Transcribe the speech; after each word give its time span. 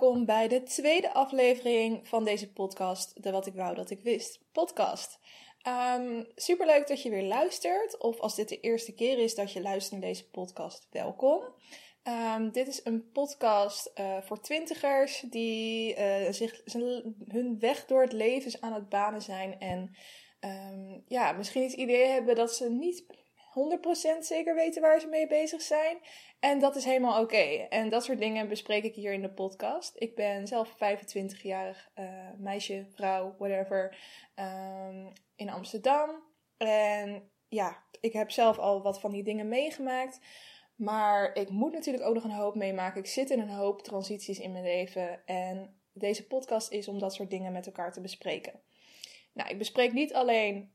welkom 0.00 0.24
bij 0.24 0.48
de 0.48 0.62
tweede 0.62 1.12
aflevering 1.12 2.08
van 2.08 2.24
deze 2.24 2.52
podcast, 2.52 3.22
de 3.22 3.30
Wat 3.30 3.46
ik 3.46 3.54
wou 3.54 3.74
dat 3.74 3.90
ik 3.90 4.00
wist 4.02 4.40
podcast. 4.52 5.18
Um, 5.96 6.26
superleuk 6.34 6.86
dat 6.86 7.02
je 7.02 7.10
weer 7.10 7.22
luistert, 7.22 7.98
of 7.98 8.20
als 8.20 8.34
dit 8.34 8.48
de 8.48 8.60
eerste 8.60 8.94
keer 8.94 9.18
is 9.18 9.34
dat 9.34 9.52
je 9.52 9.60
luistert 9.60 10.00
naar 10.00 10.10
deze 10.10 10.30
podcast, 10.30 10.86
welkom. 10.90 11.42
Um, 12.02 12.52
dit 12.52 12.68
is 12.68 12.80
een 12.84 13.10
podcast 13.12 13.92
uh, 13.94 14.20
voor 14.22 14.40
twintigers 14.40 15.20
die 15.20 15.96
uh, 15.96 16.30
zich, 16.30 16.62
hun 17.28 17.58
weg 17.58 17.86
door 17.86 18.02
het 18.02 18.12
leven 18.12 18.62
aan 18.62 18.72
het 18.72 18.88
banen 18.88 19.22
zijn 19.22 19.60
en 19.60 19.96
um, 20.40 21.04
ja, 21.06 21.32
misschien 21.32 21.62
het 21.62 21.72
idee 21.72 22.06
hebben 22.06 22.34
dat 22.34 22.54
ze 22.54 22.70
niet 22.70 23.04
100% 23.54 24.18
zeker 24.18 24.54
weten 24.54 24.82
waar 24.82 25.00
ze 25.00 25.06
mee 25.06 25.26
bezig 25.26 25.62
zijn. 25.62 25.98
En 26.44 26.58
dat 26.58 26.76
is 26.76 26.84
helemaal 26.84 27.22
oké. 27.22 27.66
En 27.68 27.88
dat 27.88 28.04
soort 28.04 28.18
dingen 28.18 28.48
bespreek 28.48 28.84
ik 28.84 28.94
hier 28.94 29.12
in 29.12 29.22
de 29.22 29.32
podcast. 29.32 29.92
Ik 29.96 30.14
ben 30.14 30.46
zelf 30.46 30.74
25-jarig 30.74 31.90
uh, 31.98 32.04
meisje, 32.38 32.86
vrouw, 32.94 33.34
whatever, 33.38 33.96
um, 34.36 35.12
in 35.36 35.50
Amsterdam. 35.50 36.10
En 36.56 37.30
ja, 37.48 37.82
ik 38.00 38.12
heb 38.12 38.30
zelf 38.30 38.58
al 38.58 38.82
wat 38.82 39.00
van 39.00 39.12
die 39.12 39.22
dingen 39.22 39.48
meegemaakt. 39.48 40.20
Maar 40.74 41.34
ik 41.34 41.48
moet 41.50 41.72
natuurlijk 41.72 42.04
ook 42.04 42.14
nog 42.14 42.24
een 42.24 42.30
hoop 42.30 42.54
meemaken. 42.54 43.00
Ik 43.00 43.06
zit 43.06 43.30
in 43.30 43.40
een 43.40 43.48
hoop 43.48 43.82
transities 43.82 44.38
in 44.38 44.52
mijn 44.52 44.64
leven. 44.64 45.26
En 45.26 45.80
deze 45.92 46.26
podcast 46.26 46.70
is 46.70 46.88
om 46.88 46.98
dat 46.98 47.14
soort 47.14 47.30
dingen 47.30 47.52
met 47.52 47.66
elkaar 47.66 47.92
te 47.92 48.00
bespreken. 48.00 48.60
Nou, 49.32 49.50
ik 49.50 49.58
bespreek 49.58 49.92
niet 49.92 50.14
alleen 50.14 50.72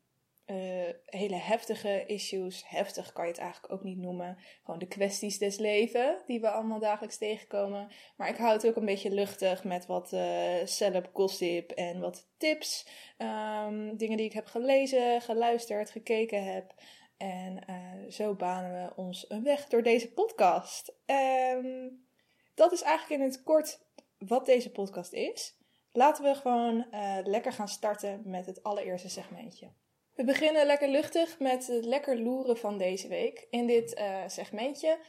uh, 0.52 0.90
hele 1.06 1.36
heftige 1.36 2.06
issues. 2.06 2.64
Heftig 2.68 3.12
kan 3.12 3.26
je 3.26 3.32
het 3.32 3.40
eigenlijk 3.40 3.74
ook 3.74 3.84
niet 3.84 3.98
noemen. 3.98 4.38
Gewoon 4.64 4.80
de 4.80 4.88
kwesties 4.88 5.38
des 5.38 5.58
leven 5.58 6.22
die 6.26 6.42
we 6.42 6.50
allemaal 6.50 6.80
dagelijks 6.80 7.18
tegenkomen. 7.18 7.92
Maar 8.18 8.30
ik 8.30 8.38
hou 8.38 8.54
het 8.54 8.68
ook 8.68 8.76
een 8.76 8.86
beetje 8.86 9.12
luchtig 9.12 9.64
met 9.64 9.86
wat 9.86 10.14
uh, 10.14 10.56
celeb 10.64 11.10
gossip 11.14 11.72
en 11.72 12.00
wat 12.00 12.28
tips. 12.38 12.88
Um, 13.18 13.98
dingen 13.98 14.18
die 14.18 14.26
ik 14.26 14.34
heb 14.34 14.46
gelezen, 14.46 15.22
geluisterd, 15.22 15.92
gekeken 15.92 16.44
heb. 16.44 16.74
En 17.18 17.64
uh, 17.70 18.12
zo 18.12 18.36
banen 18.36 18.72
we 18.72 18.96
ons 18.96 19.30
een 19.30 19.44
weg 19.44 19.68
door 19.68 19.84
deze 19.84 20.12
podcast. 20.12 20.94
Um, 21.06 22.08
dat 22.56 22.72
is 22.72 22.82
eigenlijk 22.82 23.22
in 23.22 23.28
het 23.28 23.44
kort 23.44 23.80
wat 24.18 24.46
deze 24.46 24.72
podcast 24.72 25.14
is. 25.14 25.58
Laten 25.92 26.24
we 26.24 26.36
gewoon 26.36 26.86
lekker 27.24 27.54
gaan 27.54 27.68
starten 27.68 28.22
met 28.26 28.46
het 28.46 28.64
allereerste 28.64 29.10
segmentje. 29.10 29.72
We 30.20 30.26
beginnen 30.26 30.66
lekker 30.66 30.90
luchtig 30.90 31.40
met 31.40 31.68
het 31.68 31.86
lekker 31.86 32.22
loeren 32.22 32.58
van 32.58 32.78
deze 32.78 33.08
week. 33.08 33.48
In 33.50 33.68
dit 33.68 34.00
uh, 34.00 34.24
segmentje 34.28 35.00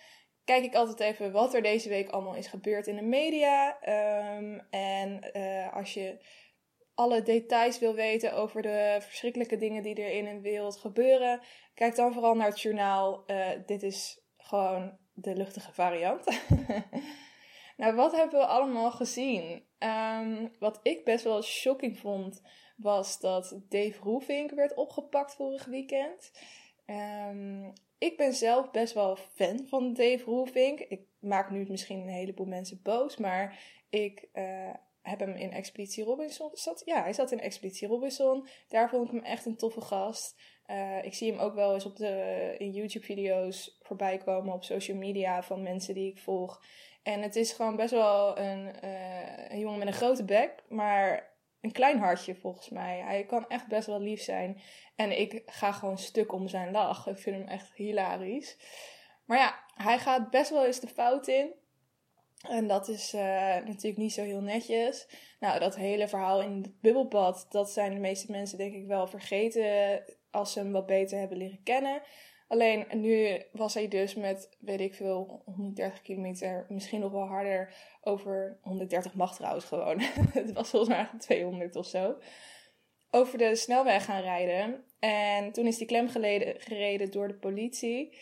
kijk 0.45 0.65
ik 0.65 0.75
altijd 0.75 1.01
even 1.01 1.33
wat 1.33 1.55
er 1.55 1.63
deze 1.63 1.89
week 1.89 2.09
allemaal 2.09 2.35
is 2.35 2.47
gebeurd 2.47 2.87
in 2.87 2.97
de 2.97 3.03
media. 3.03 3.79
Um, 4.37 4.61
en 4.71 5.31
uh, 5.33 5.73
als 5.77 5.95
je 5.95 6.25
alle 6.95 7.23
details 7.23 7.79
wil 7.79 7.95
weten 7.95 8.35
over 8.35 8.63
de 8.63 8.99
verschrikkelijke 9.01 9.57
dingen 9.57 9.83
die 9.83 9.95
er 9.95 10.13
in 10.13 10.27
een 10.27 10.43
wereld 10.43 10.77
gebeuren, 10.77 11.41
kijk 11.75 11.95
dan 11.95 12.13
vooral 12.13 12.35
naar 12.35 12.49
het 12.49 12.61
journaal. 12.61 13.25
Uh, 13.27 13.49
dit 13.67 13.83
is 13.83 14.21
gewoon 14.37 14.99
de 15.13 15.37
luchtige 15.37 15.73
variant. 15.73 16.41
nou, 17.77 17.95
wat 17.95 18.17
hebben 18.17 18.41
we 18.41 18.47
allemaal 18.47 18.91
gezien? 18.91 19.65
Um, 19.79 20.51
wat 20.59 20.81
ik 20.83 21.05
best 21.05 21.25
wel 21.25 21.43
shocking 21.43 21.99
vond 21.99 22.43
was 22.83 23.21
dat 23.21 23.61
Dave 23.69 24.03
Roefink 24.03 24.51
werd 24.51 24.75
opgepakt 24.75 25.35
vorig 25.35 25.65
weekend. 25.65 26.31
Um, 26.87 27.73
ik 27.99 28.17
ben 28.17 28.35
zelf 28.35 28.71
best 28.71 28.95
wel 28.95 29.17
fan 29.17 29.67
van 29.67 29.95
Dave 29.95 30.25
Roefink. 30.25 30.81
Ik 30.81 31.01
maak 31.19 31.51
nu 31.51 31.67
misschien 31.69 32.01
een 32.01 32.09
heleboel 32.09 32.47
mensen 32.47 32.81
boos, 32.83 33.17
maar 33.17 33.59
ik 33.89 34.29
uh, 34.35 34.71
heb 35.03 35.21
hem 35.21 35.35
in 35.35 35.53
Expeditie 35.53 36.05
Robinson. 36.05 36.51
Zat, 36.53 36.83
ja, 36.85 37.03
hij 37.03 37.13
zat 37.13 37.33
in 37.33 37.41
Expeditie 37.41 37.89
Robinson. 37.89 38.47
Daar 38.69 38.89
vond 38.89 39.07
ik 39.07 39.11
hem 39.11 39.25
echt 39.25 39.47
een 39.47 39.57
toffe 39.57 39.81
gast. 39.81 40.41
Uh, 40.67 41.05
ik 41.05 41.15
zie 41.15 41.31
hem 41.33 41.41
ook 41.41 41.55
wel 41.55 41.75
eens 41.75 41.87
op 41.87 41.97
de, 41.97 42.55
in 42.59 42.71
YouTube-video's 42.71 43.79
voorbij 43.83 44.19
komen 44.19 44.55
op 44.55 44.65
social 44.65 44.97
media 44.97 45.43
van 45.43 45.63
mensen 45.63 45.95
die 45.95 46.11
ik 46.11 46.19
volg. 46.19 46.63
En 47.03 47.23
het 47.23 47.37
is 47.37 47.53
gewoon 47.53 47.77
best 47.77 47.91
wel 47.91 48.39
een, 48.39 48.75
uh, 48.85 49.51
een 49.51 49.59
jongen 49.59 49.79
met 49.79 49.89
een 49.89 49.93
grote 49.93 50.25
bek, 50.25 50.55
maar 50.69 51.31
een 51.61 51.73
klein 51.73 51.99
hartje 51.99 52.35
volgens 52.35 52.69
mij. 52.69 52.99
Hij 52.99 53.25
kan 53.25 53.49
echt 53.49 53.67
best 53.67 53.87
wel 53.87 54.01
lief 54.01 54.23
zijn. 54.23 54.61
En 54.97 55.21
ik 55.21 55.43
ga 55.47 55.73
gewoon 55.73 55.99
stuk 55.99 56.33
om 56.33 56.49
zijn 56.49 56.71
lach. 56.71 57.07
Ik 57.07 57.19
vind 57.19 57.37
hem 57.37 57.49
echt 57.49 57.73
hilarisch. 57.75 58.57
Maar 59.25 59.39
ja, 59.39 59.65
hij 59.75 59.99
gaat 59.99 60.31
best 60.31 60.51
wel 60.51 60.67
eens 60.67 60.81
de 60.81 60.89
fout 60.89 61.29
in. 61.29 61.53
En 62.49 62.67
dat 62.67 62.89
is 62.89 63.15
uh, 63.15 63.21
natuurlijk 63.55 63.97
niet 63.97 64.13
zo 64.13 64.23
heel 64.23 64.41
netjes. 64.41 65.09
Nou, 65.41 65.59
dat 65.59 65.77
hele 65.77 66.09
verhaal 66.09 66.43
in 66.43 66.57
het 66.63 66.81
bubbelbad, 66.81 67.47
dat 67.51 67.71
zijn 67.71 67.95
de 67.95 68.01
meeste 68.01 68.31
mensen 68.31 68.59
denk 68.59 68.75
ik 68.75 68.87
wel 68.87 69.07
vergeten 69.07 70.03
als 70.31 70.53
ze 70.53 70.59
hem 70.59 70.73
wat 70.73 70.87
beter 70.87 71.19
hebben 71.19 71.37
leren 71.37 71.63
kennen. 71.63 72.03
Alleen 72.51 72.87
nu 72.93 73.43
was 73.53 73.75
hij 73.75 73.89
dus 73.89 74.15
met, 74.15 74.57
weet 74.61 74.81
ik 74.81 74.95
veel, 74.95 75.43
130 75.45 76.03
kilometer, 76.03 76.67
misschien 76.69 77.01
nog 77.01 77.13
wel 77.13 77.27
harder, 77.27 77.75
over 78.01 78.59
130 78.63 79.15
mag 79.15 79.35
trouwens 79.35 79.65
gewoon. 79.65 80.01
het 80.33 80.53
was 80.53 80.71
volgens 80.71 80.97
mij 80.97 81.09
200 81.19 81.77
of 81.77 81.87
zo. 81.87 82.17
Over 83.11 83.39
de 83.39 83.55
snelweg 83.55 84.05
gaan 84.05 84.23
rijden. 84.23 84.85
En 84.99 85.53
toen 85.53 85.67
is 85.67 85.77
die 85.77 85.87
klem 85.87 86.09
geleden, 86.09 86.61
gereden 86.61 87.11
door 87.11 87.29
de 87.29 87.39
politie. 87.39 88.19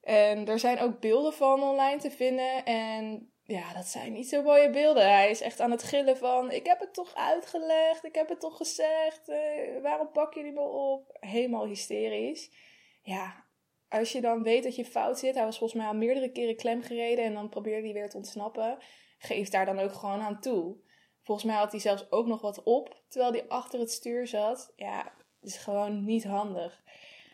En 0.00 0.46
er 0.48 0.58
zijn 0.58 0.78
ook 0.78 1.00
beelden 1.00 1.32
van 1.32 1.62
online 1.62 2.00
te 2.00 2.10
vinden. 2.10 2.64
En 2.64 3.32
ja, 3.44 3.72
dat 3.72 3.86
zijn 3.86 4.12
niet 4.12 4.28
zo 4.28 4.42
mooie 4.42 4.70
beelden. 4.70 5.12
Hij 5.12 5.30
is 5.30 5.40
echt 5.40 5.60
aan 5.60 5.70
het 5.70 5.82
gillen 5.82 6.16
van: 6.16 6.50
Ik 6.50 6.66
heb 6.66 6.80
het 6.80 6.94
toch 6.94 7.14
uitgelegd, 7.14 8.04
ik 8.04 8.14
heb 8.14 8.28
het 8.28 8.40
toch 8.40 8.56
gezegd. 8.56 9.28
Uh, 9.28 9.82
waarom 9.82 10.10
pak 10.12 10.34
je 10.34 10.42
die 10.42 10.52
me 10.52 10.68
op? 10.68 11.16
Helemaal 11.20 11.66
hysterisch. 11.66 12.50
Ja, 13.02 13.48
als 13.90 14.12
je 14.12 14.20
dan 14.20 14.42
weet 14.42 14.62
dat 14.62 14.76
je 14.76 14.84
fout 14.84 15.18
zit, 15.18 15.34
hij 15.34 15.44
was 15.44 15.58
volgens 15.58 15.80
mij 15.80 15.88
al 15.88 15.96
meerdere 15.96 16.32
keren 16.32 16.56
klem 16.56 16.82
gereden 16.82 17.24
en 17.24 17.34
dan 17.34 17.48
probeerde 17.48 17.84
hij 17.84 17.92
weer 17.92 18.08
te 18.08 18.16
ontsnappen, 18.16 18.78
geef 19.18 19.48
daar 19.48 19.66
dan 19.66 19.78
ook 19.78 19.92
gewoon 19.92 20.20
aan 20.20 20.40
toe. 20.40 20.76
Volgens 21.22 21.46
mij 21.46 21.56
had 21.56 21.70
hij 21.70 21.80
zelfs 21.80 22.10
ook 22.10 22.26
nog 22.26 22.40
wat 22.40 22.62
op 22.62 23.02
terwijl 23.08 23.32
hij 23.32 23.48
achter 23.48 23.80
het 23.80 23.90
stuur 23.90 24.26
zat. 24.26 24.72
Ja, 24.76 25.12
is 25.42 25.56
gewoon 25.56 26.04
niet 26.04 26.24
handig. 26.24 26.82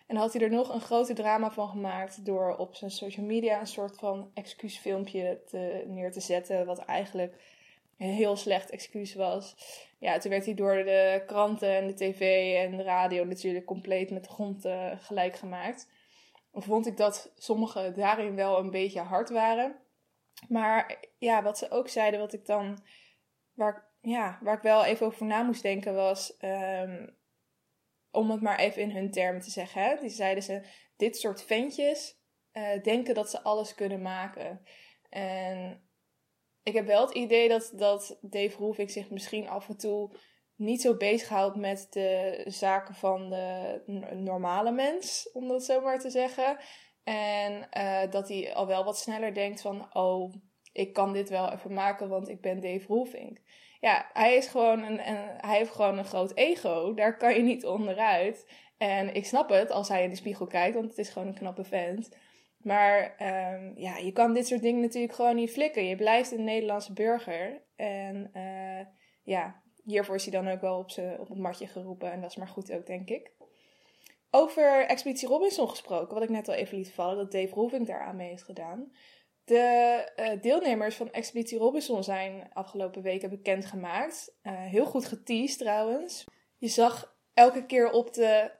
En 0.06 0.16
had 0.16 0.32
hij 0.32 0.42
er 0.42 0.50
nog 0.50 0.74
een 0.74 0.80
grote 0.80 1.14
drama 1.14 1.50
van 1.50 1.68
gemaakt 1.68 2.24
door 2.24 2.56
op 2.56 2.74
zijn 2.74 2.90
social 2.90 3.26
media 3.26 3.60
een 3.60 3.66
soort 3.66 3.98
van 3.98 4.30
excuusfilmpje 4.34 5.42
te, 5.46 5.84
neer 5.86 6.12
te 6.12 6.20
zetten, 6.20 6.66
wat 6.66 6.78
eigenlijk 6.78 7.34
een 7.98 8.08
heel 8.08 8.36
slecht 8.36 8.70
excuus 8.70 9.14
was. 9.14 9.54
Ja, 9.98 10.18
toen 10.18 10.30
werd 10.30 10.44
hij 10.44 10.54
door 10.54 10.74
de 10.74 11.22
kranten 11.26 11.76
en 11.76 11.86
de 11.86 11.94
tv 11.94 12.54
en 12.64 12.76
de 12.76 12.82
radio 12.82 13.24
natuurlijk 13.24 13.66
compleet 13.66 14.10
met 14.10 14.24
de 14.24 14.30
grond 14.30 14.64
uh, 14.64 14.90
gelijk 14.98 15.36
gemaakt 15.36 15.88
vond 16.62 16.86
ik 16.86 16.96
dat 16.96 17.32
sommigen 17.36 17.94
daarin 17.94 18.34
wel 18.34 18.58
een 18.58 18.70
beetje 18.70 19.00
hard 19.00 19.30
waren. 19.30 19.76
Maar 20.48 21.04
ja, 21.18 21.42
wat 21.42 21.58
ze 21.58 21.70
ook 21.70 21.88
zeiden, 21.88 22.20
wat 22.20 22.32
ik 22.32 22.46
dan, 22.46 22.78
waar, 23.52 23.92
ja, 24.00 24.38
waar 24.42 24.56
ik 24.56 24.62
wel 24.62 24.84
even 24.84 25.06
over 25.06 25.26
na 25.26 25.42
moest 25.42 25.62
denken, 25.62 25.94
was 25.94 26.36
um, 26.40 27.16
om 28.10 28.30
het 28.30 28.40
maar 28.40 28.58
even 28.58 28.82
in 28.82 28.90
hun 28.90 29.10
termen 29.10 29.42
te 29.42 29.50
zeggen. 29.50 29.82
Hè? 29.82 29.96
Die 30.00 30.08
zeiden 30.08 30.42
ze: 30.42 30.62
dit 30.96 31.16
soort 31.16 31.42
ventjes 31.42 32.20
uh, 32.52 32.82
denken 32.82 33.14
dat 33.14 33.30
ze 33.30 33.42
alles 33.42 33.74
kunnen 33.74 34.02
maken. 34.02 34.66
En 35.08 35.88
ik 36.62 36.74
heb 36.74 36.86
wel 36.86 37.06
het 37.06 37.14
idee 37.14 37.48
dat, 37.48 37.72
dat 37.74 38.18
Dave 38.20 38.56
Roefik 38.56 38.90
zich 38.90 39.10
misschien 39.10 39.48
af 39.48 39.68
en 39.68 39.76
toe 39.76 40.16
niet 40.56 40.80
zo 40.80 40.96
bezighoudt 40.96 41.56
met 41.56 41.86
de 41.90 42.42
zaken 42.46 42.94
van 42.94 43.30
de 43.30 43.82
normale 44.14 44.72
mens, 44.72 45.30
om 45.32 45.48
dat 45.48 45.64
zo 45.64 45.80
maar 45.80 45.98
te 45.98 46.10
zeggen. 46.10 46.56
En 47.04 47.68
uh, 47.78 48.10
dat 48.10 48.28
hij 48.28 48.54
al 48.54 48.66
wel 48.66 48.84
wat 48.84 48.98
sneller 48.98 49.34
denkt 49.34 49.60
van, 49.60 49.94
oh, 49.94 50.34
ik 50.72 50.92
kan 50.92 51.12
dit 51.12 51.28
wel 51.28 51.52
even 51.52 51.72
maken, 51.72 52.08
want 52.08 52.28
ik 52.28 52.40
ben 52.40 52.60
Dave 52.60 52.86
Roelvink. 52.86 53.38
Ja, 53.80 54.10
hij, 54.12 54.36
is 54.36 54.46
gewoon 54.46 54.82
een, 54.82 55.08
een, 55.08 55.28
hij 55.36 55.56
heeft 55.56 55.70
gewoon 55.70 55.98
een 55.98 56.04
groot 56.04 56.34
ego. 56.34 56.94
Daar 56.94 57.16
kan 57.16 57.34
je 57.34 57.42
niet 57.42 57.66
onderuit. 57.66 58.50
En 58.78 59.14
ik 59.14 59.26
snap 59.26 59.48
het 59.48 59.70
als 59.70 59.88
hij 59.88 60.02
in 60.02 60.10
de 60.10 60.16
spiegel 60.16 60.46
kijkt, 60.46 60.74
want 60.74 60.88
het 60.88 60.98
is 60.98 61.08
gewoon 61.08 61.28
een 61.28 61.34
knappe 61.34 61.64
vent. 61.64 62.16
Maar 62.58 63.16
um, 63.54 63.72
ja, 63.76 63.96
je 63.96 64.12
kan 64.12 64.34
dit 64.34 64.46
soort 64.46 64.62
dingen 64.62 64.80
natuurlijk 64.80 65.14
gewoon 65.14 65.36
niet 65.36 65.52
flikken. 65.52 65.84
Je 65.84 65.96
blijft 65.96 66.32
een 66.32 66.44
Nederlandse 66.44 66.92
burger. 66.92 67.62
En 67.76 68.30
uh, 68.34 68.86
ja, 69.22 69.62
hiervoor 69.86 70.14
is 70.14 70.22
hij 70.26 70.42
dan 70.42 70.52
ook 70.52 70.60
wel 70.60 70.78
op, 70.78 70.90
ze, 70.90 71.16
op 71.18 71.28
het 71.28 71.38
matje 71.38 71.66
geroepen. 71.66 72.12
En 72.12 72.20
dat 72.20 72.30
is 72.30 72.36
maar 72.36 72.48
goed 72.48 72.72
ook, 72.72 72.86
denk 72.86 73.08
ik. 73.08 73.30
Over 74.30 74.86
Expeditie 74.86 75.28
Robinson 75.28 75.68
gesproken, 75.68 76.14
wat 76.14 76.22
ik 76.22 76.28
net 76.28 76.48
al 76.48 76.54
even 76.54 76.76
liet 76.76 76.92
vallen, 76.92 77.16
dat 77.16 77.32
Dave 77.32 77.54
Roving 77.54 77.86
daar 77.86 78.00
aan 78.00 78.16
mee 78.16 78.28
heeft 78.28 78.42
gedaan. 78.42 78.92
De 79.44 80.08
uh, 80.16 80.42
deelnemers 80.42 80.96
van 80.96 81.12
Expeditie 81.12 81.58
Robinson 81.58 82.04
zijn 82.04 82.50
afgelopen 82.52 83.02
weken 83.02 83.30
bekendgemaakt. 83.30 84.34
Uh, 84.42 84.52
heel 84.52 84.86
goed 84.86 85.04
geteased 85.04 85.58
trouwens. 85.58 86.24
Je 86.58 86.68
zag 86.68 87.14
elke 87.34 87.66
keer 87.66 87.90
op 87.90 88.14
de 88.14 88.50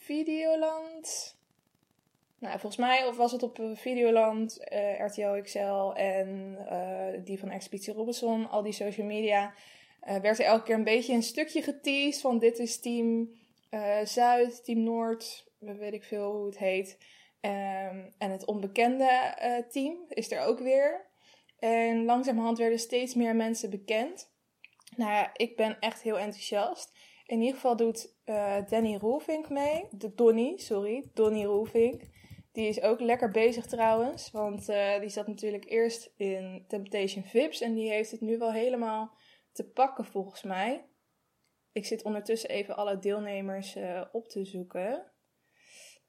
Videoland. 0.00 1.36
nou, 2.38 2.58
volgens 2.58 2.76
mij 2.76 3.06
of 3.06 3.16
was 3.16 3.32
het 3.32 3.42
op 3.42 3.58
Videoland, 3.74 4.58
RTL 4.98 5.40
XL 5.42 5.92
en 5.94 6.58
die 7.24 7.38
van 7.38 7.50
Expeditie 7.50 7.94
Robinson, 7.94 8.50
al 8.50 8.62
die 8.62 8.72
social 8.72 9.06
media, 9.06 9.54
werd 10.22 10.38
er 10.38 10.44
elke 10.44 10.64
keer 10.64 10.74
een 10.74 10.84
beetje 10.84 11.14
een 11.14 11.22
stukje 11.22 11.62
geteased 11.62 12.20
van 12.20 12.38
dit 12.38 12.58
is 12.58 12.80
team 12.80 13.30
Zuid, 14.04 14.64
team 14.64 14.82
Noord, 14.82 15.46
weet 15.58 15.92
ik 15.92 16.04
veel 16.04 16.32
hoe 16.32 16.46
het 16.46 16.58
heet. 16.58 16.98
Ehm, 17.40 18.10
en 18.18 18.30
het 18.30 18.44
onbekende 18.44 19.34
team 19.70 19.96
is 20.08 20.30
er 20.30 20.40
ook 20.40 20.58
weer. 20.58 21.06
En 21.58 22.04
langzamerhand 22.04 22.58
werden 22.58 22.78
steeds 22.78 23.14
meer 23.14 23.36
mensen 23.36 23.70
bekend. 23.70 24.30
Nou 24.96 25.10
ja, 25.10 25.30
ik 25.36 25.56
ben 25.56 25.76
echt 25.80 26.02
heel 26.02 26.18
enthousiast. 26.18 26.92
In 27.26 27.40
ieder 27.40 27.54
geval 27.54 27.76
doet 27.76 28.14
uh, 28.26 28.56
Danny 28.68 28.96
Roelvink 28.96 29.48
mee. 29.48 29.84
De 29.90 30.14
Donny, 30.14 30.52
sorry. 30.56 31.10
Donny 31.14 31.44
Roelvink. 31.44 32.02
Die 32.52 32.68
is 32.68 32.82
ook 32.82 33.00
lekker 33.00 33.30
bezig 33.30 33.66
trouwens. 33.66 34.30
Want 34.30 34.68
uh, 34.68 35.00
die 35.00 35.08
zat 35.08 35.26
natuurlijk 35.26 35.70
eerst 35.70 36.12
in 36.16 36.64
Temptation 36.68 37.24
Vips. 37.24 37.60
En 37.60 37.74
die 37.74 37.90
heeft 37.90 38.10
het 38.10 38.20
nu 38.20 38.38
wel 38.38 38.52
helemaal 38.52 39.14
te 39.56 39.64
pakken 39.64 40.04
volgens 40.04 40.42
mij. 40.42 40.88
Ik 41.72 41.86
zit 41.86 42.02
ondertussen 42.02 42.50
even 42.50 42.76
alle 42.76 42.98
deelnemers 42.98 43.76
uh, 43.76 44.02
op 44.12 44.28
te 44.28 44.44
zoeken. 44.44 45.12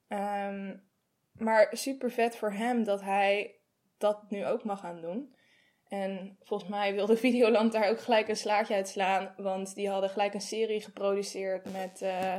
Um, 0.07 0.87
maar 1.31 1.67
super 1.71 2.11
vet 2.11 2.35
voor 2.35 2.51
hem 2.51 2.83
dat 2.83 3.01
hij 3.01 3.59
dat 3.97 4.29
nu 4.29 4.45
ook 4.45 4.63
mag 4.63 4.79
gaan 4.79 5.01
doen. 5.01 5.35
En 5.87 6.37
volgens 6.43 6.69
mij 6.69 6.93
wilde 6.93 7.17
Videoland 7.27 7.71
daar 7.71 7.89
ook 7.89 7.99
gelijk 7.99 8.27
een 8.27 8.35
slaatje 8.35 8.73
uit 8.73 8.87
slaan. 8.87 9.33
Want 9.37 9.75
die 9.75 9.89
hadden 9.89 10.09
gelijk 10.09 10.33
een 10.33 10.41
serie 10.41 10.81
geproduceerd 10.81 11.71
met 11.71 12.01
uh, 12.01 12.35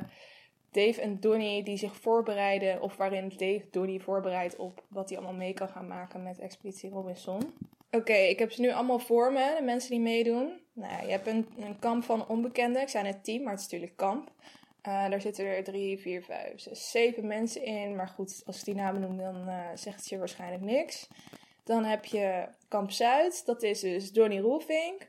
Dave 0.71 1.01
en 1.01 1.21
Donnie 1.21 1.63
die 1.63 1.77
zich 1.77 1.97
voorbereiden. 1.97 2.83
Of 2.83 2.97
waarin 2.97 3.29
Dave 3.29 3.67
Donnie 3.71 4.03
voorbereidt 4.03 4.57
op 4.57 4.85
wat 4.89 5.09
hij 5.09 5.19
allemaal 5.19 5.37
mee 5.37 5.55
kan 5.55 5.69
gaan 5.69 5.87
maken 5.87 6.23
met 6.23 6.39
Expeditie 6.39 6.91
Robinson. 6.91 7.55
Oké, 7.91 8.13
ik 8.13 8.39
heb 8.39 8.53
ze 8.53 8.61
nu 8.61 8.73
allemaal 8.73 8.99
voor 8.99 9.33
me, 9.33 9.55
de 9.59 9.65
mensen 9.65 9.91
die 9.91 10.01
meedoen. 10.01 10.61
Nou, 10.79 11.05
je 11.05 11.11
hebt 11.11 11.27
een, 11.27 11.47
een 11.59 11.79
kamp 11.79 12.05
van 12.05 12.29
onbekenden. 12.29 12.83
Ik 12.83 12.89
zei 12.89 13.05
net 13.05 13.25
team, 13.25 13.43
maar 13.43 13.53
het 13.53 13.61
is 13.61 13.67
natuurlijk 13.67 13.97
kamp. 13.97 14.31
Uh, 14.89 15.11
daar 15.11 15.21
zitten 15.21 15.47
er 15.47 15.65
drie, 15.65 15.99
vier, 15.99 16.23
vijf, 16.23 16.61
zes, 16.61 16.91
zeven 16.91 17.27
mensen 17.27 17.65
in. 17.65 17.97
Maar 17.97 18.09
goed, 18.09 18.43
als 18.47 18.59
ik 18.59 18.65
die 18.65 18.75
namen 18.75 19.01
noem, 19.01 19.17
dan 19.17 19.49
uh, 19.49 19.67
zegt 19.75 19.97
het 19.97 20.09
je 20.09 20.19
waarschijnlijk 20.19 20.63
niks. 20.63 21.09
Dan 21.65 21.85
heb 21.85 22.05
je 22.05 22.49
Kamp 22.69 22.91
Zuid, 22.91 23.47
dat 23.47 23.63
is 23.63 23.81
dus 23.81 24.13
Donnie 24.13 24.41
Roelvink. 24.41 25.03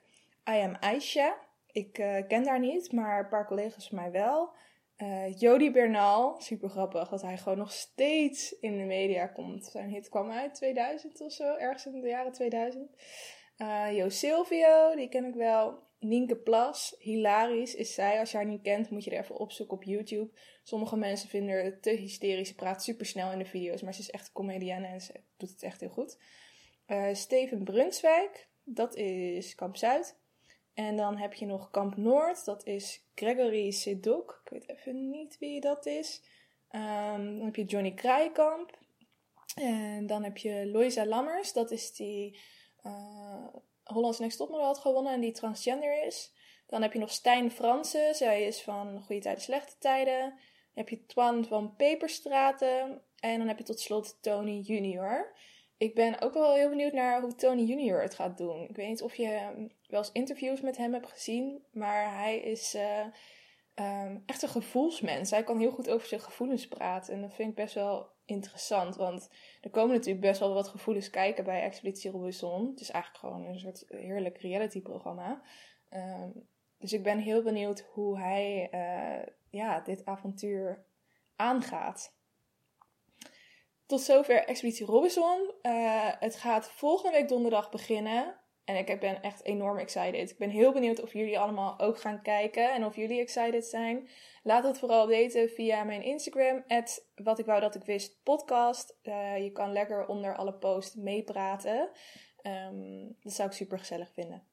I 0.50 0.62
am 0.62 0.76
Aisha. 0.80 1.36
Ik 1.72 1.98
uh, 1.98 2.28
ken 2.28 2.44
daar 2.44 2.60
niet, 2.60 2.92
maar 2.92 3.20
een 3.20 3.28
paar 3.28 3.46
collega's 3.48 3.88
van 3.88 3.98
mij 3.98 4.12
wel. 4.12 4.50
Jody 5.36 5.72
Bernal, 5.72 6.36
super 6.42 6.70
grappig 6.70 7.10
dat 7.10 7.22
hij 7.22 7.38
gewoon 7.38 7.58
nog 7.58 7.72
steeds 7.72 8.60
in 8.60 8.78
de 8.78 8.84
media 8.84 9.28
komt. 9.28 9.66
Zijn 9.66 9.90
hit 9.90 10.10
kwam 10.10 10.32
uit 10.32 10.54
2000 10.54 11.22
of 11.22 11.32
zo, 11.32 11.56
ergens 11.56 11.86
in 11.86 12.02
de 12.02 12.08
jaren 12.08 12.32
2000. 12.32 12.90
Uh, 13.62 13.88
eh, 13.88 13.98
jo 13.98 14.10
Silvio, 14.10 14.96
die 14.96 15.10
ken 15.10 15.26
ik 15.26 15.34
wel. 15.34 15.88
Nienke 16.00 16.36
Plas, 16.36 16.96
hilarisch 17.00 17.76
is 17.76 17.94
zij. 17.94 18.20
Als 18.20 18.32
je 18.32 18.38
haar 18.38 18.46
niet 18.46 18.62
kent, 18.62 18.90
moet 18.90 19.04
je 19.04 19.12
er 19.12 19.24
even 19.24 19.36
opzoeken 19.36 19.78
op 19.78 19.84
YouTube. 19.84 20.32
Sommige 20.64 20.98
mensen 20.98 21.30
vinden 21.30 21.64
het 21.64 21.82
te 21.82 21.90
hysterisch. 21.90 22.48
Ze 22.48 22.56
praat 22.56 22.84
super 22.84 23.06
snel 23.06 23.32
in 23.32 23.40
de 23.40 23.46
video's, 23.46 23.82
maar 23.82 23.94
ze 23.94 24.02
is 24.02 24.10
echt 24.10 24.28
een 24.28 24.34
comedienne 24.34 24.88
en 24.88 25.02
ze 25.02 25.22
doet 25.38 25.50
het 25.50 25.64
echt 25.64 25.80
heel 25.80 25.90
goed. 25.90 26.18
Uh, 26.88 27.14
Steven 27.14 27.64
Brunswijk, 27.64 28.48
dat 28.64 28.96
is 28.96 29.56
Kamp 29.56 29.76
Zuid. 29.76 30.18
En 30.74 30.96
dan 30.96 31.18
heb 31.18 31.34
je 31.34 31.46
nog 31.46 31.70
Kamp 31.70 31.98
Noord, 31.98 32.46
dat 32.46 32.66
is 32.66 33.06
Gregory 33.16 33.72
Sedok. 33.72 34.42
Ik 34.44 34.52
weet 34.52 34.70
even 34.70 35.10
niet 35.10 35.38
wie 35.38 35.62
dat 35.62 35.86
is. 35.86 36.22
Um, 36.72 37.38
dan 37.38 37.46
heb 37.46 37.56
je 37.56 37.66
Johnny 37.66 37.94
Kraaikamp. 37.94 38.78
En 39.56 40.08
dan 40.08 40.24
heb 40.24 40.38
je 40.38 40.68
Loisa 40.68 41.06
Lammers, 41.06 41.54
dat 41.54 41.72
is 41.72 41.94
die 41.94 42.40
uh, 42.84 43.48
Hollands 43.84 44.20
Next 44.20 44.38
Topmodel 44.38 44.66
had 44.66 44.78
gewonnen 44.78 45.14
en 45.14 45.20
die 45.20 45.32
transgender 45.32 46.06
is. 46.06 46.34
Dan 46.68 46.82
heb 46.82 46.94
je 46.94 47.00
nog 47.00 47.12
Stijn 47.12 47.52
Fransen, 47.52 48.16
zij 48.16 48.44
is 48.44 48.62
van 48.62 49.02
Goede 49.06 49.22
Tijden, 49.22 49.42
Slechte 49.42 49.76
Tijden. 49.80 50.20
Dan 50.20 50.38
heb 50.74 50.90
je 50.90 51.06
Twan 51.06 51.46
van 51.46 51.76
Peperstraten. 51.76 53.02
En 53.20 53.38
dan 53.38 53.48
heb 53.48 53.58
je 53.58 53.64
tot 53.64 53.80
slot 53.80 54.18
Tony 54.22 54.60
Junior. 54.60 55.36
Ik 55.78 55.96
ben 55.96 56.22
ook 56.22 56.34
wel 56.34 56.56
heel 56.56 56.70
benieuwd 56.70 56.94
naar 56.94 57.22
hoe 57.22 57.36
Tony 57.36 57.64
Junior 57.64 58.02
het 58.02 58.16
gaat 58.16 58.38
doen. 58.38 58.68
Ik 58.70 58.76
weet 58.76 58.88
niet 58.88 59.02
of 59.02 59.16
je 59.16 59.68
wel 59.88 60.00
eens 60.00 60.12
interviews 60.12 60.62
met 60.62 60.78
hem 60.78 60.94
hebt 60.94 61.10
gezien, 61.10 61.64
maar 61.72 62.18
hij 62.18 62.38
is 62.40 62.76
uh, 62.76 63.06
echt 64.26 64.42
een 64.42 64.50
gevoelsmens. 64.50 65.32
Hij 65.32 65.44
kan 65.44 65.60
heel 65.60 65.72
goed 65.72 65.90
over 65.90 66.08
zijn 66.08 66.22
gevoelens 66.22 66.68
praten 66.68 67.14
en 67.14 67.22
dat 67.22 67.34
vind 67.34 67.50
ik 67.50 67.56
best 67.56 67.74
wel 67.74 68.10
interessant, 68.30 68.96
want 68.96 69.30
er 69.62 69.70
komen 69.70 69.96
natuurlijk 69.96 70.26
best 70.26 70.40
wel 70.40 70.54
wat 70.54 70.68
gevoelens 70.68 71.10
kijken 71.10 71.44
bij 71.44 71.62
Expeditie 71.62 72.12
Robinson. 72.12 72.70
Het 72.70 72.80
is 72.80 72.92
eigenlijk 72.92 73.26
gewoon 73.26 73.46
een 73.46 73.60
soort 73.60 73.86
heerlijk 73.88 74.38
reality-programma. 74.38 75.42
Um, 75.94 76.48
dus 76.78 76.94
ik 76.94 77.04
ben 77.04 77.20
heel 77.20 77.44
benieuwd 77.44 77.80
hoe 77.94 78.20
hij 78.20 78.70
uh, 78.72 79.26
ja, 79.50 79.80
dit 79.80 80.06
avontuur 80.06 80.86
aangaat. 81.36 82.18
Tot 83.86 84.02
zover 84.02 84.46
Expeditie 84.46 84.86
Robinson. 84.86 85.54
Uh, 85.62 86.12
het 86.20 86.36
gaat 86.36 86.72
volgende 86.72 87.18
week 87.18 87.28
donderdag 87.28 87.70
beginnen. 87.70 88.40
En 88.70 88.76
ik 88.76 89.00
ben 89.00 89.22
echt 89.22 89.44
enorm 89.46 89.78
excited. 89.78 90.30
Ik 90.30 90.38
ben 90.38 90.50
heel 90.50 90.74
benieuwd 90.74 91.02
of 91.02 91.14
jullie 91.14 91.40
allemaal 91.40 91.80
ook 91.80 92.00
gaan 92.00 92.22
kijken. 92.22 92.74
En 92.74 92.86
of 92.86 92.96
jullie 92.96 93.20
excited 93.20 93.66
zijn. 93.66 94.10
Laat 94.44 94.64
het 94.64 94.78
vooral 94.78 95.08
weten 95.08 95.50
via 95.50 95.84
mijn 95.84 96.04
Instagram. 96.04 96.64
wat 97.16 97.40
ik 97.40 97.46
wou 97.46 97.60
dat 97.60 97.76
ik 97.76 97.84
wist 97.84 98.24
podcast. 98.24 98.98
Uh, 99.04 99.44
je 99.44 99.52
kan 99.52 99.72
lekker 99.72 100.08
onder 100.08 100.36
alle 100.36 100.54
posts 100.54 100.96
meepraten. 100.96 101.90
Um, 102.44 103.18
dat 103.22 103.34
zou 103.34 103.50
ik 103.50 103.56
super 103.56 103.80
gezellig 103.80 104.12
vinden. 104.14 104.44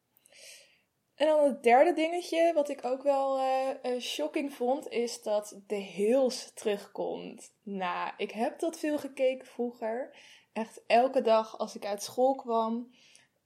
En 1.14 1.26
dan 1.26 1.44
het 1.44 1.62
derde 1.62 1.92
dingetje, 1.92 2.52
wat 2.54 2.68
ik 2.68 2.84
ook 2.84 3.02
wel 3.02 3.38
uh, 3.38 4.00
shocking 4.00 4.52
vond, 4.52 4.88
is 4.88 5.22
dat 5.22 5.60
de 5.66 5.74
Hills 5.74 6.52
terugkomt. 6.54 7.54
Nou, 7.62 8.12
ik 8.16 8.30
heb 8.30 8.58
dat 8.58 8.78
veel 8.78 8.98
gekeken 8.98 9.46
vroeger. 9.46 10.16
Echt 10.52 10.82
elke 10.86 11.22
dag 11.22 11.58
als 11.58 11.76
ik 11.76 11.84
uit 11.84 12.02
school 12.02 12.34
kwam, 12.34 12.90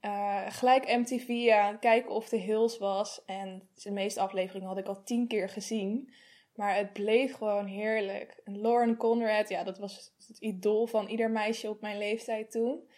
uh, 0.01 0.45
gelijk 0.47 0.97
MTV 0.97 1.49
aan 1.49 1.79
kijken 1.79 2.11
of 2.11 2.29
de 2.29 2.37
Hills 2.37 2.77
was. 2.77 3.25
En 3.25 3.69
de 3.73 3.91
meeste 3.91 4.19
afleveringen 4.19 4.67
had 4.67 4.77
ik 4.77 4.87
al 4.87 5.03
tien 5.03 5.27
keer 5.27 5.49
gezien. 5.49 6.13
Maar 6.55 6.75
het 6.75 6.93
bleef 6.93 7.33
gewoon 7.33 7.65
heerlijk. 7.65 8.41
En 8.43 8.61
Lauren 8.61 8.97
Conrad, 8.97 9.49
ja, 9.49 9.63
dat 9.63 9.77
was 9.77 10.13
het 10.27 10.37
idool 10.39 10.87
van 10.87 11.07
ieder 11.07 11.31
meisje 11.31 11.69
op 11.69 11.81
mijn 11.81 11.97
leeftijd 11.97 12.51
toen. 12.51 12.89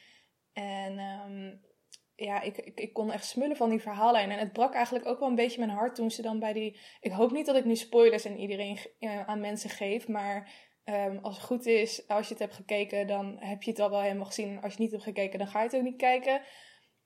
En 0.54 1.00
um, 1.00 1.62
ja, 2.16 2.42
ik, 2.42 2.58
ik, 2.58 2.80
ik, 2.80 2.94
kon 2.94 3.12
echt 3.12 3.26
smullen 3.26 3.56
van 3.56 3.70
die 3.70 3.82
verhaallijn. 3.82 4.32
En 4.32 4.40
het 4.40 4.54
brak 4.54 4.74
eigenlijk 4.74 5.06
ook 5.06 5.20
wel 5.20 5.30
een 5.30 5.36
beetje 5.36 5.60
mijn 5.60 5.78
hart 5.78 5.96
toen 5.96 6.12
ze 6.12 6.22
dan 6.22 6.40
bij 6.40 6.54
die. 6.54 6.80
Ik 7.02 7.12
hoop 7.12 7.32
niet 7.32 7.46
dat 7.46 7.56
ik 7.56 7.66
nu 7.66 7.76
spoilers 7.76 8.26
aan 8.26 8.36
iedereen 8.36 8.78
uh, 9.00 9.28
aan 9.28 9.40
mensen 9.40 9.70
geef. 9.70 10.08
Maar 10.08 10.52
um, 10.86 11.20
als 11.22 11.36
het 11.36 11.46
goed 11.46 11.66
is, 11.66 12.08
als 12.08 12.28
je 12.28 12.34
het 12.34 12.44
hebt 12.44 12.56
gekeken, 12.56 13.08
dan 13.08 13.38
heb 13.40 13.64
je 13.64 13.70
het 13.72 13.80
al 13.80 13.90
wel 13.90 14.02
helemaal 14.02 14.26
gezien. 14.26 14.56
Als 14.56 14.62
je 14.62 14.70
het 14.70 14.80
niet 14.80 14.92
hebt 14.92 15.04
gekeken, 15.04 15.40
dan 15.40 15.48
ga 15.48 15.60
je 15.60 15.66
het 15.66 15.76
ook 15.76 15.84
niet 15.84 15.98
kijken. 15.98 16.42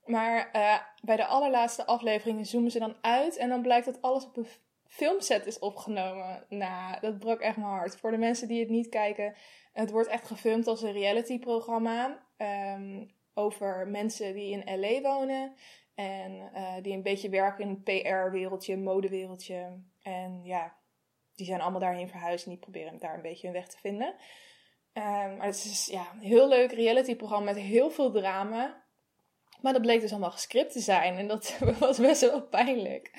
Maar 0.08 0.50
uh, 0.56 0.80
bij 1.02 1.16
de 1.16 1.26
allerlaatste 1.26 1.86
afleveringen 1.86 2.46
zoomen 2.46 2.72
ze 2.72 2.80
dan 2.80 2.96
uit. 3.02 3.38
En 3.38 3.50
dan 3.50 3.62
blijkt 3.62 3.86
dat 3.86 4.02
alles 4.02 4.26
op 4.26 4.38
een 4.38 4.48
filmset 4.88 5.46
is 5.46 5.60
opgenomen. 5.60 6.46
Nou, 6.50 7.00
dat 7.00 7.20
brak 7.20 7.40
echt 7.40 7.58
mijn 7.58 7.70
hart. 7.70 7.98
Voor 7.98 8.12
de 8.12 8.18
mensen 8.18 8.48
die 8.48 8.60
het 8.60 8.70
niet 8.70 8.90
kijken, 8.90 9.36
het 9.74 9.92
wordt 9.92 10.10
echt 10.10 10.28
gefilmd 10.28 10.68
als 10.68 10.82
een 10.82 10.92
reality-programma. 10.92 12.26
Um, 12.38 13.16
over 13.34 13.88
mensen 13.88 14.34
die 14.34 14.52
in 14.52 14.80
LA 14.80 15.02
wonen. 15.02 15.56
En 15.96 16.52
uh, 16.56 16.74
die 16.82 16.94
een 16.94 17.02
beetje 17.02 17.30
werken 17.30 17.64
in 17.64 17.70
het 17.70 17.84
PR-wereldje, 17.84 18.78
modewereldje. 18.78 19.82
En 20.02 20.44
ja, 20.44 20.76
die 21.36 21.46
zijn 21.46 21.62
allemaal 21.62 21.80
daarheen 21.80 22.10
verhuisd 22.10 22.46
en 22.46 22.52
die 22.52 22.60
proberen 22.60 23.00
daar 23.00 23.16
een 23.16 23.22
beetje 23.22 23.48
hun 23.48 23.56
weg 23.56 23.68
te 23.68 23.78
vinden. 23.78 24.08
Um, 24.94 25.38
maar 25.38 25.46
het 25.46 25.56
is 25.56 25.88
ja, 25.92 26.12
een 26.14 26.28
heel 26.28 26.48
leuk 26.48 26.72
reality-programma 26.72 27.46
met 27.46 27.64
heel 27.64 27.90
veel 27.90 28.12
drama. 28.12 28.86
Maar 29.62 29.74
dat 29.74 29.82
bleek 29.82 30.02
dus 30.02 30.12
allemaal 30.12 30.32
gescript 30.32 30.72
te 30.72 30.80
zijn 30.80 31.18
en 31.18 31.28
dat 31.28 31.58
was 31.80 31.98
best 31.98 32.22
wel 32.22 32.42
pijnlijk. 32.42 33.12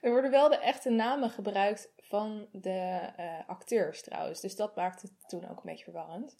Er 0.00 0.10
worden 0.10 0.30
wel 0.30 0.48
de 0.48 0.58
echte 0.58 0.90
namen 0.90 1.30
gebruikt 1.30 1.92
van 1.96 2.48
de 2.52 3.10
uh, 3.20 3.48
acteurs 3.48 4.02
trouwens. 4.02 4.40
Dus 4.40 4.56
dat 4.56 4.76
maakte 4.76 5.06
het 5.06 5.28
toen 5.28 5.48
ook 5.50 5.56
een 5.56 5.70
beetje 5.70 5.84
verwarrend. 5.84 6.36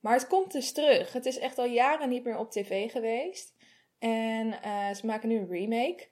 Maar 0.00 0.12
het 0.12 0.26
komt 0.26 0.52
dus 0.52 0.72
terug. 0.72 1.12
Het 1.12 1.26
is 1.26 1.38
echt 1.38 1.58
al 1.58 1.66
jaren 1.66 2.08
niet 2.08 2.24
meer 2.24 2.38
op 2.38 2.50
tv 2.50 2.90
geweest. 2.90 3.54
En 3.98 4.46
uh, 4.46 4.94
ze 4.94 5.06
maken 5.06 5.28
nu 5.28 5.38
een 5.38 5.50
remake. 5.50 6.08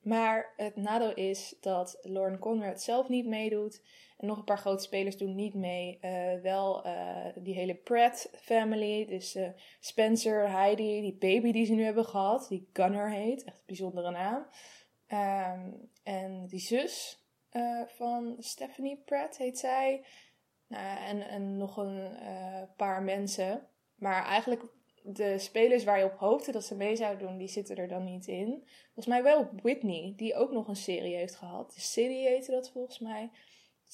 Maar 0.00 0.52
het 0.56 0.76
nadeel 0.76 1.14
is 1.14 1.56
dat 1.60 1.98
Lauren 2.02 2.38
Conrad 2.38 2.82
zelf 2.82 3.08
niet 3.08 3.26
meedoet. 3.26 3.82
Nog 4.24 4.38
een 4.38 4.44
paar 4.44 4.58
grote 4.58 4.82
spelers 4.82 5.16
doen 5.16 5.34
niet 5.34 5.54
mee. 5.54 5.98
Uh, 6.02 6.40
wel 6.42 6.86
uh, 6.86 7.26
die 7.34 7.54
hele 7.54 7.74
Pratt 7.74 8.30
family. 8.40 9.06
Dus 9.06 9.38
Spencer, 9.80 10.50
Heidi, 10.50 11.00
die 11.00 11.16
baby 11.16 11.52
die 11.52 11.66
ze 11.66 11.74
nu 11.74 11.84
hebben 11.84 12.04
gehad. 12.04 12.48
Die 12.48 12.68
Gunner 12.72 13.10
heet. 13.10 13.44
Echt 13.44 13.56
een 13.56 13.62
bijzondere 13.66 14.10
naam. 14.10 14.46
Um, 15.08 15.90
en 16.02 16.46
die 16.46 16.60
zus 16.60 17.22
van 17.86 18.36
Stephanie 18.38 19.02
Pratt 19.04 19.36
heet 19.38 19.58
zij. 19.58 20.04
Nou, 20.66 20.98
en, 20.98 21.28
en 21.28 21.56
nog 21.56 21.76
een 21.76 22.16
paar 22.76 23.02
mensen. 23.02 23.68
Maar 23.94 24.24
eigenlijk 24.24 24.62
de 25.02 25.38
spelers 25.38 25.84
waar 25.84 25.98
je 25.98 26.04
op 26.04 26.18
hoopte 26.18 26.52
dat 26.52 26.64
ze 26.64 26.76
mee 26.76 26.96
zouden 26.96 27.26
doen, 27.26 27.36
die 27.36 27.48
zitten 27.48 27.76
er 27.76 27.88
dan 27.88 28.04
niet 28.04 28.26
in. 28.26 28.68
Volgens 28.84 29.06
mij 29.06 29.22
wel 29.22 29.48
Whitney, 29.62 30.12
die 30.16 30.34
ook 30.34 30.50
nog 30.50 30.68
een 30.68 30.76
serie 30.76 31.16
heeft 31.16 31.34
gehad. 31.36 31.72
De 31.74 31.80
City 31.80 32.22
heette 32.22 32.50
dat 32.50 32.70
volgens 32.70 32.98
mij. 32.98 33.30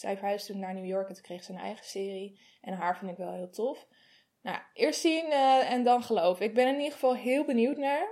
Zij 0.01 0.17
verhuisde 0.17 0.53
toen 0.53 0.61
naar 0.61 0.75
New 0.75 0.87
York 0.87 1.09
en 1.09 1.15
toen 1.15 1.23
kreeg 1.23 1.45
ze 1.45 1.53
een 1.53 1.59
eigen 1.59 1.85
serie. 1.85 2.41
En 2.61 2.75
haar 2.75 2.99
vind 2.99 3.11
ik 3.11 3.17
wel 3.17 3.33
heel 3.33 3.51
tof. 3.51 3.87
Nou, 4.43 4.59
eerst 4.75 5.01
zien 5.01 5.27
uh, 5.27 5.73
en 5.73 5.85
dan 5.85 6.03
geloven. 6.03 6.45
Ik 6.45 6.55
ben 6.55 6.69
in 6.69 6.77
ieder 6.77 6.93
geval 6.93 7.17
heel 7.17 7.45
benieuwd 7.45 7.77
naar. 7.77 8.09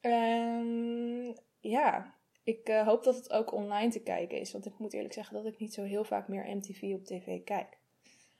Um, 0.00 1.34
ja, 1.60 2.14
ik 2.42 2.68
uh, 2.68 2.86
hoop 2.86 3.04
dat 3.04 3.14
het 3.14 3.32
ook 3.32 3.52
online 3.52 3.90
te 3.90 4.02
kijken 4.02 4.38
is. 4.38 4.52
Want 4.52 4.66
ik 4.66 4.78
moet 4.78 4.92
eerlijk 4.92 5.14
zeggen 5.14 5.34
dat 5.34 5.46
ik 5.46 5.58
niet 5.58 5.74
zo 5.74 5.82
heel 5.82 6.04
vaak 6.04 6.28
meer 6.28 6.56
MTV 6.56 6.82
op 6.94 7.04
tv 7.04 7.44
kijk. 7.44 7.78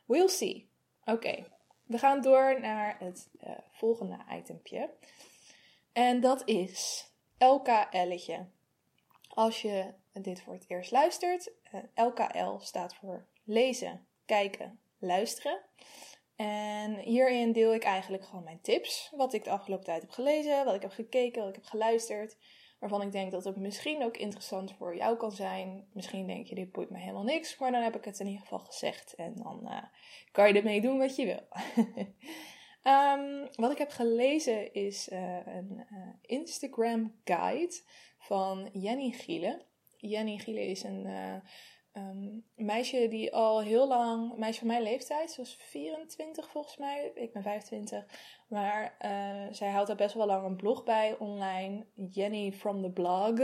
We'll 0.04 0.28
see. 0.28 0.70
Oké, 1.04 1.44
we 1.84 1.98
gaan 1.98 2.20
door 2.20 2.60
naar 2.60 2.96
het 2.98 3.30
uh, 3.44 3.50
volgende 3.70 4.18
itempje. 4.36 4.90
En 5.92 6.20
dat 6.20 6.42
is 6.48 7.06
LKL'tje. 7.38 8.46
Als 9.28 9.62
je 9.62 9.94
dit 10.12 10.42
voor 10.42 10.54
het 10.54 10.64
eerst 10.68 10.90
luistert, 10.90 11.52
LKL 11.94 12.58
staat 12.58 12.94
voor 12.94 13.26
lezen, 13.44 14.06
kijken, 14.26 14.80
luisteren. 14.98 15.60
En 16.36 16.98
hierin 16.98 17.52
deel 17.52 17.74
ik 17.74 17.82
eigenlijk 17.82 18.24
gewoon 18.24 18.44
mijn 18.44 18.60
tips. 18.60 19.12
Wat 19.16 19.32
ik 19.32 19.44
de 19.44 19.50
afgelopen 19.50 19.84
tijd 19.84 20.02
heb 20.02 20.10
gelezen, 20.10 20.64
wat 20.64 20.74
ik 20.74 20.82
heb 20.82 20.90
gekeken, 20.90 21.40
wat 21.40 21.48
ik 21.48 21.54
heb 21.54 21.64
geluisterd. 21.64 22.36
Waarvan 22.78 23.02
ik 23.02 23.12
denk 23.12 23.30
dat 23.30 23.44
het 23.44 23.56
misschien 23.56 24.02
ook 24.02 24.16
interessant 24.16 24.72
voor 24.72 24.96
jou 24.96 25.16
kan 25.16 25.32
zijn. 25.32 25.88
Misschien 25.92 26.26
denk 26.26 26.46
je, 26.46 26.54
dit 26.54 26.72
boeit 26.72 26.90
me 26.90 26.98
helemaal 26.98 27.22
niks. 27.22 27.58
Maar 27.58 27.72
dan 27.72 27.82
heb 27.82 27.96
ik 27.96 28.04
het 28.04 28.20
in 28.20 28.26
ieder 28.26 28.40
geval 28.40 28.58
gezegd. 28.58 29.14
En 29.14 29.34
dan 29.34 29.60
uh, 29.64 29.82
kan 30.32 30.48
je 30.48 30.54
ermee 30.54 30.80
doen 30.80 30.98
wat 30.98 31.16
je 31.16 31.24
wil. 31.24 31.46
um, 32.92 33.48
wat 33.64 33.70
ik 33.72 33.78
heb 33.78 33.90
gelezen 33.90 34.72
is 34.72 35.08
uh, 35.08 35.46
een 35.46 35.86
Instagram 36.22 37.20
guide 37.24 37.82
van 38.28 38.68
Jenny 38.72 39.10
Gielen. 39.10 39.62
Jenny 39.96 40.38
Gielen 40.38 40.66
is 40.66 40.82
een 40.82 41.06
um, 41.92 42.44
meisje 42.54 43.08
die 43.08 43.34
al 43.34 43.62
heel 43.62 43.88
lang, 43.88 44.36
meisje 44.36 44.58
van 44.58 44.68
mijn 44.68 44.82
leeftijd, 44.82 45.30
ze 45.30 45.40
was 45.40 45.56
24 45.60 46.50
volgens 46.50 46.76
mij, 46.76 47.10
ik 47.14 47.32
ben 47.32 47.42
25. 47.42 48.04
Maar 48.48 48.96
uh, 49.00 49.52
zij 49.54 49.70
houdt 49.70 49.86
daar 49.86 49.96
best 49.96 50.14
wel 50.14 50.26
lang 50.26 50.44
een 50.44 50.56
blog 50.56 50.84
bij 50.84 51.16
online, 51.18 51.86
Jenny 52.10 52.52
from 52.52 52.82
the 52.82 52.90
blog. 52.90 53.34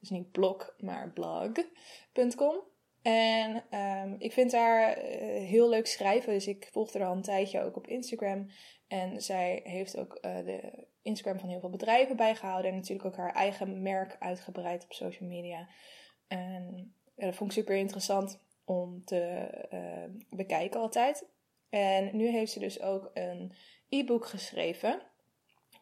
Dus 0.00 0.10
niet 0.10 0.30
blog, 0.30 0.74
maar 0.78 1.12
blog.com. 1.12 2.56
En 3.02 3.64
um, 3.78 4.16
ik 4.18 4.32
vind 4.32 4.52
haar 4.52 4.98
uh, 4.98 5.04
heel 5.48 5.68
leuk 5.68 5.86
schrijven, 5.86 6.32
dus 6.32 6.46
ik 6.46 6.68
volg 6.72 6.92
haar 6.92 7.06
al 7.06 7.16
een 7.16 7.22
tijdje 7.22 7.62
ook 7.62 7.76
op 7.76 7.86
Instagram. 7.86 8.46
En 8.88 9.22
zij 9.22 9.60
heeft 9.64 9.98
ook 9.98 10.22
de 10.22 10.86
Instagram 11.08 11.38
van 11.38 11.48
heel 11.48 11.60
veel 11.60 11.70
bedrijven 11.70 12.16
bijgehouden 12.16 12.70
en 12.70 12.76
natuurlijk 12.76 13.08
ook 13.08 13.16
haar 13.16 13.34
eigen 13.34 13.82
merk 13.82 14.16
uitgebreid 14.18 14.84
op 14.84 14.92
social 14.92 15.28
media. 15.28 15.68
En 16.28 16.94
dat 17.16 17.34
vond 17.34 17.50
ik 17.50 17.58
super 17.58 17.76
interessant 17.76 18.40
om 18.64 19.04
te 19.04 19.48
uh, 19.72 20.22
bekijken 20.30 20.80
altijd. 20.80 21.26
En 21.70 22.16
nu 22.16 22.26
heeft 22.26 22.52
ze 22.52 22.58
dus 22.58 22.80
ook 22.80 23.10
een 23.14 23.52
e-book 23.88 24.26
geschreven. 24.26 25.02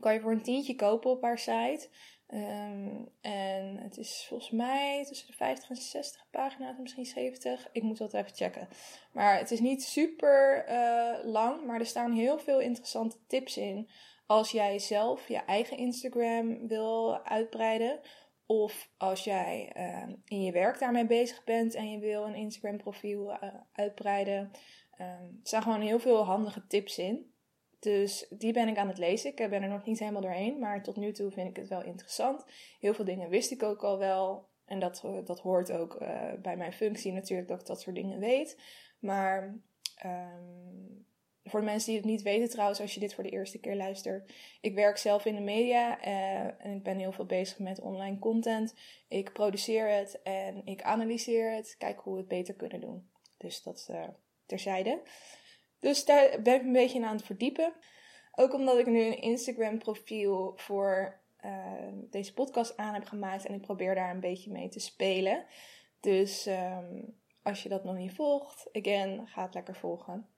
Kan 0.00 0.12
je 0.12 0.20
voor 0.20 0.32
een 0.32 0.42
tientje 0.42 0.74
kopen 0.74 1.10
op 1.10 1.22
haar 1.22 1.38
site. 1.38 1.88
Um, 2.28 3.08
en 3.20 3.76
het 3.76 3.96
is 3.96 4.24
volgens 4.28 4.50
mij 4.50 5.04
tussen 5.04 5.26
de 5.26 5.32
50 5.32 5.70
en 5.70 5.76
60 5.76 6.26
pagina's, 6.30 6.76
misschien 6.78 7.06
70. 7.06 7.68
Ik 7.72 7.82
moet 7.82 7.98
dat 7.98 8.14
even 8.14 8.34
checken. 8.34 8.68
Maar 9.12 9.38
het 9.38 9.50
is 9.50 9.60
niet 9.60 9.84
super 9.84 10.66
uh, 10.68 11.24
lang, 11.24 11.66
maar 11.66 11.80
er 11.80 11.86
staan 11.86 12.12
heel 12.12 12.38
veel 12.38 12.60
interessante 12.60 13.16
tips 13.26 13.56
in. 13.56 13.88
Als 14.26 14.50
jij 14.50 14.78
zelf 14.78 15.28
je 15.28 15.36
eigen 15.36 15.76
Instagram 15.76 16.68
wil 16.68 17.24
uitbreiden. 17.24 18.00
Of 18.46 18.90
als 18.96 19.24
jij 19.24 19.72
uh, 19.76 20.14
in 20.24 20.42
je 20.42 20.52
werk 20.52 20.78
daarmee 20.78 21.06
bezig 21.06 21.44
bent 21.44 21.74
en 21.74 21.90
je 21.90 21.98
wil 21.98 22.24
een 22.24 22.34
Instagram 22.34 22.76
profiel 22.76 23.30
uh, 23.30 23.54
uitbreiden. 23.72 24.50
Um, 25.00 25.06
er 25.06 25.40
staan 25.42 25.62
gewoon 25.62 25.80
heel 25.80 25.98
veel 25.98 26.24
handige 26.24 26.66
tips 26.66 26.98
in. 26.98 27.34
Dus 27.78 28.26
die 28.30 28.52
ben 28.52 28.68
ik 28.68 28.76
aan 28.76 28.88
het 28.88 28.98
lezen. 28.98 29.30
Ik 29.30 29.50
ben 29.50 29.62
er 29.62 29.68
nog 29.68 29.84
niet 29.84 29.98
helemaal 29.98 30.20
doorheen, 30.20 30.58
maar 30.58 30.82
tot 30.82 30.96
nu 30.96 31.12
toe 31.12 31.30
vind 31.30 31.48
ik 31.48 31.56
het 31.56 31.68
wel 31.68 31.82
interessant. 31.82 32.44
Heel 32.80 32.94
veel 32.94 33.04
dingen 33.04 33.28
wist 33.28 33.50
ik 33.50 33.62
ook 33.62 33.84
al 33.84 33.98
wel. 33.98 34.48
En 34.64 34.78
dat, 34.78 35.04
dat 35.24 35.40
hoort 35.40 35.72
ook 35.72 36.00
uh, 36.02 36.32
bij 36.42 36.56
mijn 36.56 36.72
functie 36.72 37.12
natuurlijk, 37.12 37.48
dat 37.48 37.60
ik 37.60 37.66
dat 37.66 37.80
soort 37.80 37.96
dingen 37.96 38.18
weet. 38.18 38.60
Maar 38.98 39.60
um, 40.04 41.06
voor 41.48 41.60
de 41.60 41.66
mensen 41.66 41.88
die 41.88 42.00
het 42.00 42.10
niet 42.10 42.22
weten 42.22 42.50
trouwens, 42.50 42.80
als 42.80 42.94
je 42.94 43.00
dit 43.00 43.14
voor 43.14 43.24
de 43.24 43.30
eerste 43.30 43.58
keer 43.58 43.76
luistert. 43.76 44.32
Ik 44.60 44.74
werk 44.74 44.96
zelf 44.96 45.24
in 45.24 45.34
de 45.34 45.40
media 45.40 46.06
uh, 46.06 46.66
en 46.66 46.72
ik 46.74 46.82
ben 46.82 46.98
heel 46.98 47.12
veel 47.12 47.26
bezig 47.26 47.58
met 47.58 47.80
online 47.80 48.18
content. 48.18 48.74
Ik 49.08 49.32
produceer 49.32 49.88
het 49.88 50.22
en 50.22 50.66
ik 50.66 50.82
analyseer 50.82 51.54
het. 51.54 51.74
Kijk 51.78 52.00
hoe 52.00 52.12
we 52.12 52.18
het 52.18 52.28
beter 52.28 52.54
kunnen 52.54 52.80
doen. 52.80 53.10
Dus 53.36 53.62
dat 53.62 53.88
uh, 53.90 54.04
terzijde. 54.46 55.02
Dus 55.78 56.04
daar 56.04 56.42
ben 56.42 56.54
ik 56.54 56.62
een 56.62 56.72
beetje 56.72 57.04
aan 57.04 57.16
het 57.16 57.24
verdiepen. 57.24 57.72
Ook 58.34 58.54
omdat 58.54 58.78
ik 58.78 58.86
nu 58.86 59.00
een 59.00 59.20
Instagram 59.20 59.78
profiel 59.78 60.52
voor 60.56 61.20
uh, 61.44 61.72
deze 62.10 62.34
podcast 62.34 62.76
aan 62.76 62.94
heb 62.94 63.04
gemaakt. 63.04 63.46
En 63.46 63.54
ik 63.54 63.60
probeer 63.60 63.94
daar 63.94 64.10
een 64.10 64.20
beetje 64.20 64.50
mee 64.50 64.68
te 64.68 64.80
spelen. 64.80 65.44
Dus 66.00 66.46
um, 66.46 67.18
als 67.42 67.62
je 67.62 67.68
dat 67.68 67.84
nog 67.84 67.96
niet 67.96 68.12
volgt, 68.12 68.68
again, 68.72 69.26
ga 69.26 69.42
het 69.42 69.54
lekker 69.54 69.76
volgen. 69.76 70.28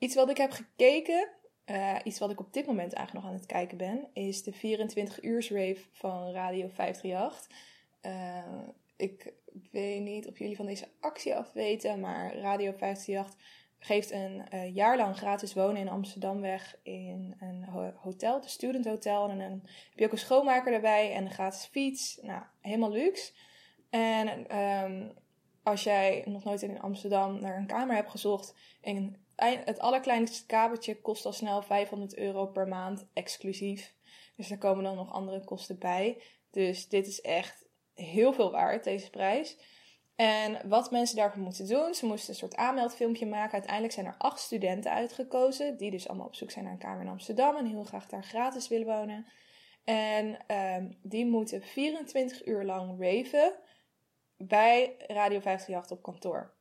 Iets 0.00 0.14
wat 0.14 0.30
ik 0.30 0.36
heb 0.36 0.50
gekeken, 0.50 1.28
uh, 1.66 1.96
iets 2.04 2.18
wat 2.18 2.30
ik 2.30 2.40
op 2.40 2.52
dit 2.52 2.66
moment 2.66 2.92
eigenlijk 2.92 3.24
nog 3.24 3.34
aan 3.34 3.38
het 3.38 3.48
kijken 3.50 3.76
ben, 3.76 4.08
is 4.12 4.42
de 4.42 4.52
24 4.52 5.22
uur 5.22 5.48
rave 5.50 5.80
van 5.92 6.30
Radio 6.32 6.68
538. 6.68 7.46
Uh, 8.02 8.68
ik 8.96 9.32
weet 9.70 10.02
niet 10.02 10.28
of 10.28 10.38
jullie 10.38 10.56
van 10.56 10.66
deze 10.66 10.88
actie 11.00 11.36
af 11.36 11.52
weten, 11.52 12.00
maar 12.00 12.36
Radio 12.36 12.72
538 12.72 13.36
geeft 13.78 14.10
een 14.10 14.42
uh, 14.54 14.74
jaar 14.74 14.96
lang 14.96 15.16
gratis 15.16 15.54
wonen 15.54 15.80
in 15.80 15.88
Amsterdam 15.88 16.40
weg 16.40 16.78
in 16.82 17.36
een 17.40 17.64
hotel, 17.96 18.40
de 18.40 18.48
Student 18.48 18.84
Hotel. 18.84 19.28
En 19.28 19.38
dan 19.38 19.60
heb 19.90 19.98
je 19.98 20.04
ook 20.04 20.12
een 20.12 20.18
schoonmaker 20.18 20.72
erbij 20.72 21.12
en 21.12 21.24
een 21.24 21.30
gratis 21.30 21.64
fiets. 21.64 22.18
Nou, 22.22 22.42
helemaal 22.60 22.90
luxe. 22.90 23.32
En 23.90 24.56
um, 24.58 25.12
als 25.62 25.82
jij 25.82 26.22
nog 26.26 26.44
nooit 26.44 26.62
in 26.62 26.80
Amsterdam 26.80 27.40
naar 27.40 27.56
een 27.56 27.66
kamer 27.66 27.94
hebt 27.94 28.10
gezocht 28.10 28.54
en 28.80 29.16
het 29.40 29.78
allerkleinste 29.78 30.46
kamertje 30.46 31.00
kost 31.00 31.26
al 31.26 31.32
snel 31.32 31.62
500 31.62 32.16
euro 32.16 32.46
per 32.46 32.68
maand 32.68 33.06
exclusief. 33.12 33.94
Dus 34.36 34.50
er 34.50 34.58
komen 34.58 34.84
dan 34.84 34.96
nog 34.96 35.12
andere 35.12 35.44
kosten 35.44 35.78
bij. 35.78 36.22
Dus 36.50 36.88
dit 36.88 37.06
is 37.06 37.20
echt 37.20 37.64
heel 37.94 38.32
veel 38.32 38.50
waard, 38.50 38.84
deze 38.84 39.10
prijs. 39.10 39.56
En 40.16 40.68
wat 40.68 40.90
mensen 40.90 41.16
daarvoor 41.16 41.42
moeten 41.42 41.68
doen, 41.68 41.94
ze 41.94 42.06
moesten 42.06 42.30
een 42.30 42.38
soort 42.38 42.56
aanmeldfilmpje 42.56 43.26
maken. 43.26 43.52
Uiteindelijk 43.52 43.92
zijn 43.92 44.06
er 44.06 44.14
acht 44.18 44.40
studenten 44.40 44.92
uitgekozen, 44.92 45.76
die 45.76 45.90
dus 45.90 46.08
allemaal 46.08 46.26
op 46.26 46.34
zoek 46.34 46.50
zijn 46.50 46.64
naar 46.64 46.72
een 46.72 46.78
kamer 46.78 47.02
in 47.02 47.08
Amsterdam 47.08 47.56
en 47.56 47.66
heel 47.66 47.84
graag 47.84 48.06
daar 48.06 48.24
gratis 48.24 48.68
willen 48.68 48.86
wonen. 48.86 49.26
En 49.84 50.56
um, 50.56 50.98
die 51.02 51.26
moeten 51.26 51.62
24 51.62 52.46
uur 52.46 52.64
lang 52.64 53.00
raven 53.00 53.54
bij 54.36 54.94
Radio 54.98 55.40
538 55.40 55.90
op 55.90 56.02
kantoor. 56.02 56.54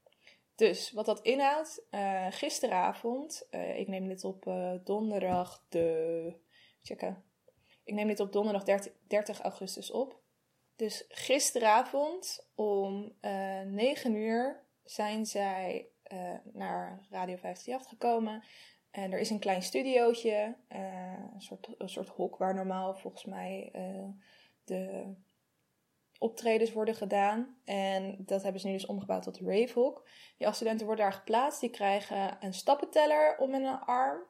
Dus 0.59 0.91
wat 0.91 1.05
dat 1.05 1.21
inhoudt, 1.21 1.81
uh, 1.91 2.27
gisteravond, 2.29 3.47
uh, 3.51 3.79
ik 3.79 3.87
neem 3.87 4.07
dit 4.07 4.23
op 4.23 4.45
uh, 4.45 4.73
donderdag 4.83 5.65
de. 5.69 6.33
Checken. 6.81 7.23
Ik 7.83 7.93
neem 7.93 8.07
dit 8.07 8.19
op 8.19 8.31
donderdag 8.31 8.63
30, 8.63 8.93
30 9.07 9.39
augustus 9.39 9.91
op. 9.91 10.19
Dus 10.75 11.05
gisteravond 11.09 12.47
om 12.55 13.13
9 13.21 14.15
uur 14.15 14.63
zijn 14.83 15.25
zij 15.25 15.89
naar 16.43 17.05
Radio 17.09 17.35
538 17.35 17.89
gekomen. 17.89 18.43
En 18.91 19.11
er 19.11 19.19
is 19.19 19.29
een 19.29 19.39
klein 19.39 19.61
studiootje, 19.61 20.55
een, 20.67 21.41
soort, 21.41 21.69
een 21.77 21.89
soort 21.89 22.09
hok 22.09 22.37
waar 22.37 22.55
normaal 22.55 22.95
volgens 22.95 23.25
mij 23.25 23.71
de 24.63 25.13
optredens 26.19 26.71
worden 26.71 26.95
gedaan. 26.95 27.57
En 27.65 28.15
dat 28.19 28.43
hebben 28.43 28.61
ze 28.61 28.67
nu 28.67 28.73
dus 28.73 28.85
omgebouwd 28.85 29.23
tot 29.23 29.39
Ravehawk. 29.39 30.09
Die 30.37 30.47
afstudenten 30.47 30.85
worden 30.85 31.05
daar 31.05 31.13
geplaatst. 31.13 31.61
Die 31.61 31.69
krijgen 31.69 32.37
een 32.39 32.53
stappenteller 32.53 33.37
om 33.37 33.53
een 33.53 33.65
arm. 33.79 34.27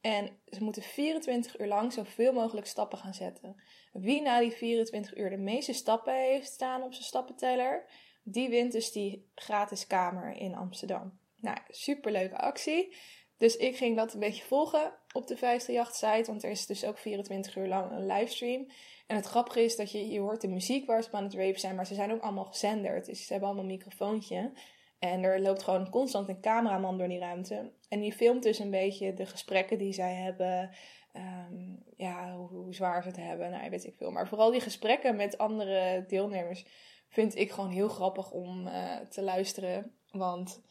En 0.00 0.40
ze 0.46 0.64
moeten 0.64 0.82
24 0.82 1.60
uur 1.60 1.66
lang 1.66 1.92
zoveel 1.92 2.32
mogelijk 2.32 2.66
stappen 2.66 2.98
gaan 2.98 3.14
zetten. 3.14 3.62
Wie 3.92 4.22
na 4.22 4.40
die 4.40 4.50
24 4.50 5.16
uur 5.16 5.30
de 5.30 5.36
meeste 5.36 5.72
stappen 5.72 6.14
heeft 6.14 6.52
staan 6.52 6.82
op 6.82 6.92
zijn 6.92 7.04
stappenteller, 7.04 7.90
die 8.22 8.48
wint 8.48 8.72
dus 8.72 8.92
die 8.92 9.30
gratis 9.34 9.86
kamer 9.86 10.36
in 10.36 10.54
Amsterdam. 10.54 11.18
Nou, 11.36 11.58
superleuke 11.68 12.36
actie. 12.36 12.96
Dus 13.36 13.56
ik 13.56 13.76
ging 13.76 13.96
dat 13.96 14.12
een 14.12 14.20
beetje 14.20 14.44
volgen 14.44 14.94
op 15.12 15.26
de 15.26 15.36
538 15.36 15.94
site, 15.94 16.30
want 16.30 16.44
er 16.44 16.50
is 16.50 16.66
dus 16.66 16.84
ook 16.84 16.98
24 16.98 17.56
uur 17.56 17.66
lang 17.66 17.90
een 17.90 18.06
livestream. 18.06 18.66
En 19.08 19.16
het 19.16 19.26
grappige 19.26 19.62
is 19.62 19.76
dat 19.76 19.92
je, 19.92 20.08
je 20.08 20.20
hoort 20.20 20.40
de 20.40 20.48
muziek 20.48 20.86
waar 20.86 21.02
ze 21.02 21.12
aan 21.12 21.24
het 21.24 21.34
raven 21.34 21.60
zijn, 21.60 21.74
maar 21.74 21.86
ze 21.86 21.94
zijn 21.94 22.12
ook 22.12 22.22
allemaal 22.22 22.44
gezenderd. 22.44 23.06
Dus 23.06 23.26
ze 23.26 23.32
hebben 23.32 23.48
allemaal 23.48 23.66
een 23.66 23.76
microfoontje. 23.76 24.52
En 24.98 25.22
er 25.22 25.40
loopt 25.40 25.62
gewoon 25.62 25.90
constant 25.90 26.28
een 26.28 26.40
cameraman 26.40 26.98
door 26.98 27.08
die 27.08 27.18
ruimte. 27.18 27.72
En 27.88 28.00
die 28.00 28.12
filmt 28.12 28.42
dus 28.42 28.58
een 28.58 28.70
beetje 28.70 29.14
de 29.14 29.26
gesprekken 29.26 29.78
die 29.78 29.92
zij 29.92 30.14
hebben. 30.14 30.70
Ehm, 31.12 31.76
ja, 31.96 32.36
hoe, 32.36 32.74
zwaar 32.74 33.02
ze 33.02 33.08
het 33.08 33.16
hebben. 33.16 33.50
Nou, 33.50 33.70
weet 33.70 33.84
ik 33.84 33.96
veel. 33.96 34.10
Maar 34.10 34.28
vooral 34.28 34.50
die 34.50 34.60
gesprekken 34.60 35.16
met 35.16 35.38
andere 35.38 36.04
deelnemers 36.08 36.64
vind 37.08 37.36
ik 37.36 37.50
gewoon 37.50 37.70
heel 37.70 37.88
grappig 37.88 38.30
om 38.30 38.66
uh, 38.66 38.96
te 38.96 39.22
luisteren. 39.22 39.96
Want 40.10 40.62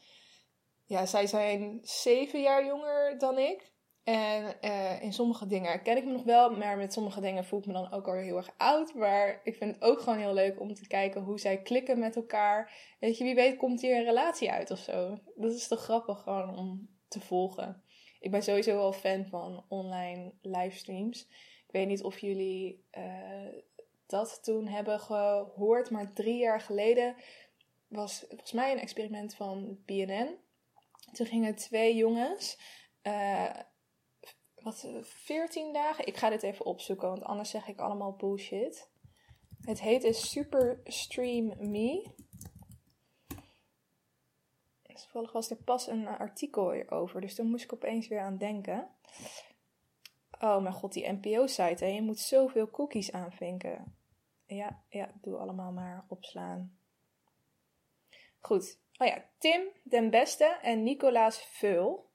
ja, 0.84 1.06
zij 1.06 1.26
zijn 1.26 1.78
zeven 1.82 2.40
jaar 2.40 2.66
jonger 2.66 3.18
dan 3.18 3.38
ik. 3.38 3.72
En 4.08 4.54
uh, 4.60 5.02
in 5.02 5.12
sommige 5.12 5.46
dingen 5.46 5.70
herken 5.70 5.96
ik 5.96 6.04
me 6.04 6.12
nog 6.12 6.22
wel, 6.22 6.50
maar 6.50 6.76
met 6.76 6.92
sommige 6.92 7.20
dingen 7.20 7.44
voel 7.44 7.58
ik 7.58 7.66
me 7.66 7.72
dan 7.72 7.92
ook 7.92 8.06
al 8.06 8.14
heel 8.14 8.36
erg 8.36 8.54
oud. 8.56 8.94
Maar 8.94 9.40
ik 9.44 9.56
vind 9.56 9.74
het 9.74 9.84
ook 9.84 10.00
gewoon 10.00 10.18
heel 10.18 10.34
leuk 10.34 10.60
om 10.60 10.74
te 10.74 10.86
kijken 10.86 11.22
hoe 11.22 11.40
zij 11.40 11.62
klikken 11.62 11.98
met 11.98 12.16
elkaar. 12.16 12.72
Weet 13.00 13.18
je, 13.18 13.24
wie 13.24 13.34
weet 13.34 13.56
komt 13.56 13.80
hier 13.80 13.96
een 13.96 14.04
relatie 14.04 14.50
uit 14.50 14.70
of 14.70 14.78
zo. 14.78 15.18
Dat 15.36 15.52
is 15.52 15.68
toch 15.68 15.82
grappig 15.82 16.22
gewoon 16.22 16.58
om 16.58 16.88
te 17.08 17.20
volgen. 17.20 17.82
Ik 18.20 18.30
ben 18.30 18.42
sowieso 18.42 18.76
wel 18.76 18.92
fan 18.92 19.26
van 19.26 19.64
online 19.68 20.32
livestreams. 20.42 21.22
Ik 21.66 21.72
weet 21.72 21.86
niet 21.86 22.02
of 22.02 22.18
jullie 22.18 22.84
uh, 22.98 23.54
dat 24.06 24.38
toen 24.42 24.66
hebben 24.66 25.00
gehoord, 25.00 25.90
maar 25.90 26.12
drie 26.12 26.38
jaar 26.38 26.60
geleden 26.60 27.16
was 27.88 28.24
volgens 28.28 28.52
mij 28.52 28.72
een 28.72 28.80
experiment 28.80 29.34
van 29.34 29.78
BNN. 29.86 30.36
Toen 31.12 31.26
gingen 31.26 31.54
twee 31.54 31.96
jongens. 31.96 32.58
Uh, 33.02 33.50
wat, 34.68 34.86
14 35.02 35.72
dagen? 35.72 36.06
Ik 36.06 36.16
ga 36.16 36.28
dit 36.28 36.42
even 36.42 36.64
opzoeken, 36.64 37.08
want 37.08 37.22
anders 37.22 37.50
zeg 37.50 37.68
ik 37.68 37.78
allemaal 37.78 38.12
bullshit. 38.12 38.90
Het 39.60 39.80
heet 39.80 40.04
is 40.04 40.30
Super 40.30 40.80
Stream 40.84 41.70
Me. 41.70 42.10
Toevallig 44.82 45.32
was 45.32 45.50
er 45.50 45.56
pas 45.56 45.86
een 45.86 46.06
artikel 46.06 46.72
hierover, 46.72 47.20
dus 47.20 47.34
daar 47.34 47.46
moest 47.46 47.64
ik 47.64 47.72
opeens 47.72 48.08
weer 48.08 48.20
aan 48.20 48.38
denken. 48.38 48.88
Oh 50.40 50.62
mijn 50.62 50.74
god, 50.74 50.92
die 50.92 51.12
NPO-site, 51.12 51.86
je 51.86 52.02
moet 52.02 52.18
zoveel 52.18 52.70
cookies 52.70 53.12
aanvinken. 53.12 53.96
Ja, 54.46 54.82
ja, 54.88 55.10
doe 55.20 55.36
allemaal 55.36 55.72
maar 55.72 56.04
opslaan. 56.08 56.78
Goed. 58.40 58.78
Oh 58.96 59.06
ja, 59.06 59.24
Tim 59.38 59.60
den 59.82 60.10
Beste 60.10 60.58
en 60.62 60.82
Nicolaas 60.82 61.40
Veul 61.42 62.07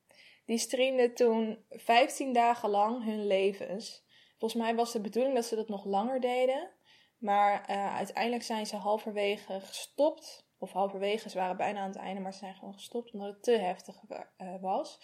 die 0.45 0.57
streamden 0.57 1.13
toen 1.13 1.65
15 1.69 2.33
dagen 2.33 2.69
lang 2.69 3.03
hun 3.03 3.27
levens. 3.27 4.05
Volgens 4.37 4.61
mij 4.61 4.75
was 4.75 4.91
de 4.91 5.01
bedoeling 5.01 5.35
dat 5.35 5.45
ze 5.45 5.55
dat 5.55 5.69
nog 5.69 5.85
langer 5.85 6.19
deden. 6.19 6.71
Maar 7.17 7.69
uh, 7.69 7.95
uiteindelijk 7.95 8.43
zijn 8.43 8.65
ze 8.65 8.75
halverwege 8.75 9.59
gestopt. 9.59 10.51
Of 10.57 10.71
halverwege, 10.71 11.29
ze 11.29 11.37
waren 11.37 11.57
bijna 11.57 11.79
aan 11.79 11.87
het 11.87 11.97
einde, 11.97 12.21
maar 12.21 12.33
ze 12.33 12.39
zijn 12.39 12.55
gewoon 12.55 12.73
gestopt 12.73 13.13
omdat 13.13 13.33
het 13.33 13.43
te 13.43 13.51
heftig 13.51 13.95
uh, 14.07 14.61
was. 14.61 14.99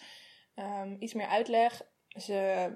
Um, 0.54 0.96
iets 0.98 1.14
meer 1.14 1.26
uitleg. 1.26 1.82
Ze 2.08 2.68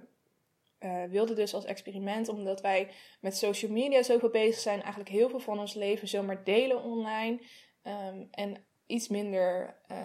uh, 0.80 1.04
wilden 1.04 1.36
dus 1.36 1.54
als 1.54 1.64
experiment, 1.64 2.28
omdat 2.28 2.60
wij 2.60 2.90
met 3.20 3.36
social 3.36 3.70
media 3.70 4.02
zoveel 4.02 4.30
bezig 4.30 4.60
zijn, 4.60 4.80
eigenlijk 4.80 5.10
heel 5.10 5.28
veel 5.28 5.40
van 5.40 5.58
ons 5.58 5.74
leven 5.74 6.08
zomaar 6.08 6.44
delen 6.44 6.82
online. 6.82 7.40
Um, 7.82 8.28
en 8.30 8.66
iets 8.86 9.08
minder 9.08 9.76
uh, 9.90 9.96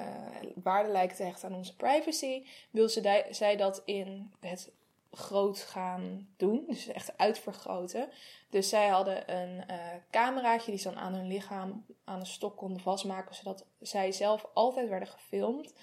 waarde 0.56 0.90
lijkt 0.90 1.16
te 1.16 1.24
hechten 1.24 1.50
aan 1.50 1.56
onze 1.56 1.76
privacy, 1.76 2.46
wil 2.72 2.90
ze 2.90 3.26
zij 3.30 3.56
dat 3.56 3.82
in 3.86 4.32
het 4.40 4.72
groot 5.12 5.60
gaan 5.60 6.28
doen. 6.38 6.64
Dus 6.68 6.88
echt 6.88 7.18
uitvergroten. 7.18 8.10
Dus 8.50 8.70
zij 8.70 8.88
hadden 8.88 9.36
een 9.36 9.64
uh, 9.70 9.76
cameraatje 10.12 10.72
die 10.72 10.80
ze 10.80 10.96
aan 10.96 11.14
hun 11.14 11.28
lichaam 11.28 11.86
aan 12.04 12.20
een 12.20 12.26
stok 12.26 12.58
konden 12.58 12.82
vastmaken, 12.82 13.36
zodat 13.36 13.66
zij 13.80 14.12
zelf 14.12 14.46
altijd 14.54 14.90
werden 14.90 15.08
gefilmd. 15.08 15.74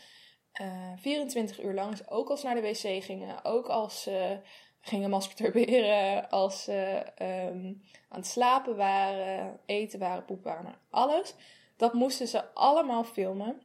Uh, 0.60 0.92
eh, 0.92 0.98
24 0.98 1.62
uur 1.62 1.74
lang, 1.74 2.08
ook 2.08 2.28
als 2.28 2.40
ze 2.40 2.46
naar 2.46 2.54
de 2.54 2.60
wc 2.60 3.04
gingen, 3.04 3.44
ook 3.44 3.66
als 3.66 4.02
ze 4.02 4.40
gingen 4.80 5.10
masturberen, 5.10 6.28
als 6.30 6.62
ze 6.62 7.06
um, 7.22 7.82
aan 8.08 8.18
het 8.18 8.26
slapen 8.26 8.76
waren, 8.76 9.60
eten 9.66 9.98
waren, 9.98 10.24
poep 10.24 10.44
waren, 10.44 10.74
alles. 10.90 11.34
Dat 11.76 11.92
moesten 11.92 12.28
ze 12.28 12.54
allemaal 12.54 13.04
filmen. 13.04 13.62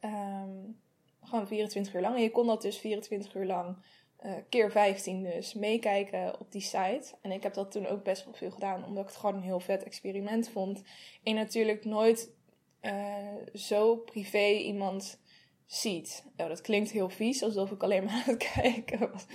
Um, 0.00 0.80
gewoon 1.22 1.46
24 1.46 1.94
uur 1.94 2.00
lang. 2.00 2.16
En 2.16 2.22
je 2.22 2.30
kon 2.30 2.46
dat 2.46 2.62
dus 2.62 2.78
24 2.78 3.34
uur 3.34 3.46
lang, 3.46 3.76
uh, 4.24 4.32
keer 4.48 4.70
15 4.70 5.22
dus, 5.22 5.54
meekijken 5.54 6.40
op 6.40 6.52
die 6.52 6.60
site. 6.60 7.14
En 7.20 7.32
ik 7.32 7.42
heb 7.42 7.54
dat 7.54 7.70
toen 7.70 7.86
ook 7.86 8.02
best 8.02 8.24
wel 8.24 8.34
veel 8.34 8.50
gedaan, 8.50 8.84
omdat 8.84 9.02
ik 9.02 9.08
het 9.08 9.18
gewoon 9.18 9.34
een 9.34 9.42
heel 9.42 9.60
vet 9.60 9.82
experiment 9.82 10.48
vond. 10.48 10.82
En 11.22 11.34
natuurlijk 11.34 11.84
nooit 11.84 12.34
uh, 12.82 12.92
zo 13.54 13.96
privé 13.96 14.48
iemand 14.48 15.20
ziet. 15.66 16.24
Oh, 16.36 16.48
dat 16.48 16.60
klinkt 16.60 16.90
heel 16.90 17.08
vies, 17.08 17.42
alsof 17.42 17.70
ik 17.70 17.82
alleen 17.82 18.04
maar 18.04 18.14
aan 18.14 18.34
het 18.34 18.50
kijken 18.54 19.10
was 19.12 19.26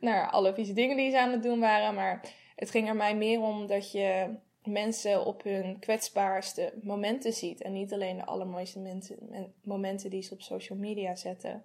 naar 0.00 0.30
alle 0.30 0.54
vieze 0.54 0.72
dingen 0.72 0.96
die 0.96 1.10
ze 1.10 1.20
aan 1.20 1.32
het 1.32 1.42
doen 1.42 1.60
waren. 1.60 1.94
Maar 1.94 2.34
het 2.56 2.70
ging 2.70 2.88
er 2.88 2.96
mij 2.96 3.16
meer 3.16 3.40
om 3.40 3.66
dat 3.66 3.92
je 3.92 4.36
mensen 4.68 5.24
op 5.26 5.42
hun 5.42 5.78
kwetsbaarste 5.78 6.72
momenten 6.82 7.32
ziet. 7.32 7.62
En 7.62 7.72
niet 7.72 7.92
alleen 7.92 8.16
de 8.16 8.24
allermooiste 8.24 9.00
momenten 9.62 10.10
die 10.10 10.22
ze 10.22 10.34
op 10.34 10.42
social 10.42 10.78
media 10.78 11.14
zetten. 11.14 11.64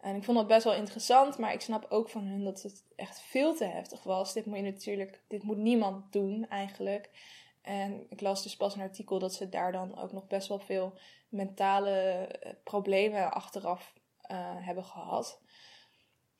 En 0.00 0.16
ik 0.16 0.24
vond 0.24 0.38
dat 0.38 0.46
best 0.46 0.64
wel 0.64 0.74
interessant, 0.74 1.38
maar 1.38 1.52
ik 1.52 1.60
snap 1.60 1.86
ook 1.88 2.08
van 2.08 2.24
hun 2.24 2.44
dat 2.44 2.62
het 2.62 2.84
echt 2.96 3.20
veel 3.20 3.54
te 3.54 3.64
heftig 3.64 4.02
was. 4.02 4.32
Dit 4.32 4.46
moet 4.46 4.56
je 4.56 4.62
natuurlijk, 4.62 5.22
dit 5.28 5.42
moet 5.42 5.56
niemand 5.56 6.12
doen 6.12 6.48
eigenlijk. 6.48 7.10
En 7.62 8.06
ik 8.08 8.20
las 8.20 8.42
dus 8.42 8.56
pas 8.56 8.74
een 8.74 8.80
artikel 8.80 9.18
dat 9.18 9.34
ze 9.34 9.48
daar 9.48 9.72
dan 9.72 9.98
ook 9.98 10.12
nog 10.12 10.26
best 10.26 10.48
wel 10.48 10.58
veel 10.58 10.98
mentale 11.28 11.90
eh, 11.90 12.52
problemen 12.62 13.32
achteraf 13.32 13.94
uh, 14.30 14.66
hebben 14.66 14.84
gehad. 14.84 15.40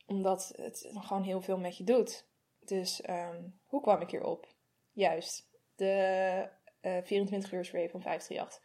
Omdat 0.07 0.53
het 0.57 0.91
gewoon 0.93 1.23
heel 1.23 1.41
veel 1.41 1.59
met 1.59 1.77
je 1.77 1.85
doet. 1.85 2.27
Dus 2.61 3.09
um, 3.09 3.61
hoe 3.67 3.81
kwam 3.81 4.01
ik 4.01 4.11
hierop? 4.11 4.55
Juist, 4.93 5.49
de 5.77 6.49
uh, 6.83 6.97
24 7.03 7.53
uur 7.53 7.69
rave 7.73 7.89
van 7.89 8.03
538. 8.03 8.61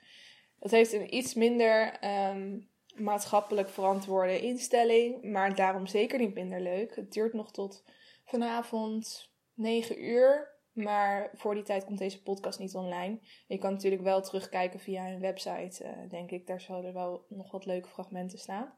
Dat 0.59 0.71
heeft 0.71 0.93
een 0.93 1.15
iets 1.15 1.33
minder 1.33 1.99
um, 2.29 2.69
maatschappelijk 2.95 3.69
verantwoorde 3.69 4.41
instelling, 4.41 5.23
maar 5.23 5.55
daarom 5.55 5.87
zeker 5.87 6.19
niet 6.19 6.33
minder 6.33 6.61
leuk. 6.61 6.95
Het 6.95 7.13
duurt 7.13 7.33
nog 7.33 7.51
tot 7.51 7.83
vanavond 8.25 9.31
9 9.53 10.03
uur, 10.03 10.57
maar 10.71 11.31
voor 11.33 11.53
die 11.53 11.63
tijd 11.63 11.85
komt 11.85 11.97
deze 11.97 12.21
podcast 12.21 12.59
niet 12.59 12.75
online. 12.75 13.19
Je 13.47 13.57
kan 13.57 13.71
natuurlijk 13.71 14.01
wel 14.01 14.21
terugkijken 14.21 14.79
via 14.79 15.05
hun 15.05 15.19
website, 15.19 15.83
uh, 15.83 16.09
denk 16.09 16.31
ik. 16.31 16.47
Daar 16.47 16.61
zullen 16.61 16.93
wel 16.93 17.25
nog 17.29 17.51
wat 17.51 17.65
leuke 17.65 17.89
fragmenten 17.89 18.39
staan. 18.39 18.77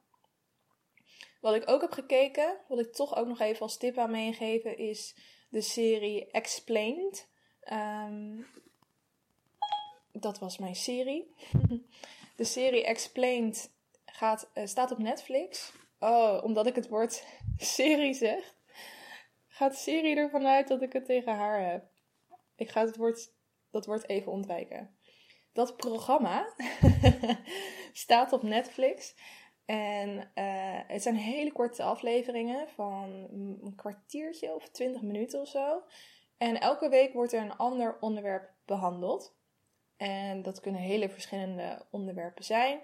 Wat 1.42 1.56
ik 1.56 1.70
ook 1.70 1.82
heb 1.82 1.92
gekeken, 1.92 2.58
wat 2.68 2.80
ik 2.80 2.94
toch 2.94 3.16
ook 3.16 3.28
nog 3.28 3.40
even 3.40 3.62
als 3.62 3.78
tip 3.78 3.98
aan 3.98 4.12
meegeven, 4.12 4.78
is 4.78 5.16
de 5.50 5.62
serie 5.62 6.32
Explained. 6.32 7.30
Um, 7.70 8.46
dat 10.12 10.40
was 10.40 10.58
mijn 10.58 10.76
serie. 10.76 11.36
De 12.36 12.44
serie 12.44 12.86
Explained 12.86 13.72
gaat, 14.06 14.50
uh, 14.54 14.66
staat 14.66 14.92
op 14.92 14.98
Netflix. 14.98 15.74
Oh, 16.00 16.44
omdat 16.44 16.68
ik 16.68 16.76
het 16.76 16.88
woord 16.88 17.26
serie 17.58 18.14
zeg, 18.14 18.56
gaat 19.48 19.76
serie 19.76 20.16
ervan 20.16 20.46
uit 20.46 20.68
dat 20.68 20.82
ik 20.82 20.94
het 20.94 21.06
tegen 21.06 21.36
haar 21.36 21.72
heb. 21.72 21.86
Ik 22.56 22.70
ga 22.70 22.86
het 22.86 22.96
woord, 22.96 23.32
dat 23.72 23.86
woord 23.86 24.10
even 24.10 24.32
ontwijken. 24.32 24.96
Dat 25.54 25.78
programma 25.78 26.54
staat 27.94 28.34
op 28.34 28.44
Netflix. 28.44 29.16
En 29.66 30.10
uh, 30.18 30.80
het 30.88 31.02
zijn 31.02 31.16
hele 31.16 31.52
korte 31.52 31.84
afleveringen 31.84 32.70
van 32.70 33.28
een 33.62 33.74
kwartiertje 33.76 34.56
of 34.56 34.70
twintig 34.70 35.02
minuten 35.02 35.42
of 35.42 35.48
zo. 35.48 35.84
En 36.42 36.60
elke 36.60 36.90
week 36.90 37.14
wordt 37.14 37.34
er 37.34 37.42
een 37.42 37.58
ander 37.58 37.98
onderwerp 38.00 38.50
behandeld. 38.66 39.36
En 39.98 40.42
dat 40.42 40.60
kunnen 40.60 40.82
hele 40.82 41.10
verschillende 41.10 41.86
onderwerpen 41.92 42.44
zijn. 42.44 42.82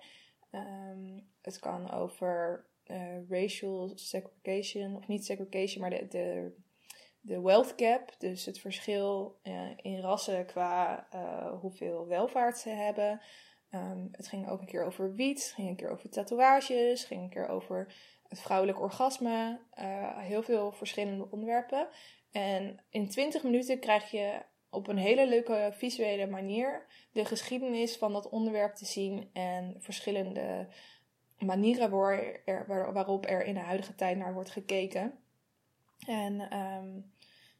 Um, 0.51 1.29
het 1.41 1.59
kan 1.59 1.91
over 1.91 2.65
uh, 2.85 3.29
racial 3.29 3.91
segregation, 3.95 4.95
of 4.95 5.07
niet 5.07 5.25
segregation, 5.25 5.81
maar 5.81 5.89
de, 5.89 6.07
de, 6.07 6.55
de 7.19 7.41
wealth 7.41 7.73
gap. 7.75 8.15
Dus 8.17 8.45
het 8.45 8.59
verschil 8.59 9.39
uh, 9.43 9.69
in 9.75 9.99
rassen 9.99 10.45
qua 10.45 11.07
uh, 11.13 11.59
hoeveel 11.59 12.07
welvaart 12.07 12.57
ze 12.57 12.69
hebben. 12.69 13.21
Um, 13.71 14.09
het 14.11 14.27
ging 14.27 14.49
ook 14.49 14.59
een 14.59 14.67
keer 14.67 14.85
over 14.85 15.13
wiet, 15.13 15.43
het 15.43 15.53
ging 15.53 15.69
een 15.69 15.75
keer 15.75 15.91
over 15.91 16.09
tatoeages, 16.09 16.99
het 16.99 17.07
ging 17.07 17.21
een 17.21 17.29
keer 17.29 17.47
over 17.47 17.93
het 18.27 18.39
vrouwelijk 18.39 18.79
orgasme. 18.79 19.59
heel 20.17 20.43
veel 20.43 20.71
verschillende 20.71 21.27
onderwerpen. 21.31 21.87
En 22.31 22.79
in 22.89 23.09
20 23.09 23.43
minuten 23.43 23.79
krijg 23.79 24.11
je 24.11 24.41
op 24.69 24.87
een 24.87 24.97
hele 24.97 25.27
leuke 25.27 25.69
visuele 25.73 26.27
manier 26.27 26.85
de 27.11 27.25
geschiedenis 27.25 27.97
van 27.97 28.13
dat 28.13 28.29
onderwerp 28.29 28.75
te 28.75 28.85
zien 28.85 29.29
en 29.33 29.75
verschillende 29.79 30.67
manieren 31.39 31.91
er, 32.45 32.65
waarop 32.93 33.25
er 33.25 33.43
in 33.43 33.53
de 33.53 33.59
huidige 33.59 33.95
tijd 33.95 34.17
naar 34.17 34.33
wordt 34.33 34.51
gekeken. 34.51 35.19
En 36.07 36.57
um, 36.57 37.11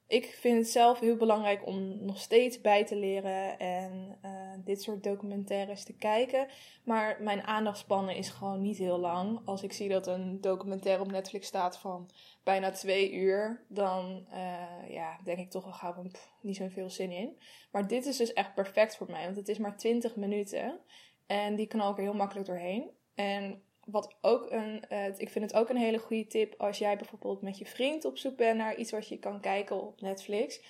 ik 0.08 0.26
vind 0.26 0.58
het 0.58 0.70
zelf 0.70 1.00
heel 1.00 1.16
belangrijk 1.16 1.66
om 1.66 2.06
nog 2.06 2.20
steeds 2.20 2.62
bij 2.62 2.86
te 2.86 2.96
leren 2.96 3.60
en 3.60 4.18
uh, 4.26 4.32
dit 4.64 4.82
soort 4.82 5.04
documentaires 5.04 5.84
te 5.84 5.94
kijken. 5.94 6.48
Maar 6.84 7.18
mijn 7.22 7.42
aandachtspannen 7.42 8.16
is 8.16 8.30
gewoon 8.30 8.62
niet 8.62 8.78
heel 8.78 9.00
lang. 9.00 9.42
Als 9.46 9.64
ik 9.64 9.74
zie 9.74 9.90
dat 9.90 10.08
een 10.08 10.42
documentaire 10.42 11.02
op 11.02 11.12
Netflix 11.12 11.48
staat 11.48 11.78
van 11.78 12.10
bijna 12.44 12.72
twee 12.72 13.14
uur, 13.14 13.66
dan 13.68 14.28
uh, 14.34 14.90
ja, 14.90 15.18
denk 15.24 15.38
ik 15.38 15.50
toch 15.50 15.64
wel 15.64 15.74
gauw 15.74 15.94
van 15.94 16.12
niet 16.42 16.56
zoveel 16.56 16.90
zin 16.90 17.12
in. 17.12 17.40
Maar 17.72 17.88
dit 17.88 18.06
is 18.06 18.18
dus 18.18 18.34
echt 18.34 18.54
perfect 18.54 18.98
voor 18.98 19.12
mij, 19.12 19.24
want 19.24 19.36
het 19.36 19.48
is 19.48 19.58
maar 19.58 19.78
20 19.78 20.16
minuten. 20.16 20.80
En 21.26 21.56
die 21.56 21.68
knal 21.68 21.92
ik 21.92 21.98
er 21.98 22.04
heel 22.04 22.14
makkelijk 22.14 22.48
doorheen. 22.48 22.90
En 23.16 23.62
wat 23.88 24.18
ook 24.22 24.52
een, 24.52 24.84
uh, 24.92 25.20
ik 25.20 25.30
vind 25.30 25.46
het 25.46 25.54
ook 25.54 25.70
een 25.70 25.78
hele 25.78 25.98
goede 25.98 26.28
tip 26.28 26.54
als 26.58 26.78
jij 26.78 26.98
bijvoorbeeld 26.98 27.42
met 27.42 27.58
je 27.58 27.66
vriend 27.66 28.06
op 28.06 28.18
zoek 28.18 28.38
bent 28.38 28.58
naar 28.58 28.76
iets 28.76 28.92
wat 28.92 29.08
je 29.08 29.20
kan 29.20 29.42
kijken 29.42 29.82
op 29.82 30.02
Netflix. 30.02 30.62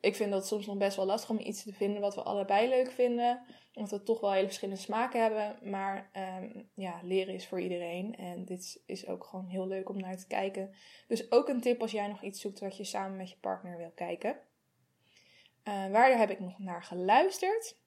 Ik 0.00 0.16
vind 0.16 0.30
dat 0.30 0.46
soms 0.46 0.66
nog 0.66 0.76
best 0.76 0.96
wel 0.96 1.06
lastig 1.06 1.30
om 1.30 1.38
iets 1.38 1.62
te 1.62 1.72
vinden 1.72 2.00
wat 2.00 2.14
we 2.14 2.22
allebei 2.22 2.68
leuk 2.68 2.90
vinden. 2.90 3.42
Omdat 3.74 3.90
we 3.90 4.02
toch 4.02 4.20
wel 4.20 4.32
hele 4.32 4.46
verschillende 4.46 4.80
smaken 4.80 5.22
hebben. 5.22 5.70
Maar 5.70 6.10
um, 6.42 6.70
ja, 6.74 7.00
leren 7.02 7.34
is 7.34 7.46
voor 7.46 7.60
iedereen. 7.60 8.16
En 8.16 8.44
dit 8.44 8.82
is 8.86 9.06
ook 9.06 9.24
gewoon 9.24 9.46
heel 9.46 9.66
leuk 9.66 9.88
om 9.88 9.96
naar 9.96 10.16
te 10.16 10.26
kijken. 10.26 10.74
Dus 11.08 11.32
ook 11.32 11.48
een 11.48 11.60
tip 11.60 11.80
als 11.80 11.90
jij 11.90 12.06
nog 12.06 12.22
iets 12.22 12.40
zoekt 12.40 12.60
wat 12.60 12.76
je 12.76 12.84
samen 12.84 13.16
met 13.16 13.30
je 13.30 13.36
partner 13.40 13.76
wil 13.76 13.92
kijken. 13.94 14.38
Uh, 15.68 15.90
waar 15.90 16.18
heb 16.18 16.30
ik 16.30 16.40
nog 16.40 16.58
naar 16.58 16.82
geluisterd? 16.82 17.78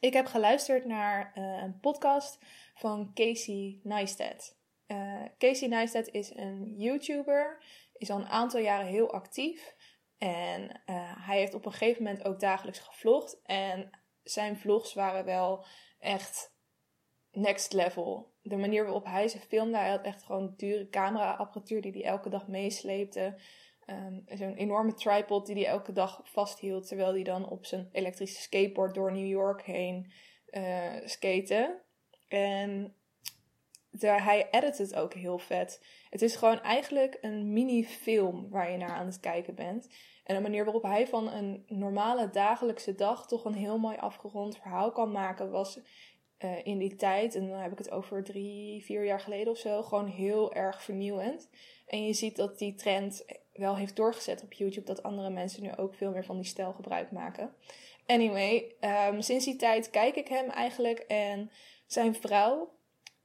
Ik 0.00 0.12
heb 0.12 0.26
geluisterd 0.26 0.84
naar 0.84 1.32
uh, 1.34 1.62
een 1.62 1.80
podcast 1.80 2.38
van 2.74 3.10
Casey 3.14 3.80
Neistat. 3.82 4.56
Uh, 4.86 5.22
Casey 5.38 5.68
Neistat 5.68 6.08
is 6.08 6.34
een 6.34 6.74
YouTuber, 6.76 7.62
is 7.96 8.10
al 8.10 8.18
een 8.18 8.26
aantal 8.26 8.60
jaren 8.60 8.86
heel 8.86 9.12
actief. 9.12 9.74
En 10.18 10.62
uh, 10.62 11.26
hij 11.26 11.38
heeft 11.38 11.54
op 11.54 11.66
een 11.66 11.72
gegeven 11.72 12.02
moment 12.02 12.24
ook 12.24 12.40
dagelijks 12.40 12.78
gevlogd. 12.78 13.42
En 13.42 13.90
zijn 14.22 14.56
vlogs 14.56 14.94
waren 14.94 15.24
wel 15.24 15.64
echt 15.98 16.54
next 17.32 17.72
level. 17.72 18.32
De 18.42 18.56
manier 18.56 18.84
waarop 18.84 19.04
hij 19.04 19.28
ze 19.28 19.38
filmde, 19.38 19.76
hij 19.76 19.90
had 19.90 20.02
echt 20.04 20.22
gewoon 20.22 20.54
dure 20.56 20.88
cameraapparatuur 20.88 21.82
die 21.82 21.92
hij 21.92 22.04
elke 22.04 22.28
dag 22.28 22.48
meesleepte. 22.48 23.40
Um, 23.92 24.24
Zo'n 24.26 24.54
enorme 24.54 24.94
tripod 24.94 25.46
die 25.46 25.54
hij 25.54 25.66
elke 25.66 25.92
dag 25.92 26.20
vasthield, 26.24 26.88
terwijl 26.88 27.12
hij 27.12 27.22
dan 27.22 27.48
op 27.48 27.66
zijn 27.66 27.88
elektrische 27.92 28.40
skateboard 28.40 28.94
door 28.94 29.12
New 29.12 29.26
York 29.26 29.62
heen 29.62 30.12
uh, 30.50 30.92
skaten. 31.04 31.80
En 32.28 32.94
daar, 33.90 34.24
hij 34.24 34.48
edit 34.50 34.78
het 34.78 34.94
ook 34.94 35.14
heel 35.14 35.38
vet. 35.38 35.84
Het 36.10 36.22
is 36.22 36.36
gewoon 36.36 36.60
eigenlijk 36.60 37.18
een 37.20 37.52
mini-film 37.52 38.48
waar 38.50 38.70
je 38.70 38.76
naar 38.76 38.94
aan 38.96 39.06
het 39.06 39.20
kijken 39.20 39.54
bent. 39.54 39.88
En 40.24 40.34
de 40.34 40.40
manier 40.40 40.64
waarop 40.64 40.82
hij 40.82 41.06
van 41.06 41.32
een 41.32 41.64
normale 41.66 42.30
dagelijkse 42.30 42.94
dag 42.94 43.26
toch 43.26 43.44
een 43.44 43.54
heel 43.54 43.78
mooi 43.78 43.96
afgerond 43.96 44.56
verhaal 44.56 44.92
kan 44.92 45.10
maken, 45.10 45.50
was 45.50 45.80
uh, 46.44 46.66
in 46.66 46.78
die 46.78 46.96
tijd, 46.96 47.34
en 47.34 47.48
dan 47.48 47.58
heb 47.58 47.72
ik 47.72 47.78
het 47.78 47.90
over 47.90 48.24
drie, 48.24 48.84
vier 48.84 49.04
jaar 49.04 49.20
geleden 49.20 49.52
of 49.52 49.58
zo, 49.58 49.82
gewoon 49.82 50.06
heel 50.06 50.54
erg 50.54 50.82
vernieuwend. 50.82 51.48
En 51.86 52.06
je 52.06 52.12
ziet 52.12 52.36
dat 52.36 52.58
die 52.58 52.74
trend 52.74 53.24
wel 53.52 53.76
heeft 53.76 53.96
doorgezet 53.96 54.42
op 54.42 54.52
YouTube, 54.52 54.86
dat 54.86 55.02
andere 55.02 55.30
mensen 55.30 55.62
nu 55.62 55.70
ook 55.76 55.94
veel 55.94 56.10
meer 56.10 56.24
van 56.24 56.36
die 56.36 56.46
stijl 56.46 56.72
gebruik 56.72 57.10
maken. 57.10 57.54
Anyway, 58.06 58.74
um, 59.10 59.20
sinds 59.20 59.44
die 59.44 59.56
tijd 59.56 59.90
kijk 59.90 60.16
ik 60.16 60.28
hem 60.28 60.48
eigenlijk 60.48 60.98
en 60.98 61.50
zijn 61.86 62.14
vrouw 62.14 62.72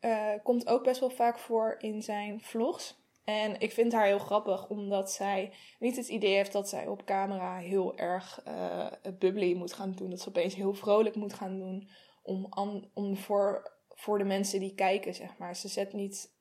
uh, 0.02 0.30
komt 0.44 0.68
ook 0.68 0.84
best 0.84 1.00
wel 1.00 1.10
vaak 1.10 1.40
voor 1.40 1.76
in 1.80 2.02
zijn 2.02 2.42
vlogs. 2.42 2.96
En 3.24 3.60
ik 3.60 3.72
vind 3.72 3.94
haar 3.94 4.06
heel 4.06 4.20
grappig, 4.20 4.70
omdat 4.70 5.12
zij 5.12 5.52
niet 5.80 5.96
het 5.96 6.08
idee 6.08 6.36
heeft 6.36 6.52
dat 6.52 6.70
zij 6.70 6.88
op 6.88 7.06
camera 7.06 7.58
heel 7.58 7.98
erg 7.98 8.44
uh, 8.48 8.88
bubbly 9.20 9.54
moet 9.54 9.74
gaan 9.74 9.92
doen. 9.92 10.10
Dat 10.10 10.22
ze 10.22 10.28
opeens 10.28 10.56
heel 10.56 10.74
vrolijk 10.74 11.16
moet 11.16 11.34
gaan 11.34 11.58
doen 11.58 11.90
om, 12.28 12.90
om 12.94 13.18
voor, 13.18 13.72
voor 13.90 14.18
de 14.18 14.24
mensen 14.24 14.60
die 14.60 14.76
kijken, 14.76 15.14
zeg 15.14 15.38
maar. 15.38 15.56
Ze 15.56 15.68
zet 15.68 15.94
niet 15.94 16.36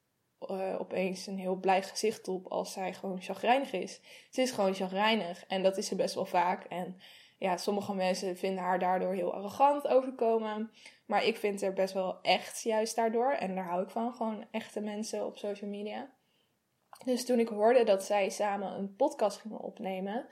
uh, 0.51 0.81
opeens 0.81 1.27
een 1.27 1.39
heel 1.39 1.57
blij 1.57 1.83
gezicht 1.83 2.29
op 2.29 2.47
als 2.47 2.73
zij 2.73 2.95
gewoon 2.95 3.23
chagrijnig 3.23 3.73
is. 3.73 4.01
Ze 4.31 4.43
is 4.43 4.51
gewoon 4.51 4.75
chagrijnig 4.75 5.47
en 5.47 5.63
dat 5.63 5.77
is 5.77 5.87
ze 5.87 5.97
best 5.97 6.15
wel 6.15 6.27
vaak. 6.27 6.65
En 6.65 7.01
ja, 7.39 7.57
sommige 7.57 7.95
mensen 7.95 8.37
vinden 8.37 8.65
haar 8.65 8.79
daardoor 8.79 9.15
heel 9.15 9.35
arrogant 9.35 9.89
overkomen. 9.89 10.71
Maar 11.07 11.25
ik 11.25 11.37
vind 11.37 11.61
haar 11.61 11.73
best 11.73 11.95
wel 11.95 12.21
echt 12.23 12.63
juist 12.63 12.97
daardoor. 12.97 13.33
En 13.33 13.55
daar 13.55 13.69
hou 13.69 13.83
ik 13.83 13.91
van, 13.91 14.15
gewoon 14.15 14.47
echte 14.51 14.81
mensen 14.81 15.27
op 15.27 15.37
social 15.37 15.71
media. 15.71 16.15
Dus 17.05 17.25
toen 17.25 17.39
ik 17.39 17.49
hoorde 17.49 17.85
dat 17.85 18.05
zij 18.05 18.29
samen 18.29 18.73
een 18.73 18.95
podcast 18.97 19.39
gingen 19.39 19.61
opnemen, 19.61 20.27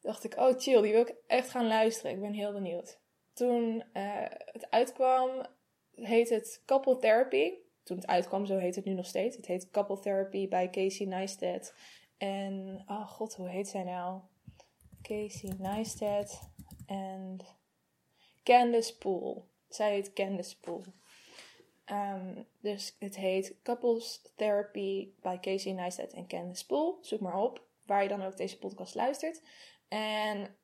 dacht 0.00 0.24
ik, 0.24 0.36
oh 0.36 0.58
chill, 0.58 0.82
die 0.82 0.92
wil 0.92 1.00
ik 1.00 1.14
echt 1.26 1.50
gaan 1.50 1.66
luisteren. 1.66 2.12
Ik 2.12 2.20
ben 2.20 2.32
heel 2.32 2.52
benieuwd. 2.52 3.02
Toen 3.34 3.84
uh, 3.94 4.24
het 4.28 4.70
uitkwam, 4.70 5.46
heet 5.94 6.30
het 6.30 6.62
Couple 6.66 6.96
Therapy. 6.96 7.52
Toen 7.82 7.96
het 7.96 8.06
uitkwam, 8.06 8.46
zo 8.46 8.58
heet 8.58 8.74
het 8.74 8.84
nu 8.84 8.92
nog 8.92 9.06
steeds. 9.06 9.36
Het 9.36 9.46
heet 9.46 9.70
Couple 9.70 9.98
Therapy 9.98 10.48
bij 10.48 10.70
Casey 10.70 11.06
Neistat. 11.06 11.74
En, 12.18 12.84
oh 12.86 13.08
god, 13.08 13.34
hoe 13.34 13.48
heet 13.48 13.68
zij 13.68 13.82
nou? 13.82 14.20
Casey 15.02 15.54
Neistat 15.58 16.50
en 16.86 17.38
Candice 18.42 18.98
Poole. 18.98 19.42
Zij 19.68 19.92
heet 19.92 20.12
Candice 20.12 20.60
Poole. 20.60 20.92
Um, 21.92 22.46
dus 22.60 22.96
het 22.98 23.16
heet 23.16 23.56
Couples 23.62 24.22
Therapy 24.36 25.08
bij 25.20 25.40
Casey 25.40 25.72
Neistat 25.72 26.12
en 26.12 26.26
Candice 26.26 26.66
Poole. 26.66 26.96
Zoek 27.00 27.20
maar 27.20 27.36
op 27.36 27.66
waar 27.86 28.02
je 28.02 28.08
dan 28.08 28.22
ook 28.22 28.36
deze 28.36 28.58
podcast 28.58 28.94
luistert. 28.94 29.42
En 29.88 30.56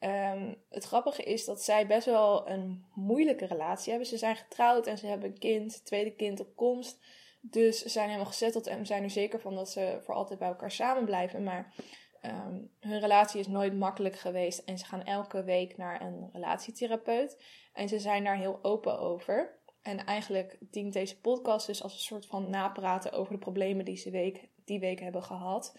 um, 0.00 0.56
het 0.68 0.84
grappige 0.84 1.22
is 1.22 1.44
dat 1.44 1.62
zij 1.62 1.86
best 1.86 2.06
wel 2.06 2.48
een 2.48 2.84
moeilijke 2.94 3.46
relatie 3.46 3.90
hebben. 3.90 4.08
Ze 4.08 4.18
zijn 4.18 4.36
getrouwd 4.36 4.86
en 4.86 4.98
ze 4.98 5.06
hebben 5.06 5.28
een 5.28 5.38
kind, 5.38 5.84
tweede 5.84 6.14
kind 6.14 6.40
op 6.40 6.56
komst. 6.56 7.04
Dus 7.40 7.78
ze 7.78 7.88
zijn 7.88 8.06
helemaal 8.06 8.30
gezetteld 8.30 8.66
en 8.66 8.86
zijn 8.86 9.02
er 9.02 9.10
zeker 9.10 9.40
van 9.40 9.54
dat 9.54 9.70
ze 9.70 9.98
voor 10.02 10.14
altijd 10.14 10.38
bij 10.38 10.48
elkaar 10.48 10.70
samen 10.70 11.04
blijven. 11.04 11.42
Maar 11.42 11.74
um, 12.22 12.70
hun 12.80 13.00
relatie 13.00 13.40
is 13.40 13.46
nooit 13.46 13.74
makkelijk 13.74 14.18
geweest 14.18 14.58
en 14.58 14.78
ze 14.78 14.84
gaan 14.84 15.04
elke 15.04 15.44
week 15.44 15.76
naar 15.76 16.00
een 16.00 16.28
relatietherapeut. 16.32 17.42
En 17.72 17.88
ze 17.88 17.98
zijn 17.98 18.24
daar 18.24 18.36
heel 18.36 18.58
open 18.62 18.98
over. 18.98 19.58
En 19.82 20.04
eigenlijk 20.04 20.56
dient 20.60 20.92
deze 20.92 21.20
podcast 21.20 21.66
dus 21.66 21.82
als 21.82 21.92
een 21.92 21.98
soort 21.98 22.26
van 22.26 22.50
napraten 22.50 23.12
over 23.12 23.32
de 23.32 23.38
problemen 23.38 23.84
die 23.84 23.96
ze 23.96 24.10
week, 24.10 24.48
die 24.64 24.80
week 24.80 25.00
hebben 25.00 25.22
gehad. 25.22 25.78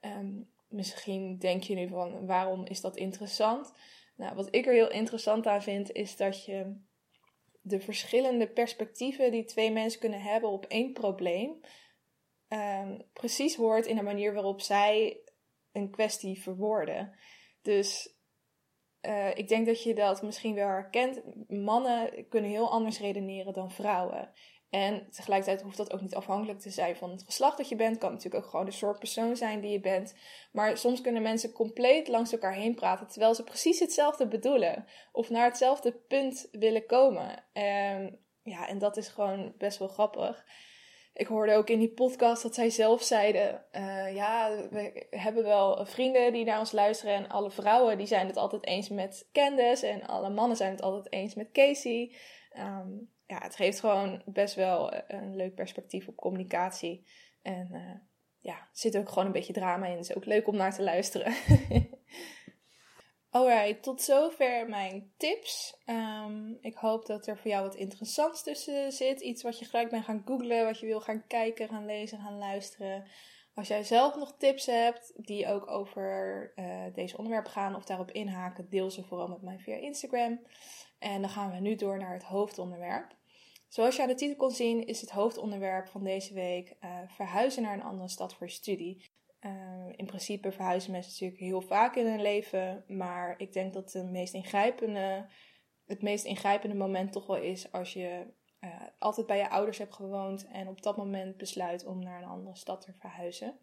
Um, 0.00 0.50
misschien 0.68 1.38
denk 1.38 1.62
je 1.62 1.74
nu 1.74 1.88
van 1.88 2.26
waarom 2.26 2.66
is 2.66 2.80
dat 2.80 2.96
interessant? 2.96 3.72
Nou, 4.16 4.34
wat 4.34 4.54
ik 4.54 4.66
er 4.66 4.72
heel 4.72 4.90
interessant 4.90 5.46
aan 5.46 5.62
vind, 5.62 5.92
is 5.92 6.16
dat 6.16 6.44
je 6.44 6.80
de 7.60 7.80
verschillende 7.80 8.48
perspectieven 8.48 9.30
die 9.30 9.44
twee 9.44 9.72
mensen 9.72 10.00
kunnen 10.00 10.20
hebben 10.20 10.50
op 10.50 10.64
één 10.64 10.92
probleem, 10.92 11.60
um, 12.48 13.02
precies 13.12 13.56
hoort 13.56 13.86
in 13.86 13.96
de 13.96 14.02
manier 14.02 14.34
waarop 14.34 14.60
zij 14.60 15.20
een 15.72 15.90
kwestie 15.90 16.42
verwoorden. 16.42 17.18
Dus 17.62 18.16
uh, 19.02 19.36
ik 19.36 19.48
denk 19.48 19.66
dat 19.66 19.82
je 19.82 19.94
dat 19.94 20.22
misschien 20.22 20.54
wel 20.54 20.68
herkent. 20.68 21.22
Mannen 21.48 22.28
kunnen 22.28 22.50
heel 22.50 22.70
anders 22.70 23.00
redeneren 23.00 23.52
dan 23.52 23.70
vrouwen. 23.70 24.32
En 24.70 25.10
tegelijkertijd 25.10 25.62
hoeft 25.62 25.76
dat 25.76 25.92
ook 25.92 26.00
niet 26.00 26.14
afhankelijk 26.14 26.60
te 26.60 26.70
zijn 26.70 26.96
van 26.96 27.10
het 27.10 27.22
geslacht 27.22 27.56
dat 27.56 27.68
je 27.68 27.76
bent. 27.76 27.98
Kan 27.98 28.12
natuurlijk 28.12 28.44
ook 28.44 28.50
gewoon 28.50 28.64
de 28.66 28.72
soort 28.72 28.98
persoon 28.98 29.36
zijn 29.36 29.60
die 29.60 29.70
je 29.70 29.80
bent. 29.80 30.14
Maar 30.52 30.76
soms 30.76 31.00
kunnen 31.00 31.22
mensen 31.22 31.52
compleet 31.52 32.08
langs 32.08 32.32
elkaar 32.32 32.54
heen 32.54 32.74
praten 32.74 33.06
terwijl 33.06 33.34
ze 33.34 33.44
precies 33.44 33.78
hetzelfde 33.78 34.28
bedoelen. 34.28 34.86
Of 35.12 35.30
naar 35.30 35.44
hetzelfde 35.44 35.92
punt 35.92 36.48
willen 36.52 36.86
komen. 36.86 37.44
En, 37.52 38.18
ja, 38.42 38.68
en 38.68 38.78
dat 38.78 38.96
is 38.96 39.08
gewoon 39.08 39.54
best 39.58 39.78
wel 39.78 39.88
grappig. 39.88 40.44
Ik 41.12 41.26
hoorde 41.26 41.54
ook 41.54 41.68
in 41.68 41.78
die 41.78 41.92
podcast 41.92 42.42
dat 42.42 42.54
zij 42.54 42.70
zelf 42.70 43.02
zeiden: 43.02 43.64
uh, 43.72 44.14
Ja, 44.14 44.68
we 44.70 45.06
hebben 45.10 45.44
wel 45.44 45.86
vrienden 45.86 46.32
die 46.32 46.44
naar 46.44 46.58
ons 46.58 46.72
luisteren. 46.72 47.14
En 47.14 47.28
alle 47.28 47.50
vrouwen 47.50 47.98
die 47.98 48.06
zijn 48.06 48.26
het 48.26 48.36
altijd 48.36 48.66
eens 48.66 48.88
met 48.88 49.28
Candace. 49.32 49.86
En 49.86 50.06
alle 50.06 50.30
mannen 50.30 50.56
zijn 50.56 50.70
het 50.70 50.82
altijd 50.82 51.12
eens 51.12 51.34
met 51.34 51.50
Casey. 51.52 52.16
Um, 52.56 53.16
ja, 53.28 53.38
het 53.42 53.56
geeft 53.56 53.80
gewoon 53.80 54.22
best 54.24 54.54
wel 54.54 54.92
een 55.08 55.36
leuk 55.36 55.54
perspectief 55.54 56.08
op 56.08 56.16
communicatie. 56.16 57.06
En 57.42 57.68
uh, 57.72 57.94
ja, 58.40 58.56
er 58.56 58.68
zit 58.72 58.96
ook 58.96 59.08
gewoon 59.08 59.26
een 59.26 59.32
beetje 59.32 59.52
drama 59.52 59.86
in. 59.86 59.98
Is 59.98 60.16
ook 60.16 60.24
leuk 60.24 60.46
om 60.46 60.56
naar 60.56 60.74
te 60.74 60.82
luisteren. 60.82 61.34
Alright, 63.30 63.82
tot 63.82 64.02
zover 64.02 64.68
mijn 64.68 65.12
tips. 65.16 65.76
Um, 65.86 66.58
ik 66.60 66.74
hoop 66.74 67.06
dat 67.06 67.26
er 67.26 67.38
voor 67.38 67.50
jou 67.50 67.64
wat 67.64 67.74
interessants 67.74 68.42
tussen 68.42 68.92
zit. 68.92 69.20
Iets 69.20 69.42
wat 69.42 69.58
je 69.58 69.64
gelijk 69.64 69.90
bent 69.90 70.04
gaan 70.04 70.22
googlen, 70.24 70.64
wat 70.64 70.78
je 70.78 70.86
wil 70.86 71.00
gaan 71.00 71.26
kijken, 71.26 71.68
gaan 71.68 71.86
lezen, 71.86 72.20
gaan 72.20 72.38
luisteren. 72.38 73.06
Als 73.58 73.68
jij 73.68 73.84
zelf 73.84 74.16
nog 74.16 74.34
tips 74.36 74.66
hebt 74.66 75.12
die 75.16 75.46
ook 75.46 75.70
over 75.70 76.52
uh, 76.56 76.84
deze 76.94 77.16
onderwerpen 77.16 77.50
gaan 77.50 77.74
of 77.76 77.84
daarop 77.84 78.10
inhaken, 78.10 78.70
deel 78.70 78.90
ze 78.90 79.04
vooral 79.04 79.28
met 79.28 79.42
mij 79.42 79.58
via 79.58 79.74
Instagram. 79.74 80.40
En 80.98 81.20
dan 81.20 81.30
gaan 81.30 81.50
we 81.50 81.60
nu 81.60 81.74
door 81.74 81.98
naar 81.98 82.12
het 82.12 82.22
hoofdonderwerp. 82.22 83.16
Zoals 83.68 83.96
je 83.96 84.02
aan 84.02 84.08
de 84.08 84.14
titel 84.14 84.36
kon 84.36 84.50
zien, 84.50 84.86
is 84.86 85.00
het 85.00 85.10
hoofdonderwerp 85.10 85.88
van 85.88 86.04
deze 86.04 86.34
week 86.34 86.76
uh, 86.80 86.90
verhuizen 87.06 87.62
naar 87.62 87.74
een 87.74 87.82
andere 87.82 88.08
stad 88.08 88.34
voor 88.34 88.50
studie. 88.50 89.10
in 89.96 90.06
principe 90.06 90.52
verhuizen 90.52 90.92
mensen 90.92 91.12
natuurlijk 91.12 91.40
heel 91.40 91.60
vaak 91.60 91.96
in 91.96 92.06
hun 92.06 92.22
leven, 92.22 92.84
maar 92.86 93.34
ik 93.38 93.52
denk 93.52 93.72
dat 93.72 94.04
meest 94.10 94.34
ingrijpende, 94.34 95.26
het 95.86 96.02
meest 96.02 96.24
ingrijpende 96.24 96.76
moment 96.76 97.12
toch 97.12 97.26
wel 97.26 97.36
is 97.36 97.72
als 97.72 97.92
je 97.92 98.26
altijd 98.98 99.26
bij 99.26 99.38
je 99.38 99.50
ouders 99.50 99.78
hebt 99.78 99.94
gewoond 99.94 100.46
en 100.46 100.68
op 100.68 100.82
dat 100.82 100.96
moment 100.96 101.36
besluit 101.36 101.86
om 101.86 102.02
naar 102.02 102.22
een 102.22 102.28
andere 102.28 102.56
stad 102.56 102.80
te 102.80 102.92
verhuizen. 102.98 103.58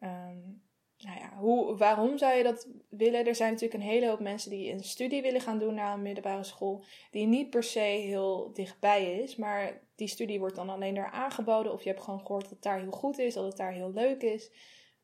Um, 0.00 0.62
nou 0.98 1.18
ja, 1.18 1.36
hoe, 1.36 1.76
waarom 1.76 2.18
zou 2.18 2.36
je 2.36 2.42
dat 2.42 2.68
willen? 2.88 3.26
Er 3.26 3.34
zijn 3.34 3.52
natuurlijk 3.52 3.82
een 3.82 3.88
hele 3.88 4.08
hoop 4.08 4.20
mensen 4.20 4.50
die 4.50 4.72
een 4.72 4.84
studie 4.84 5.22
willen 5.22 5.40
gaan 5.40 5.58
doen 5.58 5.74
na 5.74 5.92
een 5.92 6.02
middelbare 6.02 6.44
school, 6.44 6.84
die 7.10 7.26
niet 7.26 7.50
per 7.50 7.62
se 7.62 7.80
heel 7.80 8.52
dichtbij 8.52 9.20
is, 9.20 9.36
maar 9.36 9.80
die 9.94 10.08
studie 10.08 10.38
wordt 10.38 10.56
dan 10.56 10.68
alleen 10.68 10.94
daar 10.94 11.10
aangeboden, 11.10 11.72
of 11.72 11.82
je 11.82 11.88
hebt 11.88 12.02
gewoon 12.02 12.20
gehoord 12.20 12.42
dat 12.42 12.50
het 12.50 12.62
daar 12.62 12.80
heel 12.80 12.90
goed 12.90 13.18
is, 13.18 13.34
dat 13.34 13.44
het 13.44 13.56
daar 13.56 13.72
heel 13.72 13.92
leuk 13.92 14.22
is. 14.22 14.50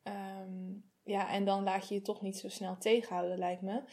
Ehm, 0.03 0.73
ja, 1.03 1.29
en 1.29 1.45
dan 1.45 1.63
laat 1.63 1.87
je 1.87 1.93
je 1.93 2.01
toch 2.01 2.21
niet 2.21 2.37
zo 2.37 2.49
snel 2.49 2.77
tegenhouden, 2.77 3.37
lijkt 3.37 3.61
me. 3.61 3.83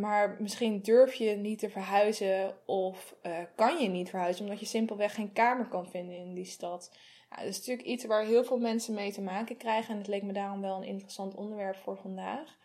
Maar 0.00 0.36
misschien 0.38 0.82
durf 0.82 1.14
je 1.14 1.36
niet 1.36 1.58
te 1.58 1.70
verhuizen 1.70 2.54
of 2.66 3.16
uh, 3.22 3.38
kan 3.54 3.78
je 3.82 3.88
niet 3.88 4.10
verhuizen 4.10 4.44
omdat 4.44 4.60
je 4.60 4.66
simpelweg 4.66 5.14
geen 5.14 5.32
kamer 5.32 5.68
kan 5.68 5.90
vinden 5.90 6.16
in 6.16 6.34
die 6.34 6.44
stad. 6.44 6.96
Dat 7.28 7.44
is 7.44 7.58
natuurlijk 7.58 7.88
iets 7.88 8.04
waar 8.04 8.24
heel 8.24 8.44
veel 8.44 8.58
mensen 8.58 8.94
mee 8.94 9.12
te 9.12 9.22
maken 9.22 9.56
krijgen. 9.56 9.92
En 9.92 9.98
het 9.98 10.08
leek 10.08 10.22
me 10.22 10.32
daarom 10.32 10.60
wel 10.60 10.76
een 10.76 10.88
interessant 10.88 11.34
onderwerp 11.34 11.76
voor 11.76 11.96
vandaag. 11.96 12.58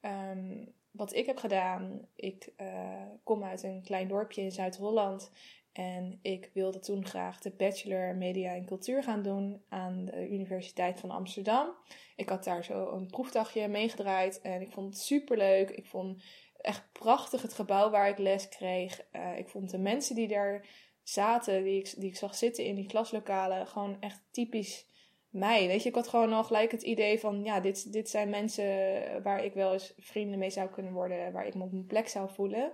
Ehm, 0.00 0.64
wat 0.90 1.14
ik 1.14 1.26
heb 1.26 1.36
gedaan, 1.36 2.08
ik 2.14 2.52
uh, 2.60 3.02
kom 3.24 3.44
uit 3.44 3.62
een 3.62 3.82
klein 3.82 4.08
dorpje 4.08 4.42
in 4.42 4.52
Zuid-Holland. 4.52 5.30
En 5.72 6.18
ik 6.22 6.50
wilde 6.54 6.78
toen 6.78 7.06
graag 7.06 7.40
de 7.40 7.50
Bachelor 7.50 8.16
Media 8.16 8.54
en 8.54 8.64
Cultuur 8.64 9.02
gaan 9.02 9.22
doen 9.22 9.62
aan 9.68 10.04
de 10.04 10.28
Universiteit 10.30 11.00
van 11.00 11.10
Amsterdam. 11.10 11.74
Ik 12.16 12.28
had 12.28 12.44
daar 12.44 12.64
zo 12.64 12.90
een 12.90 13.06
proefdagje 13.06 13.68
meegedraaid 13.68 14.40
en 14.40 14.60
ik 14.60 14.70
vond 14.70 14.94
het 14.94 15.02
super 15.02 15.36
leuk. 15.36 15.70
Ik 15.70 15.86
vond 15.86 16.22
echt 16.58 16.92
prachtig 16.92 17.42
het 17.42 17.52
gebouw 17.52 17.90
waar 17.90 18.08
ik 18.08 18.18
les 18.18 18.48
kreeg. 18.48 19.00
Uh, 19.12 19.38
ik 19.38 19.48
vond 19.48 19.70
de 19.70 19.78
mensen 19.78 20.14
die 20.14 20.28
daar 20.28 20.66
zaten, 21.02 21.64
die 21.64 21.78
ik, 21.78 21.94
die 21.96 22.08
ik 22.08 22.16
zag 22.16 22.34
zitten 22.34 22.64
in 22.64 22.74
die 22.74 22.86
klaslokalen, 22.86 23.66
gewoon 23.66 23.96
echt 24.00 24.20
typisch 24.30 24.86
mij. 25.28 25.66
Weet 25.66 25.82
je, 25.82 25.88
ik 25.88 25.94
had 25.94 26.08
gewoon 26.08 26.32
al 26.32 26.44
gelijk 26.44 26.70
het 26.70 26.82
idee 26.82 27.20
van, 27.20 27.44
ja, 27.44 27.60
dit, 27.60 27.92
dit 27.92 28.08
zijn 28.08 28.30
mensen 28.30 29.22
waar 29.22 29.44
ik 29.44 29.54
wel 29.54 29.72
eens 29.72 29.94
vrienden 29.96 30.38
mee 30.38 30.50
zou 30.50 30.68
kunnen 30.68 30.92
worden, 30.92 31.32
waar 31.32 31.46
ik 31.46 31.54
me 31.54 31.64
op 31.64 31.72
mijn 31.72 31.86
plek 31.86 32.08
zou 32.08 32.30
voelen. 32.30 32.72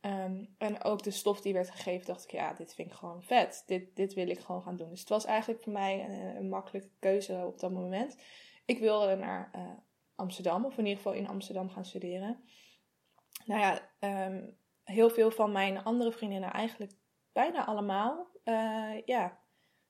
Ehm, 0.00 0.44
en 0.58 0.84
ook 0.84 1.02
de 1.02 1.10
stof 1.10 1.40
die 1.40 1.52
werd 1.52 1.70
gegeven, 1.70 2.06
dacht 2.06 2.24
ik, 2.24 2.30
ja, 2.30 2.52
dit 2.52 2.74
vind 2.74 2.88
ik 2.88 2.94
gewoon 2.94 3.22
vet. 3.22 3.62
Dit, 3.66 3.96
dit 3.96 4.14
wil 4.14 4.28
ik 4.28 4.38
gewoon 4.38 4.62
gaan 4.62 4.76
doen. 4.76 4.90
Dus 4.90 5.00
het 5.00 5.08
was 5.08 5.24
eigenlijk 5.24 5.62
voor 5.62 5.72
mij 5.72 6.04
een, 6.36 6.48
makkelijke 6.48 6.90
keuze 6.98 7.44
op 7.46 7.60
dat 7.60 7.70
moment. 7.70 8.16
Ik 8.64 8.78
wilde 8.78 9.16
naar 9.16 9.50
uh, 9.56 9.70
Amsterdam, 10.14 10.64
of 10.64 10.78
in 10.78 10.86
ieder 10.86 10.96
geval 10.96 11.12
in 11.12 11.28
Amsterdam 11.28 11.70
gaan 11.70 11.84
studeren. 11.84 12.44
Nou 13.44 13.60
ja, 13.60 13.90
um, 14.26 14.58
heel 14.84 15.10
veel 15.10 15.30
van 15.30 15.52
mijn 15.52 15.84
andere 15.84 16.12
vriendinnen, 16.12 16.52
eigenlijk 16.52 16.92
bijna 17.32 17.64
allemaal, 17.64 18.26
uh, 18.44 19.00
ja, 19.04 19.40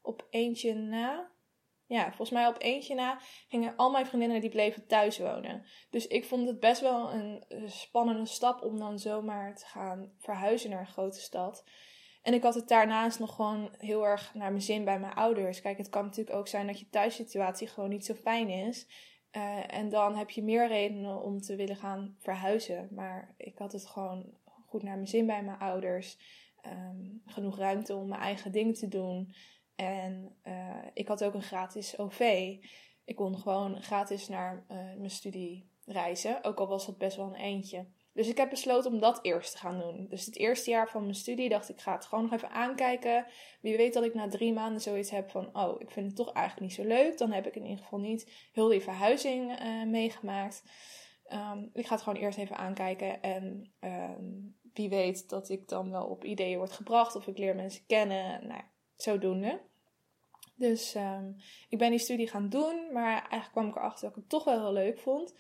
op 0.01 0.27
eentje 0.31 0.75
na. 0.75 1.31
Ja, 1.87 2.07
volgens 2.07 2.31
mij 2.31 2.47
op 2.47 2.57
eentje 2.59 2.95
na 2.95 3.19
gingen 3.49 3.77
al 3.77 3.91
mijn 3.91 4.07
vriendinnen 4.07 4.41
die 4.41 4.51
bleven 4.51 4.87
thuis 4.87 5.19
wonen. 5.19 5.67
Dus 5.91 6.07
ik 6.07 6.25
vond 6.25 6.47
het 6.47 6.61
best 6.61 6.81
wel 6.81 7.13
een 7.13 7.45
spannende 7.67 8.27
stap 8.27 8.63
om 8.63 8.79
dan 8.79 8.99
zomaar 8.99 9.57
te 9.57 9.67
gaan 9.67 10.13
verhuizen 10.19 10.71
naar 10.71 10.81
een 10.81 10.87
grote 10.87 11.21
stad. 11.21 11.65
En 12.23 12.35
ik 12.35 12.43
had 12.43 12.55
het 12.55 12.69
daarnaast 12.69 13.19
nog 13.19 13.35
gewoon 13.35 13.75
heel 13.79 14.07
erg 14.07 14.35
naar 14.35 14.51
mijn 14.51 14.63
zin 14.63 14.85
bij 14.85 15.01
mijn 15.01 15.15
ouders. 15.15 15.61
Kijk, 15.61 15.79
het 15.79 15.89
kan 15.89 16.05
natuurlijk 16.05 16.37
ook 16.37 16.49
zijn 16.49 16.67
dat 16.67 16.79
je 16.79 16.89
thuissituatie 16.89 17.69
gewoon 17.69 17.89
niet 17.89 18.05
zo 18.05 18.15
fijn 18.15 18.49
is. 18.49 18.87
Uh, 19.37 19.75
en 19.75 19.89
dan 19.89 20.17
heb 20.17 20.31
je 20.31 20.43
meer 20.43 20.69
redenen 20.69 21.23
om 21.23 21.41
te 21.41 21.57
willen 21.57 21.77
gaan 21.77 22.17
verhuizen. 22.19 22.89
Maar 22.91 23.35
ik 23.37 23.59
had 23.59 23.73
het 23.73 23.87
gewoon 23.87 24.25
goed 24.67 24.83
naar 24.83 24.95
mijn 24.95 25.09
zin 25.09 25.27
bij 25.27 25.43
mijn 25.43 25.59
ouders. 25.59 26.19
Um, 26.67 27.23
genoeg 27.27 27.59
ruimte 27.59 27.95
om 27.95 28.09
mijn 28.09 28.21
eigen 28.21 28.53
dingen 28.53 28.75
te 28.75 28.89
doen. 28.89 29.35
En 29.75 30.37
uh, 30.45 30.77
ik 30.95 31.09
had 31.09 31.25
ook 31.25 31.35
een 31.35 31.43
gratis 31.43 31.99
OV. 31.99 32.21
Ik 33.05 33.17
kon 33.17 33.39
gewoon 33.39 33.83
gratis 33.83 34.29
naar 34.29 34.65
uh, 34.71 34.77
mijn 34.77 35.11
studie 35.11 35.71
reizen. 35.85 36.45
Ook 36.45 36.59
al 36.59 36.69
was 36.69 36.87
dat 36.87 36.99
best 36.99 37.17
wel 37.17 37.27
een 37.27 37.41
eentje. 37.41 37.87
Dus 38.15 38.29
ik 38.29 38.37
heb 38.37 38.51
besloten 38.51 38.93
om 38.93 38.99
dat 38.99 39.19
eerst 39.23 39.53
te 39.53 39.59
gaan 39.59 39.79
doen. 39.79 40.07
Dus 40.09 40.27
het 40.27 40.37
eerste 40.37 40.71
jaar 40.71 40.89
van 40.89 41.03
mijn 41.03 41.15
studie 41.15 41.49
dacht 41.49 41.69
ik, 41.69 41.81
ga 41.81 41.93
het 41.93 42.05
gewoon 42.05 42.25
nog 42.25 42.33
even 42.33 42.51
aankijken. 42.51 43.27
Wie 43.61 43.77
weet 43.77 43.95
dat 43.95 44.05
ik 44.05 44.15
na 44.15 44.29
drie 44.29 44.53
maanden 44.53 44.81
zoiets 44.81 45.11
heb 45.11 45.31
van, 45.31 45.57
oh, 45.57 45.81
ik 45.81 45.91
vind 45.91 46.07
het 46.07 46.17
toch 46.17 46.33
eigenlijk 46.33 46.67
niet 46.67 46.77
zo 46.77 46.95
leuk. 46.95 47.19
Dan 47.19 47.33
heb 47.33 47.47
ik 47.47 47.57
in 47.57 47.67
ieder 47.67 47.83
geval 47.83 47.99
niet 47.99 48.51
heel 48.53 48.69
die 48.69 48.81
verhuizing 48.81 49.61
uh, 49.61 49.85
meegemaakt. 49.85 50.63
Um, 51.33 51.71
ik 51.73 51.87
ga 51.87 51.95
het 51.95 52.03
gewoon 52.03 52.23
eerst 52.23 52.39
even 52.39 52.57
aankijken. 52.57 53.23
En 53.23 53.73
um, 53.81 54.57
wie 54.75 54.89
weet 54.89 55.29
dat 55.29 55.49
ik 55.49 55.69
dan 55.69 55.91
wel 55.91 56.07
op 56.07 56.25
ideeën 56.25 56.59
word 56.59 56.73
gebracht. 56.73 57.17
Of 57.17 57.27
ik 57.27 57.39
leer 57.39 57.55
mensen 57.55 57.87
kennen. 57.87 58.47
Nou, 58.47 58.63
zodoende. 58.97 59.61
Dus 60.55 60.95
um, 60.95 61.37
ik 61.69 61.79
ben 61.79 61.91
die 61.91 61.99
studie 61.99 62.29
gaan 62.29 62.49
doen. 62.49 62.93
Maar 62.93 63.13
eigenlijk 63.13 63.53
kwam 63.53 63.69
ik 63.69 63.77
erachter 63.77 64.01
dat 64.01 64.11
ik 64.11 64.17
het 64.17 64.29
toch 64.29 64.45
wel 64.45 64.61
heel 64.61 64.73
leuk 64.73 64.99
vond. 64.99 65.35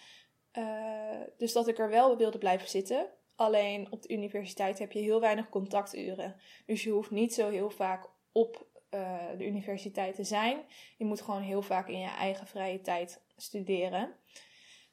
Uh, 0.58 1.20
dus 1.38 1.52
dat 1.52 1.68
ik 1.68 1.78
er 1.78 1.88
wel 1.88 2.16
wilde 2.16 2.38
blijven 2.38 2.68
zitten. 2.68 3.06
Alleen 3.36 3.92
op 3.92 4.02
de 4.02 4.12
universiteit 4.12 4.78
heb 4.78 4.92
je 4.92 4.98
heel 4.98 5.20
weinig 5.20 5.48
contacturen. 5.48 6.36
Dus 6.66 6.82
je 6.82 6.90
hoeft 6.90 7.10
niet 7.10 7.34
zo 7.34 7.50
heel 7.50 7.70
vaak 7.70 8.08
op 8.32 8.66
uh, 8.90 9.18
de 9.38 9.46
universiteit 9.46 10.14
te 10.14 10.24
zijn. 10.24 10.64
Je 10.96 11.04
moet 11.04 11.20
gewoon 11.20 11.42
heel 11.42 11.62
vaak 11.62 11.88
in 11.88 11.98
je 11.98 12.08
eigen 12.08 12.46
vrije 12.46 12.80
tijd 12.80 13.22
studeren. 13.36 14.16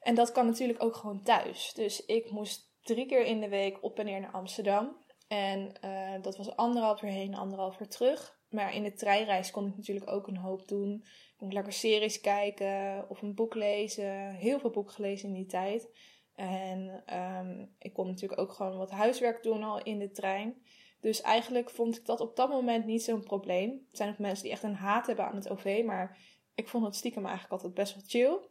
En 0.00 0.14
dat 0.14 0.32
kan 0.32 0.46
natuurlijk 0.46 0.82
ook 0.82 0.94
gewoon 0.94 1.22
thuis. 1.22 1.72
Dus 1.74 2.06
ik 2.06 2.30
moest 2.30 2.72
drie 2.82 3.06
keer 3.06 3.24
in 3.24 3.40
de 3.40 3.48
week 3.48 3.82
op 3.82 3.98
en 3.98 4.04
neer 4.04 4.20
naar 4.20 4.30
Amsterdam. 4.30 4.96
En 5.28 5.72
uh, 5.84 6.22
dat 6.22 6.36
was 6.36 6.56
anderhalf 6.56 7.02
uur 7.02 7.10
heen, 7.10 7.34
anderhalf 7.34 7.80
uur 7.80 7.88
terug. 7.88 8.39
Maar 8.50 8.74
in 8.74 8.82
de 8.82 8.92
treinreis 8.92 9.50
kon 9.50 9.66
ik 9.66 9.76
natuurlijk 9.76 10.10
ook 10.10 10.26
een 10.26 10.36
hoop 10.36 10.68
doen. 10.68 10.94
Ik 11.04 11.34
kon 11.36 11.52
lekker 11.52 11.72
series 11.72 12.20
kijken 12.20 13.04
of 13.08 13.22
een 13.22 13.34
boek 13.34 13.54
lezen. 13.54 14.34
Heel 14.34 14.58
veel 14.58 14.70
boeken 14.70 14.94
gelezen 14.94 15.28
in 15.28 15.34
die 15.34 15.46
tijd. 15.46 15.88
En 16.34 17.02
um, 17.18 17.74
ik 17.78 17.92
kon 17.92 18.06
natuurlijk 18.06 18.40
ook 18.40 18.52
gewoon 18.52 18.76
wat 18.76 18.90
huiswerk 18.90 19.42
doen 19.42 19.62
al 19.62 19.82
in 19.82 19.98
de 19.98 20.10
trein. 20.10 20.62
Dus 21.00 21.20
eigenlijk 21.20 21.70
vond 21.70 21.96
ik 21.96 22.06
dat 22.06 22.20
op 22.20 22.36
dat 22.36 22.48
moment 22.48 22.84
niet 22.84 23.02
zo'n 23.02 23.22
probleem. 23.22 23.70
Er 23.70 23.96
zijn 23.96 24.10
ook 24.10 24.18
mensen 24.18 24.44
die 24.44 24.52
echt 24.52 24.62
een 24.62 24.74
haat 24.74 25.06
hebben 25.06 25.24
aan 25.24 25.36
het 25.36 25.50
OV. 25.50 25.82
Maar 25.84 26.18
ik 26.54 26.68
vond 26.68 26.84
het 26.84 26.94
stiekem 26.94 27.24
eigenlijk 27.26 27.52
altijd 27.52 27.74
best 27.74 27.94
wel 27.94 28.02
chill. 28.06 28.48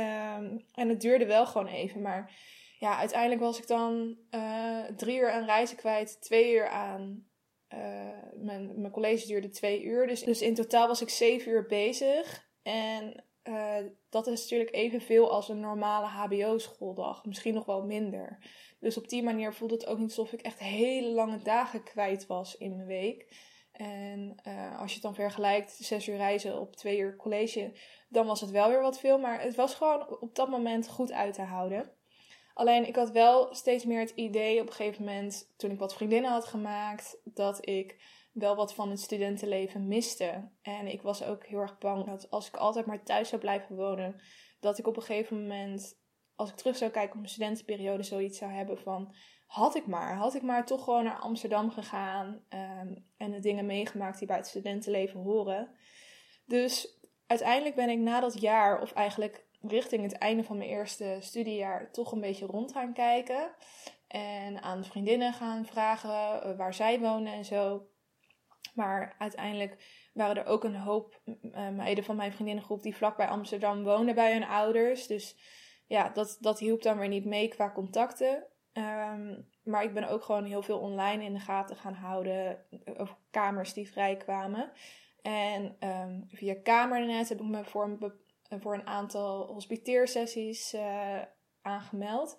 Um, 0.00 0.64
en 0.74 0.88
het 0.88 1.00
duurde 1.00 1.26
wel 1.26 1.46
gewoon 1.46 1.66
even. 1.66 2.00
Maar 2.02 2.32
ja, 2.78 2.96
uiteindelijk 2.96 3.40
was 3.40 3.58
ik 3.58 3.66
dan 3.66 4.18
uh, 4.30 4.84
drie 4.84 5.18
uur 5.18 5.30
aan 5.30 5.44
reizen 5.44 5.76
kwijt. 5.76 6.20
Twee 6.20 6.52
uur 6.52 6.68
aan 6.68 7.29
uh, 7.74 7.80
mijn, 8.34 8.80
mijn 8.80 8.92
college 8.92 9.26
duurde 9.26 9.48
twee 9.48 9.82
uur. 9.82 10.06
Dus, 10.06 10.22
dus 10.22 10.42
in 10.42 10.54
totaal 10.54 10.86
was 10.86 11.00
ik 11.00 11.08
zeven 11.08 11.52
uur 11.52 11.66
bezig. 11.66 12.48
En 12.62 13.24
uh, 13.44 13.76
dat 14.08 14.26
is 14.26 14.40
natuurlijk 14.40 14.74
evenveel 14.74 15.30
als 15.30 15.48
een 15.48 15.60
normale 15.60 16.06
HBO-schooldag. 16.06 17.24
Misschien 17.24 17.54
nog 17.54 17.64
wel 17.64 17.84
minder. 17.84 18.38
Dus 18.80 18.96
op 18.96 19.08
die 19.08 19.22
manier 19.22 19.54
voelde 19.54 19.74
het 19.74 19.86
ook 19.86 19.98
niet 19.98 20.08
alsof 20.08 20.32
ik 20.32 20.42
echt 20.42 20.58
hele 20.58 21.08
lange 21.08 21.42
dagen 21.42 21.82
kwijt 21.82 22.26
was 22.26 22.56
in 22.56 22.76
mijn 22.76 22.86
week. 22.86 23.48
En 23.72 24.40
uh, 24.46 24.80
als 24.80 24.88
je 24.88 24.94
het 24.94 25.02
dan 25.02 25.14
vergelijkt, 25.14 25.72
zes 25.72 26.08
uur 26.08 26.16
reizen 26.16 26.60
op 26.60 26.76
twee 26.76 26.98
uur 26.98 27.16
college, 27.16 27.72
dan 28.08 28.26
was 28.26 28.40
het 28.40 28.50
wel 28.50 28.68
weer 28.68 28.80
wat 28.80 29.00
veel. 29.00 29.18
Maar 29.18 29.42
het 29.42 29.54
was 29.54 29.74
gewoon 29.74 30.20
op 30.20 30.34
dat 30.34 30.48
moment 30.48 30.88
goed 30.88 31.12
uit 31.12 31.34
te 31.34 31.42
houden. 31.42 31.92
Alleen 32.54 32.86
ik 32.86 32.96
had 32.96 33.10
wel 33.10 33.54
steeds 33.54 33.84
meer 33.84 34.00
het 34.00 34.12
idee 34.14 34.60
op 34.60 34.66
een 34.66 34.72
gegeven 34.72 35.04
moment, 35.04 35.52
toen 35.56 35.70
ik 35.70 35.78
wat 35.78 35.94
vriendinnen 35.94 36.30
had 36.30 36.44
gemaakt, 36.44 37.20
dat 37.24 37.68
ik 37.68 37.96
wel 38.32 38.56
wat 38.56 38.74
van 38.74 38.90
het 38.90 39.00
studentenleven 39.00 39.88
miste. 39.88 40.48
En 40.62 40.86
ik 40.86 41.02
was 41.02 41.24
ook 41.24 41.46
heel 41.46 41.60
erg 41.60 41.78
bang 41.78 42.06
dat 42.06 42.30
als 42.30 42.48
ik 42.48 42.56
altijd 42.56 42.86
maar 42.86 43.02
thuis 43.02 43.28
zou 43.28 43.40
blijven 43.40 43.76
wonen, 43.76 44.20
dat 44.60 44.78
ik 44.78 44.86
op 44.86 44.96
een 44.96 45.02
gegeven 45.02 45.40
moment, 45.40 45.98
als 46.34 46.50
ik 46.50 46.56
terug 46.56 46.76
zou 46.76 46.90
kijken 46.90 47.12
op 47.12 47.18
mijn 47.18 47.28
studentenperiode, 47.28 48.02
zoiets 48.02 48.38
zou 48.38 48.50
hebben 48.50 48.78
van. 48.78 49.14
Had 49.46 49.74
ik 49.74 49.86
maar, 49.86 50.16
had 50.16 50.34
ik 50.34 50.42
maar 50.42 50.66
toch 50.66 50.84
gewoon 50.84 51.04
naar 51.04 51.18
Amsterdam 51.18 51.70
gegaan 51.70 52.44
um, 52.48 53.06
en 53.16 53.30
de 53.30 53.40
dingen 53.40 53.66
meegemaakt 53.66 54.18
die 54.18 54.26
bij 54.26 54.36
het 54.36 54.46
studentenleven 54.46 55.20
horen. 55.20 55.74
Dus 56.46 57.00
uiteindelijk 57.26 57.74
ben 57.74 57.88
ik 57.88 57.98
na 57.98 58.20
dat 58.20 58.40
jaar, 58.40 58.80
of 58.80 58.92
eigenlijk 58.92 59.46
richting 59.60 60.02
het 60.02 60.18
einde 60.18 60.44
van 60.44 60.56
mijn 60.56 60.70
eerste 60.70 61.16
studiejaar 61.20 61.92
toch 61.92 62.12
een 62.12 62.20
beetje 62.20 62.46
rond 62.46 62.72
gaan 62.72 62.92
kijken. 62.92 63.50
En 64.08 64.62
aan 64.62 64.84
vriendinnen 64.84 65.32
gaan 65.32 65.66
vragen 65.66 66.42
eh, 66.42 66.56
waar 66.56 66.74
zij 66.74 67.00
wonen 67.00 67.32
en 67.32 67.44
zo. 67.44 67.88
Maar 68.74 69.14
uiteindelijk 69.18 70.08
waren 70.12 70.36
er 70.36 70.46
ook 70.46 70.64
een 70.64 70.76
hoop 70.76 71.20
uh, 71.24 71.68
meiden 71.68 72.04
van 72.04 72.16
mijn 72.16 72.32
vriendinnengroep 72.32 72.82
die 72.82 72.96
vlakbij 72.96 73.26
Amsterdam 73.26 73.82
wonen 73.82 74.14
bij 74.14 74.32
hun 74.32 74.44
ouders. 74.44 75.06
Dus 75.06 75.36
ja, 75.86 76.08
dat, 76.08 76.36
dat 76.40 76.58
hielp 76.58 76.82
dan 76.82 76.98
weer 76.98 77.08
niet 77.08 77.24
mee 77.24 77.48
qua 77.48 77.72
contacten. 77.72 78.46
Um, 78.72 79.48
maar 79.62 79.82
ik 79.82 79.94
ben 79.94 80.08
ook 80.08 80.22
gewoon 80.22 80.44
heel 80.44 80.62
veel 80.62 80.78
online 80.78 81.24
in 81.24 81.32
de 81.32 81.40
gaten 81.40 81.76
gaan 81.76 81.94
houden 81.94 82.64
over 82.96 83.16
kamers 83.30 83.72
die 83.72 83.90
vrijkwamen. 83.90 84.72
En 85.22 85.76
um, 85.80 86.24
via 86.28 86.54
Kamernet 86.62 87.28
heb 87.28 87.40
ik 87.40 87.46
me 87.46 87.64
voor 87.64 87.98
voor 88.58 88.74
een 88.74 88.86
aantal 88.86 89.46
hospiteersessies 89.46 90.76
aangemeld. 91.62 92.36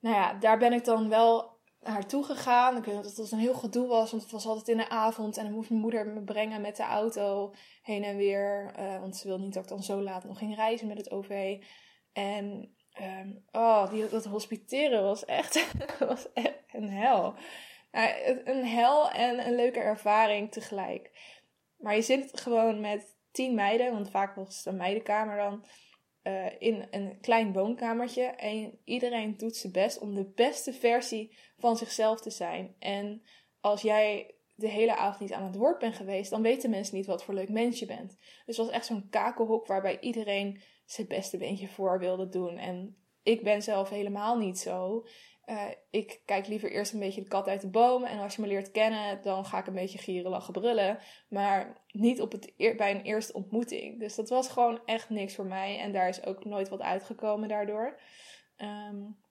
Nou 0.00 0.16
ja, 0.16 0.34
daar 0.34 0.58
ben 0.58 0.72
ik 0.72 0.84
dan 0.84 1.08
wel 1.08 1.58
naartoe 1.80 2.24
gegaan. 2.24 2.76
Ik 2.76 2.84
weet 2.84 3.02
dat 3.02 3.16
het 3.16 3.32
een 3.32 3.38
heel 3.38 3.54
gedoe 3.54 3.86
was, 3.86 4.10
want 4.10 4.22
het 4.22 4.32
was 4.32 4.46
altijd 4.46 4.68
in 4.68 4.76
de 4.76 4.88
avond. 4.88 5.36
En 5.36 5.44
dan 5.44 5.52
moest 5.52 5.70
mijn 5.70 5.82
moeder 5.82 6.06
me 6.06 6.22
brengen 6.22 6.60
met 6.60 6.76
de 6.76 6.82
auto 6.82 7.54
heen 7.82 8.04
en 8.04 8.16
weer. 8.16 8.72
want 9.00 9.16
ze 9.16 9.28
wilde 9.28 9.42
niet 9.42 9.54
dat 9.54 9.62
ik 9.62 9.68
dan 9.68 9.82
zo 9.82 10.02
laat 10.02 10.24
nog 10.24 10.38
ging 10.38 10.54
reizen 10.54 10.88
met 10.88 10.98
het 10.98 11.10
OV. 11.10 11.62
En 12.12 12.74
um, 13.00 13.44
oh, 13.52 13.90
die, 13.90 14.08
dat 14.08 14.24
hospiteren 14.24 15.02
was 15.02 15.24
echt, 15.24 15.66
was 15.98 16.26
een 16.72 16.90
hel. 16.90 17.34
een 18.44 18.66
hel 18.66 19.10
en 19.10 19.46
een 19.46 19.54
leuke 19.54 19.80
ervaring 19.80 20.52
tegelijk. 20.52 21.10
Maar 21.76 21.94
je 21.94 22.02
zit 22.02 22.40
gewoon 22.40 22.80
met 22.80 23.13
tien 23.34 23.54
meiden, 23.54 23.92
want 23.92 24.10
vaak 24.10 24.34
was 24.34 24.56
het 24.56 24.66
een 24.66 24.76
meidenkamer 24.76 25.36
dan, 25.36 25.64
uh, 26.22 26.46
in 26.58 26.86
een 26.90 27.18
klein 27.20 27.52
woonkamertje. 27.52 28.22
En 28.22 28.78
iedereen 28.84 29.36
doet 29.36 29.56
zijn 29.56 29.72
best 29.72 29.98
om 29.98 30.14
de 30.14 30.32
beste 30.34 30.72
versie 30.72 31.36
van 31.56 31.76
zichzelf 31.76 32.20
te 32.20 32.30
zijn. 32.30 32.74
En 32.78 33.22
als 33.60 33.82
jij 33.82 34.34
de 34.54 34.68
hele 34.68 34.96
avond 34.96 35.20
niet 35.20 35.32
aan 35.32 35.46
het 35.46 35.56
woord 35.56 35.78
bent 35.78 35.94
geweest, 35.94 36.30
dan 36.30 36.42
weten 36.42 36.70
mensen 36.70 36.96
niet 36.96 37.06
wat 37.06 37.24
voor 37.24 37.34
leuk 37.34 37.48
mens 37.48 37.78
je 37.78 37.86
bent. 37.86 38.16
Dus 38.18 38.56
het 38.56 38.66
was 38.66 38.70
echt 38.70 38.86
zo'n 38.86 39.08
kakelhok 39.10 39.66
waarbij 39.66 40.00
iedereen 40.00 40.62
zijn 40.84 41.08
beste 41.08 41.36
beentje 41.36 41.68
voor 41.68 41.98
wilde 41.98 42.28
doen. 42.28 42.56
En 42.56 42.96
ik 43.22 43.42
ben 43.42 43.62
zelf 43.62 43.88
helemaal 43.88 44.38
niet 44.38 44.58
zo. 44.58 45.06
Uh, 45.46 45.62
ik 45.90 46.20
kijk 46.24 46.46
liever 46.46 46.70
eerst 46.70 46.92
een 46.92 46.98
beetje 46.98 47.22
de 47.22 47.28
kat 47.28 47.48
uit 47.48 47.60
de 47.60 47.68
boom. 47.70 48.04
En 48.04 48.18
als 48.18 48.36
je 48.36 48.42
me 48.42 48.48
leert 48.48 48.70
kennen, 48.70 49.22
dan 49.22 49.44
ga 49.44 49.58
ik 49.58 49.66
een 49.66 49.74
beetje 49.74 49.98
gieren, 49.98 50.30
lachen, 50.30 50.52
brullen. 50.52 50.98
Maar 51.28 51.82
niet 51.86 52.20
op 52.20 52.32
het 52.32 52.52
bij 52.56 52.90
een 52.90 53.02
eerste 53.02 53.32
ontmoeting. 53.32 54.00
Dus 54.00 54.14
dat 54.14 54.28
was 54.28 54.48
gewoon 54.48 54.80
echt 54.84 55.10
niks 55.10 55.34
voor 55.34 55.46
mij. 55.46 55.78
En 55.78 55.92
daar 55.92 56.08
is 56.08 56.24
ook 56.24 56.44
nooit 56.44 56.68
wat 56.68 56.80
uitgekomen 56.80 57.48
daardoor. 57.48 58.00
Um, 58.56 59.22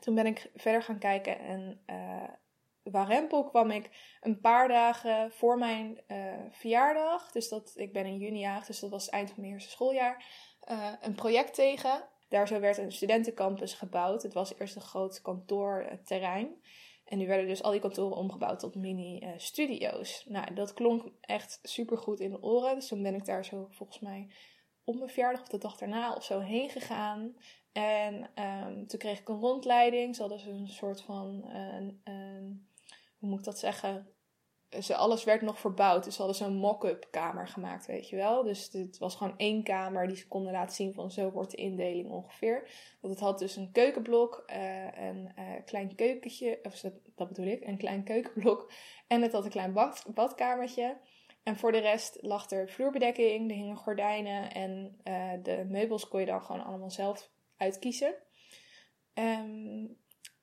toen 0.00 0.14
ben 0.14 0.26
ik 0.26 0.50
verder 0.54 0.82
gaan 0.82 0.98
kijken. 0.98 1.38
En 1.38 1.82
uh, 1.86 2.28
Warempel 2.82 3.44
kwam 3.44 3.70
ik 3.70 4.16
een 4.20 4.40
paar 4.40 4.68
dagen 4.68 5.32
voor 5.32 5.58
mijn 5.58 6.00
uh, 6.08 6.34
verjaardag. 6.50 7.32
Dus 7.32 7.48
dat, 7.48 7.72
ik 7.74 7.92
ben 7.92 8.06
in 8.06 8.18
juni 8.18 8.38
jarig, 8.38 8.66
dus 8.66 8.80
dat 8.80 8.90
was 8.90 9.08
eind 9.08 9.30
van 9.30 9.40
mijn 9.40 9.52
eerste 9.52 9.70
schooljaar. 9.70 10.24
Een 11.00 11.14
project 11.14 11.54
tegen. 11.54 12.10
Daar 12.32 12.48
zo 12.48 12.60
werd 12.60 12.78
een 12.78 12.92
studentencampus 12.92 13.74
gebouwd. 13.74 14.22
Het 14.22 14.34
was 14.34 14.58
eerst 14.58 14.76
een 14.76 14.82
groot 14.82 15.20
kantoorterrein. 15.22 16.62
En 17.04 17.18
nu 17.18 17.26
werden 17.26 17.46
dus 17.46 17.62
al 17.62 17.70
die 17.70 17.80
kantoren 17.80 18.16
omgebouwd 18.16 18.58
tot 18.58 18.74
mini-studio's. 18.74 20.24
nou, 20.28 20.54
dat 20.54 20.72
klonk 20.72 21.12
echt 21.20 21.58
super 21.62 21.98
goed 21.98 22.20
in 22.20 22.30
de 22.30 22.42
oren. 22.42 22.74
Dus 22.74 22.88
toen 22.88 23.02
ben 23.02 23.14
ik 23.14 23.24
daar 23.24 23.44
zo 23.44 23.66
volgens 23.70 23.98
mij 24.00 24.28
op 24.84 24.94
mijn 24.94 25.10
verjaardag 25.10 25.40
of 25.40 25.48
de 25.48 25.58
dag 25.58 25.76
daarna 25.76 26.14
of 26.14 26.24
zo 26.24 26.40
heen 26.40 26.70
gegaan. 26.70 27.36
En 27.72 28.30
um, 28.44 28.86
toen 28.86 28.98
kreeg 28.98 29.20
ik 29.20 29.28
een 29.28 29.40
rondleiding. 29.40 30.14
Ze 30.14 30.20
hadden 30.20 30.38
dus 30.38 30.46
een 30.46 30.68
soort 30.68 31.02
van, 31.02 31.44
hoe 33.18 33.28
moet 33.28 33.38
ik 33.38 33.44
dat 33.44 33.58
zeggen? 33.58 34.06
Ze, 34.80 34.96
alles 34.96 35.24
werd 35.24 35.42
nog 35.42 35.58
verbouwd. 35.58 36.04
Dus 36.04 36.14
ze 36.14 36.22
hadden 36.22 36.36
zo'n 36.36 36.56
mock-up 36.56 37.06
kamer 37.10 37.48
gemaakt, 37.48 37.86
weet 37.86 38.08
je 38.08 38.16
wel. 38.16 38.42
Dus 38.42 38.72
het 38.72 38.98
was 38.98 39.16
gewoon 39.16 39.34
één 39.36 39.62
kamer 39.62 40.06
die 40.06 40.16
ze 40.16 40.28
konden 40.28 40.52
laten 40.52 40.74
zien 40.74 40.94
van 40.94 41.10
zo 41.10 41.30
wordt 41.30 41.50
de 41.50 41.56
indeling 41.56 42.10
ongeveer. 42.10 42.68
Want 43.00 43.14
het 43.14 43.22
had 43.22 43.38
dus 43.38 43.56
een 43.56 43.72
keukenblok, 43.72 44.44
uh, 44.46 44.84
een 44.84 45.32
uh, 45.38 45.44
klein 45.64 45.94
keukentje, 45.94 46.58
of 46.62 46.80
dat 47.14 47.28
bedoel 47.28 47.46
ik, 47.46 47.66
een 47.66 47.78
klein 47.78 48.04
keukenblok. 48.04 48.72
En 49.06 49.22
het 49.22 49.32
had 49.32 49.44
een 49.44 49.50
klein 49.50 49.72
bad, 49.72 50.04
badkamertje. 50.14 50.96
En 51.42 51.56
voor 51.56 51.72
de 51.72 51.78
rest 51.78 52.18
lag 52.20 52.50
er 52.50 52.68
vloerbedekking, 52.68 53.50
er 53.50 53.56
hingen 53.56 53.76
gordijnen 53.76 54.52
en 54.52 55.00
uh, 55.04 55.32
de 55.42 55.64
meubels 55.68 56.08
kon 56.08 56.20
je 56.20 56.26
dan 56.26 56.42
gewoon 56.42 56.64
allemaal 56.64 56.90
zelf 56.90 57.30
uitkiezen. 57.56 58.14
Um, 59.14 60.00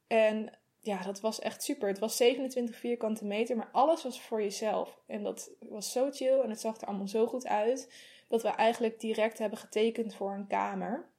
en 0.08 0.59
ja, 0.82 1.02
dat 1.02 1.20
was 1.20 1.40
echt 1.40 1.64
super. 1.64 1.88
Het 1.88 2.00
was 2.00 2.18
27 2.18 2.76
vierkante 2.76 3.26
meter, 3.26 3.58
maar 3.58 3.70
alles 3.72 4.04
was 4.04 4.22
voor 4.22 4.42
jezelf. 4.42 5.02
En 5.08 5.24
dat 5.24 5.52
was 5.60 5.92
zo 5.92 6.12
chill 6.12 6.40
en 6.40 6.50
het 6.50 6.60
zag 6.60 6.82
er 6.82 6.88
allemaal 6.88 7.08
zo 7.08 7.28
goed 7.28 7.48
uit. 7.48 7.94
Dat 8.28 8.42
we 8.42 8.48
eigenlijk 8.48 9.00
direct 9.00 9.38
hebben 9.38 9.60
getekend 9.60 10.16
voor 10.16 10.34
een 10.34 10.48
kamer. 10.48 11.10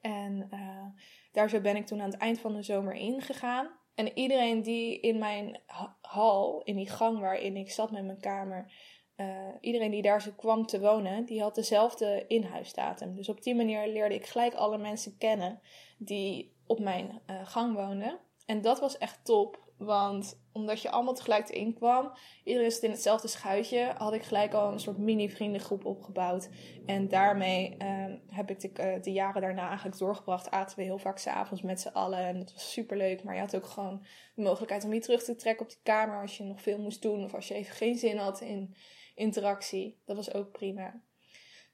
En 0.00 0.48
uh, 0.50 1.02
daar 1.32 1.48
zo 1.48 1.60
ben 1.60 1.76
ik 1.76 1.86
toen 1.86 2.00
aan 2.00 2.10
het 2.10 2.20
eind 2.20 2.38
van 2.38 2.54
de 2.54 2.62
zomer 2.62 2.94
ingegaan. 2.94 3.78
En 3.94 4.18
iedereen 4.18 4.62
die 4.62 5.00
in 5.00 5.18
mijn 5.18 5.60
hal, 6.00 6.62
in 6.62 6.76
die 6.76 6.88
gang 6.88 7.18
waarin 7.18 7.56
ik 7.56 7.70
zat 7.70 7.90
met 7.90 8.04
mijn 8.04 8.20
kamer, 8.20 8.72
uh, 9.16 9.48
iedereen 9.60 9.90
die 9.90 10.02
daar 10.02 10.22
zo 10.22 10.30
kwam 10.36 10.66
te 10.66 10.80
wonen, 10.80 11.24
die 11.24 11.40
had 11.40 11.54
dezelfde 11.54 12.24
inhuisdatum. 12.26 13.16
Dus 13.16 13.28
op 13.28 13.42
die 13.42 13.54
manier 13.54 13.88
leerde 13.88 14.14
ik 14.14 14.26
gelijk 14.26 14.54
alle 14.54 14.78
mensen 14.78 15.18
kennen 15.18 15.60
die 15.98 16.56
op 16.66 16.80
mijn 16.80 17.20
uh, 17.30 17.46
gang 17.46 17.74
woonden. 17.74 18.18
En 18.50 18.60
dat 18.60 18.80
was 18.80 18.98
echt 18.98 19.24
top. 19.24 19.68
Want 19.76 20.40
omdat 20.52 20.82
je 20.82 20.90
allemaal 20.90 21.14
tegelijk 21.14 21.48
erin 21.48 21.74
kwam, 21.74 22.12
iedereen 22.44 22.70
zit 22.70 22.82
in 22.82 22.90
hetzelfde 22.90 23.28
schuitje, 23.28 23.92
had 23.96 24.12
ik 24.12 24.22
gelijk 24.22 24.52
al 24.52 24.72
een 24.72 24.80
soort 24.80 24.98
mini-vriendengroep 24.98 25.84
opgebouwd. 25.84 26.48
En 26.86 27.08
daarmee 27.08 27.76
uh, 27.78 28.04
heb 28.26 28.50
ik 28.50 28.60
de, 28.60 28.70
uh, 28.80 29.02
de, 29.02 29.12
jaren 29.12 29.40
daarna 29.40 29.68
eigenlijk 29.68 29.98
doorgebracht. 29.98 30.50
Aten 30.50 30.76
we 30.78 30.84
heel 30.84 30.98
vaak 30.98 31.18
s'avonds 31.18 31.62
met 31.62 31.80
z'n 31.80 31.88
allen. 31.88 32.18
En 32.18 32.38
dat 32.38 32.52
was 32.52 32.72
super 32.72 32.96
leuk. 32.96 33.22
Maar 33.22 33.34
je 33.34 33.40
had 33.40 33.56
ook 33.56 33.66
gewoon 33.66 34.04
de 34.34 34.42
mogelijkheid 34.42 34.84
om 34.84 34.92
je 34.92 35.00
terug 35.00 35.22
te 35.22 35.36
trekken 35.36 35.64
op 35.66 35.72
die 35.72 35.82
kamer 35.82 36.20
als 36.20 36.36
je 36.36 36.44
nog 36.44 36.62
veel 36.62 36.78
moest 36.78 37.02
doen. 37.02 37.24
Of 37.24 37.34
als 37.34 37.48
je 37.48 37.54
even 37.54 37.74
geen 37.74 37.98
zin 37.98 38.16
had 38.16 38.40
in 38.40 38.74
interactie. 39.14 40.00
Dat 40.04 40.16
was 40.16 40.34
ook 40.34 40.52
prima. 40.52 41.00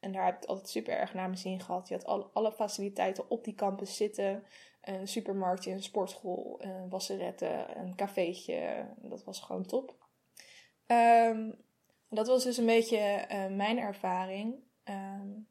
En 0.01 0.13
daar 0.13 0.25
heb 0.25 0.43
ik 0.43 0.49
altijd 0.49 0.69
super 0.69 0.95
erg 0.95 1.15
naar 1.15 1.27
mijn 1.27 1.39
zin 1.39 1.61
gehad. 1.61 1.89
Je 1.89 1.95
had 1.95 2.05
alle, 2.05 2.29
alle 2.33 2.53
faciliteiten 2.53 3.31
op 3.31 3.45
die 3.45 3.55
campus 3.55 3.97
zitten 3.97 4.45
een 4.87 5.09
supermarktje, 5.09 5.73
een 5.73 5.83
sportschool, 5.83 6.57
een 6.63 6.89
wasseretten, 6.89 7.79
een 7.79 7.95
cafeetje. 7.97 8.89
Dat 8.97 9.25
was 9.25 9.41
gewoon 9.41 9.67
top. 9.67 9.95
Um, 10.87 11.65
dat 12.09 12.27
was 12.27 12.45
dus 12.45 12.57
een 12.57 12.67
beetje 12.67 13.27
uh, 13.31 13.57
mijn 13.57 13.79
ervaring. 13.79 14.55
Um, 14.85 15.49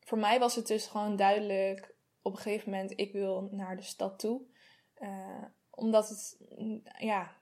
voor 0.00 0.18
mij 0.18 0.38
was 0.38 0.54
het 0.54 0.66
dus 0.66 0.86
gewoon 0.86 1.16
duidelijk 1.16 1.94
op 2.22 2.32
een 2.32 2.38
gegeven 2.38 2.70
moment, 2.70 2.92
ik 2.96 3.12
wil 3.12 3.48
naar 3.50 3.76
de 3.76 3.82
stad 3.82 4.18
toe. 4.18 4.42
Uh, 4.98 5.44
omdat 5.70 6.08
het, 6.08 6.38
ja, 6.98 7.36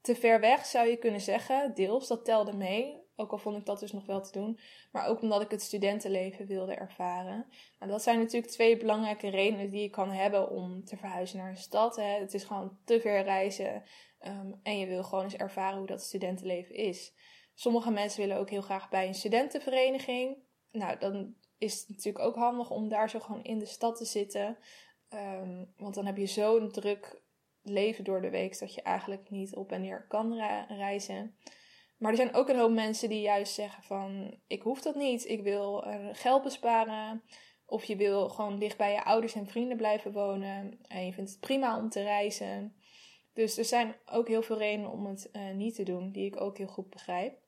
te 0.00 0.14
ver 0.14 0.40
weg 0.40 0.66
zou 0.66 0.88
je 0.88 0.96
kunnen 0.96 1.20
zeggen, 1.20 1.74
deels, 1.74 2.08
dat 2.08 2.24
telde 2.24 2.56
mee. 2.56 2.99
Ook 3.20 3.32
al 3.32 3.38
vond 3.38 3.56
ik 3.56 3.66
dat 3.66 3.80
dus 3.80 3.92
nog 3.92 4.06
wel 4.06 4.22
te 4.22 4.32
doen. 4.32 4.58
Maar 4.92 5.06
ook 5.06 5.22
omdat 5.22 5.40
ik 5.40 5.50
het 5.50 5.62
studentenleven 5.62 6.46
wilde 6.46 6.74
ervaren. 6.74 7.46
Nou, 7.78 7.90
dat 7.90 8.02
zijn 8.02 8.18
natuurlijk 8.18 8.52
twee 8.52 8.76
belangrijke 8.76 9.28
redenen 9.28 9.70
die 9.70 9.82
je 9.82 9.90
kan 9.90 10.10
hebben 10.10 10.50
om 10.50 10.84
te 10.84 10.96
verhuizen 10.96 11.38
naar 11.38 11.48
een 11.48 11.56
stad. 11.56 11.96
Hè. 11.96 12.18
Het 12.18 12.34
is 12.34 12.44
gewoon 12.44 12.78
te 12.84 13.00
ver 13.00 13.22
reizen. 13.22 13.82
Um, 14.26 14.60
en 14.62 14.78
je 14.78 14.86
wil 14.86 15.02
gewoon 15.02 15.24
eens 15.24 15.36
ervaren 15.36 15.78
hoe 15.78 15.86
dat 15.86 16.02
studentenleven 16.02 16.74
is. 16.74 17.12
Sommige 17.54 17.90
mensen 17.90 18.20
willen 18.20 18.36
ook 18.36 18.50
heel 18.50 18.62
graag 18.62 18.88
bij 18.88 19.06
een 19.06 19.14
studentenvereniging. 19.14 20.36
Nou, 20.70 20.98
dan 20.98 21.34
is 21.58 21.80
het 21.80 21.88
natuurlijk 21.88 22.24
ook 22.24 22.36
handig 22.36 22.70
om 22.70 22.88
daar 22.88 23.10
zo 23.10 23.18
gewoon 23.18 23.44
in 23.44 23.58
de 23.58 23.66
stad 23.66 23.96
te 23.96 24.04
zitten. 24.04 24.58
Um, 25.14 25.72
want 25.76 25.94
dan 25.94 26.06
heb 26.06 26.16
je 26.16 26.26
zo'n 26.26 26.70
druk 26.70 27.22
leven 27.62 28.04
door 28.04 28.20
de 28.20 28.30
week 28.30 28.58
dat 28.58 28.74
je 28.74 28.82
eigenlijk 28.82 29.30
niet 29.30 29.54
op 29.54 29.72
en 29.72 29.80
neer 29.80 30.06
kan 30.08 30.34
reizen. 30.68 31.36
Maar 32.00 32.10
er 32.10 32.16
zijn 32.16 32.34
ook 32.34 32.48
een 32.48 32.58
hoop 32.58 32.70
mensen 32.70 33.08
die 33.08 33.20
juist 33.20 33.54
zeggen 33.54 33.82
van 33.82 34.34
ik 34.46 34.62
hoef 34.62 34.80
dat 34.80 34.94
niet. 34.94 35.28
Ik 35.28 35.42
wil 35.42 35.84
geld 36.12 36.42
besparen. 36.42 37.22
Of 37.66 37.84
je 37.84 37.96
wil 37.96 38.28
gewoon 38.28 38.58
dicht 38.58 38.76
bij 38.76 38.92
je 38.92 39.04
ouders 39.04 39.34
en 39.34 39.46
vrienden 39.46 39.76
blijven 39.76 40.12
wonen. 40.12 40.78
En 40.88 41.06
je 41.06 41.12
vindt 41.12 41.30
het 41.30 41.40
prima 41.40 41.78
om 41.78 41.88
te 41.88 42.02
reizen. 42.02 42.74
Dus 43.32 43.58
er 43.58 43.64
zijn 43.64 43.96
ook 44.06 44.28
heel 44.28 44.42
veel 44.42 44.58
redenen 44.58 44.90
om 44.90 45.06
het 45.06 45.28
uh, 45.32 45.50
niet 45.50 45.74
te 45.74 45.82
doen, 45.82 46.12
die 46.12 46.26
ik 46.26 46.40
ook 46.40 46.58
heel 46.58 46.66
goed 46.66 46.90
begrijp. 46.90 47.38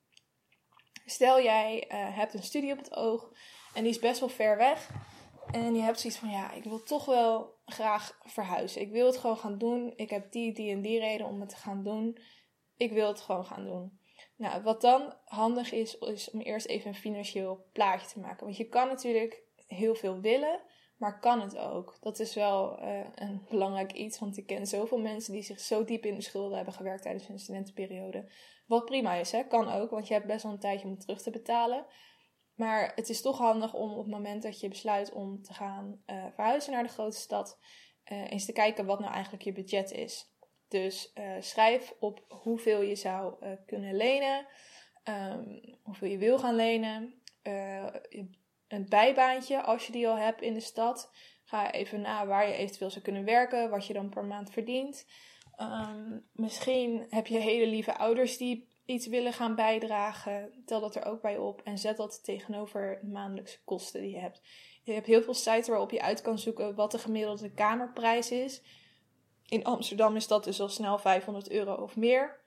Stel 1.05 1.43
jij 1.43 1.85
uh, 1.89 2.17
hebt 2.17 2.35
een 2.35 2.43
studie 2.43 2.73
op 2.73 2.79
het 2.79 2.95
oog 2.95 3.33
en 3.75 3.83
die 3.83 3.93
is 3.93 3.99
best 3.99 4.21
wel 4.21 4.29
ver 4.29 4.57
weg. 4.57 4.91
En 5.51 5.75
je 5.75 5.83
hebt 5.83 6.01
zoiets 6.01 6.19
van 6.19 6.31
ja, 6.31 6.53
ik 6.53 6.65
wil 6.65 6.83
toch 6.83 7.05
wel 7.05 7.59
graag 7.65 8.19
verhuizen. 8.23 8.81
Ik 8.81 8.91
wil 8.91 9.07
het 9.07 9.17
gewoon 9.17 9.37
gaan 9.37 9.59
doen. 9.59 9.93
Ik 9.97 10.11
heb 10.11 10.33
die, 10.33 10.53
die 10.53 10.71
en 10.71 10.83
die 10.83 10.99
reden 10.99 11.27
om 11.27 11.41
het 11.41 11.49
te 11.49 11.57
gaan 11.57 11.83
doen. 11.83 12.19
Ik 12.77 12.93
wil 12.93 13.09
het 13.09 13.21
gewoon 13.21 13.45
gaan 13.45 13.65
doen. 13.65 14.01
Nou, 14.43 14.63
wat 14.63 14.81
dan 14.81 15.15
handig 15.25 15.73
is, 15.73 15.99
is 15.99 16.31
om 16.31 16.41
eerst 16.41 16.67
even 16.67 16.89
een 16.89 16.95
financieel 16.95 17.67
plaatje 17.73 18.09
te 18.09 18.21
maken. 18.21 18.45
Want 18.45 18.57
je 18.57 18.69
kan 18.69 18.89
natuurlijk 18.89 19.43
heel 19.67 19.95
veel 19.95 20.21
willen, 20.21 20.61
maar 20.97 21.21
kan 21.21 21.41
het 21.41 21.57
ook? 21.57 21.97
Dat 22.01 22.19
is 22.19 22.35
wel 22.35 22.83
uh, 22.83 23.01
een 23.15 23.47
belangrijk 23.49 23.93
iets, 23.93 24.19
want 24.19 24.37
ik 24.37 24.47
ken 24.47 24.67
zoveel 24.67 24.99
mensen 24.99 25.33
die 25.33 25.43
zich 25.43 25.61
zo 25.61 25.85
diep 25.85 26.05
in 26.05 26.15
de 26.15 26.23
schulden 26.23 26.57
hebben 26.57 26.75
gewerkt 26.75 27.03
tijdens 27.03 27.27
hun 27.27 27.39
studentenperiode. 27.39 28.31
Wat 28.67 28.85
prima 28.85 29.15
is, 29.15 29.33
hè? 29.33 29.43
kan 29.43 29.69
ook, 29.69 29.91
want 29.91 30.09
je 30.09 30.15
hebt 30.15 30.27
best 30.27 30.43
wel 30.43 30.53
een 30.53 30.59
tijdje 30.59 30.87
om 30.87 30.93
het 30.93 31.01
terug 31.01 31.23
te 31.23 31.31
betalen. 31.31 31.87
Maar 32.55 32.93
het 32.95 33.09
is 33.09 33.23
toch 33.23 33.39
handig 33.39 33.75
om 33.75 33.91
op 33.91 34.05
het 34.05 34.13
moment 34.13 34.43
dat 34.43 34.61
je 34.61 34.69
besluit 34.69 35.13
om 35.13 35.43
te 35.43 35.53
gaan 35.53 36.03
uh, 36.07 36.27
verhuizen 36.35 36.73
naar 36.73 36.83
de 36.83 36.89
grote 36.89 37.17
stad, 37.17 37.59
uh, 38.13 38.31
eens 38.31 38.45
te 38.45 38.53
kijken 38.53 38.87
wat 38.87 39.01
nou 39.01 39.13
eigenlijk 39.13 39.45
je 39.45 39.53
budget 39.53 39.91
is. 39.91 40.32
Dus 40.73 41.13
uh, 41.15 41.25
schrijf 41.41 41.95
op 41.99 42.25
hoeveel 42.29 42.83
je 42.83 42.95
zou 42.95 43.35
uh, 43.43 43.53
kunnen 43.67 43.97
lenen, 43.97 44.47
um, 45.05 45.79
hoeveel 45.83 46.09
je 46.09 46.19
wil 46.19 46.39
gaan 46.39 46.55
lenen. 46.55 47.15
Uh, 47.43 47.87
een 48.69 48.87
bijbaantje 48.89 49.63
als 49.63 49.87
je 49.87 49.93
die 49.93 50.09
al 50.09 50.17
hebt 50.17 50.43
in 50.43 50.55
de 50.55 50.61
stad. 50.61 51.11
Ga 51.45 51.73
even 51.73 52.01
na 52.01 52.27
waar 52.27 52.49
je 52.49 52.55
eventueel 52.55 52.91
zou 52.91 53.05
kunnen 53.05 53.25
werken, 53.25 53.71
wat 53.71 53.87
je 53.87 53.93
dan 53.93 54.09
per 54.09 54.25
maand 54.25 54.51
verdient. 54.51 55.07
Ehm, 55.57 56.19
misschien 56.33 57.07
heb 57.09 57.27
je 57.27 57.39
hele 57.39 57.67
lieve 57.67 57.97
ouders 57.97 58.37
die 58.37 58.69
iets 58.85 59.07
willen 59.07 59.33
gaan 59.33 59.55
bijdragen. 59.55 60.63
Tel 60.67 60.81
dat 60.81 60.95
er 60.95 61.05
ook 61.05 61.23
bij 61.23 61.39
op 61.39 61.61
en 61.65 61.79
zet 61.79 61.97
dat 61.97 62.25
tegenover 62.25 62.99
de 63.03 63.09
maandelijkse 63.09 63.65
kosten 63.65 64.01
die 64.01 64.11
je 64.11 64.21
hebt. 64.21 64.41
Je 64.83 64.93
hebt 64.93 65.07
heel 65.07 65.23
veel 65.23 65.35
sites 65.35 65.69
waarop 65.69 65.91
je 65.91 66.03
uit 66.03 66.21
kan 66.21 66.39
zoeken 66.39 66.75
wat 66.75 66.91
de 66.91 66.99
gemiddelde 66.99 67.53
kamerprijs 67.53 68.31
is. 68.31 68.63
In 69.53 69.65
Amsterdam 69.65 70.17
is 70.17 70.27
dat 70.27 70.45
dus 70.45 70.61
al 70.61 70.69
snel 70.69 70.99
500 70.99 71.51
euro 71.51 71.75
of 71.75 71.97
meer. 71.97 72.41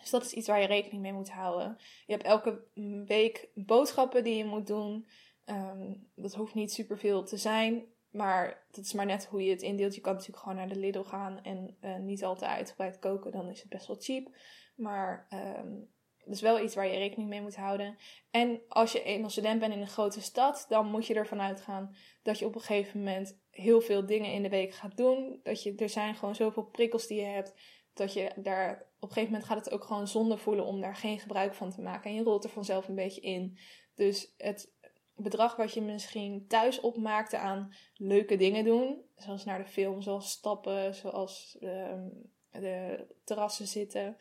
Dus 0.00 0.10
dat 0.10 0.24
is 0.24 0.32
iets 0.32 0.46
waar 0.46 0.60
je 0.60 0.66
rekening 0.66 1.02
mee 1.02 1.12
moet 1.12 1.30
houden. 1.30 1.76
Je 2.06 2.12
hebt 2.12 2.24
elke 2.24 2.64
week 3.06 3.48
boodschappen 3.54 4.24
die 4.24 4.36
je 4.36 4.44
moet 4.44 4.66
doen. 4.66 5.06
Ehm, 5.44 5.94
dat 6.14 6.34
hoeft 6.34 6.54
niet 6.54 6.72
superveel 6.72 7.24
te 7.24 7.36
zijn. 7.36 7.84
Maar 8.10 8.66
dat 8.70 8.84
is 8.84 8.92
maar 8.92 9.06
net 9.06 9.26
hoe 9.26 9.44
je 9.44 9.50
het 9.50 9.62
indeelt. 9.62 9.94
Je 9.94 10.00
kan 10.00 10.12
natuurlijk 10.12 10.42
gewoon 10.42 10.56
naar 10.56 10.68
de 10.68 10.78
Lidl 10.78 11.02
gaan 11.02 11.42
en 11.42 11.76
uh, 11.80 11.96
niet 11.96 12.24
al 12.24 12.36
te 12.36 12.46
uitgebreid 12.46 12.98
koken. 12.98 13.32
Dan 13.32 13.48
is 13.48 13.60
het 13.60 13.68
best 13.68 13.86
wel 13.86 13.96
cheap. 14.00 14.36
Maar 14.74 15.26
um, 15.58 15.93
is 16.26 16.40
wel 16.40 16.60
iets 16.60 16.74
waar 16.74 16.86
je 16.86 16.98
rekening 16.98 17.28
mee 17.28 17.40
moet 17.40 17.56
houden. 17.56 17.96
En 18.30 18.60
als 18.68 18.92
je 18.92 19.02
eenmaal 19.02 19.30
student 19.30 19.60
bent 19.60 19.74
in 19.74 19.80
een 19.80 19.86
grote 19.86 20.20
stad, 20.20 20.66
dan 20.68 20.90
moet 20.90 21.06
je 21.06 21.14
ervan 21.14 21.40
uitgaan 21.40 21.96
dat 22.22 22.38
je 22.38 22.46
op 22.46 22.54
een 22.54 22.60
gegeven 22.60 22.98
moment 22.98 23.38
heel 23.50 23.80
veel 23.80 24.06
dingen 24.06 24.32
in 24.32 24.42
de 24.42 24.48
week 24.48 24.74
gaat 24.74 24.96
doen. 24.96 25.40
Dat 25.42 25.62
je, 25.62 25.74
er 25.74 25.88
zijn 25.88 26.14
gewoon 26.14 26.34
zoveel 26.34 26.64
prikkels 26.64 27.06
die 27.06 27.20
je 27.20 27.26
hebt. 27.26 27.54
Dat 27.94 28.12
je 28.12 28.32
daar 28.36 28.72
op 28.72 29.08
een 29.08 29.14
gegeven 29.14 29.32
moment 29.32 29.44
gaat 29.44 29.64
het 29.64 29.70
ook 29.70 29.84
gewoon 29.84 30.08
zonde 30.08 30.36
voelen 30.36 30.64
om 30.64 30.80
daar 30.80 30.96
geen 30.96 31.18
gebruik 31.18 31.54
van 31.54 31.70
te 31.70 31.80
maken. 31.80 32.10
En 32.10 32.16
je 32.16 32.22
rolt 32.22 32.44
er 32.44 32.50
vanzelf 32.50 32.88
een 32.88 32.94
beetje 32.94 33.20
in. 33.20 33.58
Dus 33.94 34.34
het 34.36 34.72
bedrag 35.16 35.56
wat 35.56 35.74
je 35.74 35.82
misschien 35.82 36.46
thuis 36.46 36.80
opmaakte 36.80 37.38
aan 37.38 37.74
leuke 37.96 38.36
dingen 38.36 38.64
doen, 38.64 39.02
zoals 39.16 39.44
naar 39.44 39.58
de 39.58 39.70
film, 39.70 40.02
zoals 40.02 40.30
stappen, 40.30 40.94
zoals 40.94 41.56
ehm, 41.60 42.08
de 42.50 43.06
terrassen 43.24 43.66
zitten, 43.66 44.16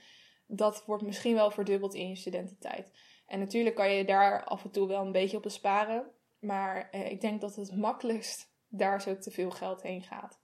dat 0.48 0.84
wordt 0.86 1.04
misschien 1.04 1.34
wel 1.34 1.52
verdubbeld 1.52 1.94
in 1.94 2.10
je 2.10 2.16
studententijd. 2.16 2.92
En 3.28 3.40
natuurlijk 3.40 3.76
kan 3.76 3.92
je 3.92 4.06
daar 4.06 4.44
af 4.44 4.64
en 4.64 4.72
toe 4.72 4.88
wel 4.88 5.06
een 5.06 5.12
beetje 5.12 5.38
op 5.38 5.44
besparen, 5.44 6.06
maar 6.40 6.90
eh, 6.92 7.12
ik 7.12 7.22
denk 7.22 7.42
dat 7.42 7.56
het 7.56 7.76
makkelijkst 7.76 8.52
daar 8.68 9.02
zo 9.02 9.18
te 9.18 9.32
veel 9.32 9.52
geld 9.52 9.82
heen 9.82 10.02
gaat. 10.02 10.42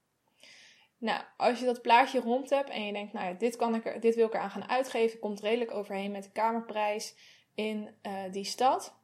Nou, 0.97 1.23
als 1.37 1.59
je 1.59 1.65
dat 1.65 1.81
plaatje 1.81 2.19
rond 2.19 2.49
hebt 2.49 2.69
en 2.69 2.85
je 2.85 2.93
denkt, 2.93 3.13
nou 3.13 3.27
ja, 3.27 3.33
dit, 3.33 3.55
kan 3.55 3.75
ik 3.75 3.85
er, 3.85 3.99
dit 3.99 4.15
wil 4.15 4.27
ik 4.27 4.33
eraan 4.33 4.51
gaan 4.51 4.69
uitgeven, 4.69 5.19
komt 5.19 5.41
redelijk 5.41 5.71
overheen 5.71 6.11
met 6.11 6.23
de 6.23 6.31
kamerprijs 6.31 7.15
in 7.53 7.89
uh, 8.03 8.31
die 8.31 8.43
stad 8.43 8.99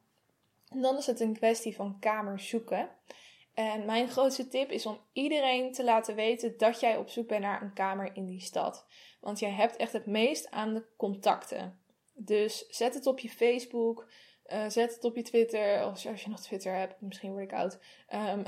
dan 0.70 0.96
is 0.96 1.06
het 1.06 1.20
een 1.20 1.36
kwestie 1.36 1.74
van 1.74 1.96
kamers 2.00 2.48
zoeken. 2.48 2.88
En 3.56 3.84
mijn 3.84 4.08
grootste 4.08 4.48
tip 4.48 4.70
is 4.70 4.86
om 4.86 4.98
iedereen 5.12 5.72
te 5.72 5.84
laten 5.84 6.14
weten 6.14 6.58
dat 6.58 6.80
jij 6.80 6.96
op 6.96 7.08
zoek 7.08 7.28
bent 7.28 7.42
naar 7.42 7.62
een 7.62 7.72
kamer 7.72 8.10
in 8.14 8.26
die 8.26 8.40
stad. 8.40 8.86
Want 9.20 9.38
jij 9.38 9.50
hebt 9.50 9.76
echt 9.76 9.92
het 9.92 10.06
meest 10.06 10.50
aan 10.50 10.74
de 10.74 10.84
contacten. 10.96 11.80
Dus 12.14 12.66
zet 12.68 12.94
het 12.94 13.06
op 13.06 13.18
je 13.18 13.28
Facebook, 13.28 14.06
uh, 14.52 14.68
zet 14.68 14.94
het 14.94 15.04
op 15.04 15.16
je 15.16 15.22
Twitter, 15.22 15.82
als 15.82 16.02
je 16.02 16.28
nog 16.28 16.40
Twitter 16.40 16.74
hebt, 16.74 17.00
misschien 17.00 17.30
word 17.30 17.44
ik 17.44 17.52
oud. 17.52 17.78
Um, 18.14 18.42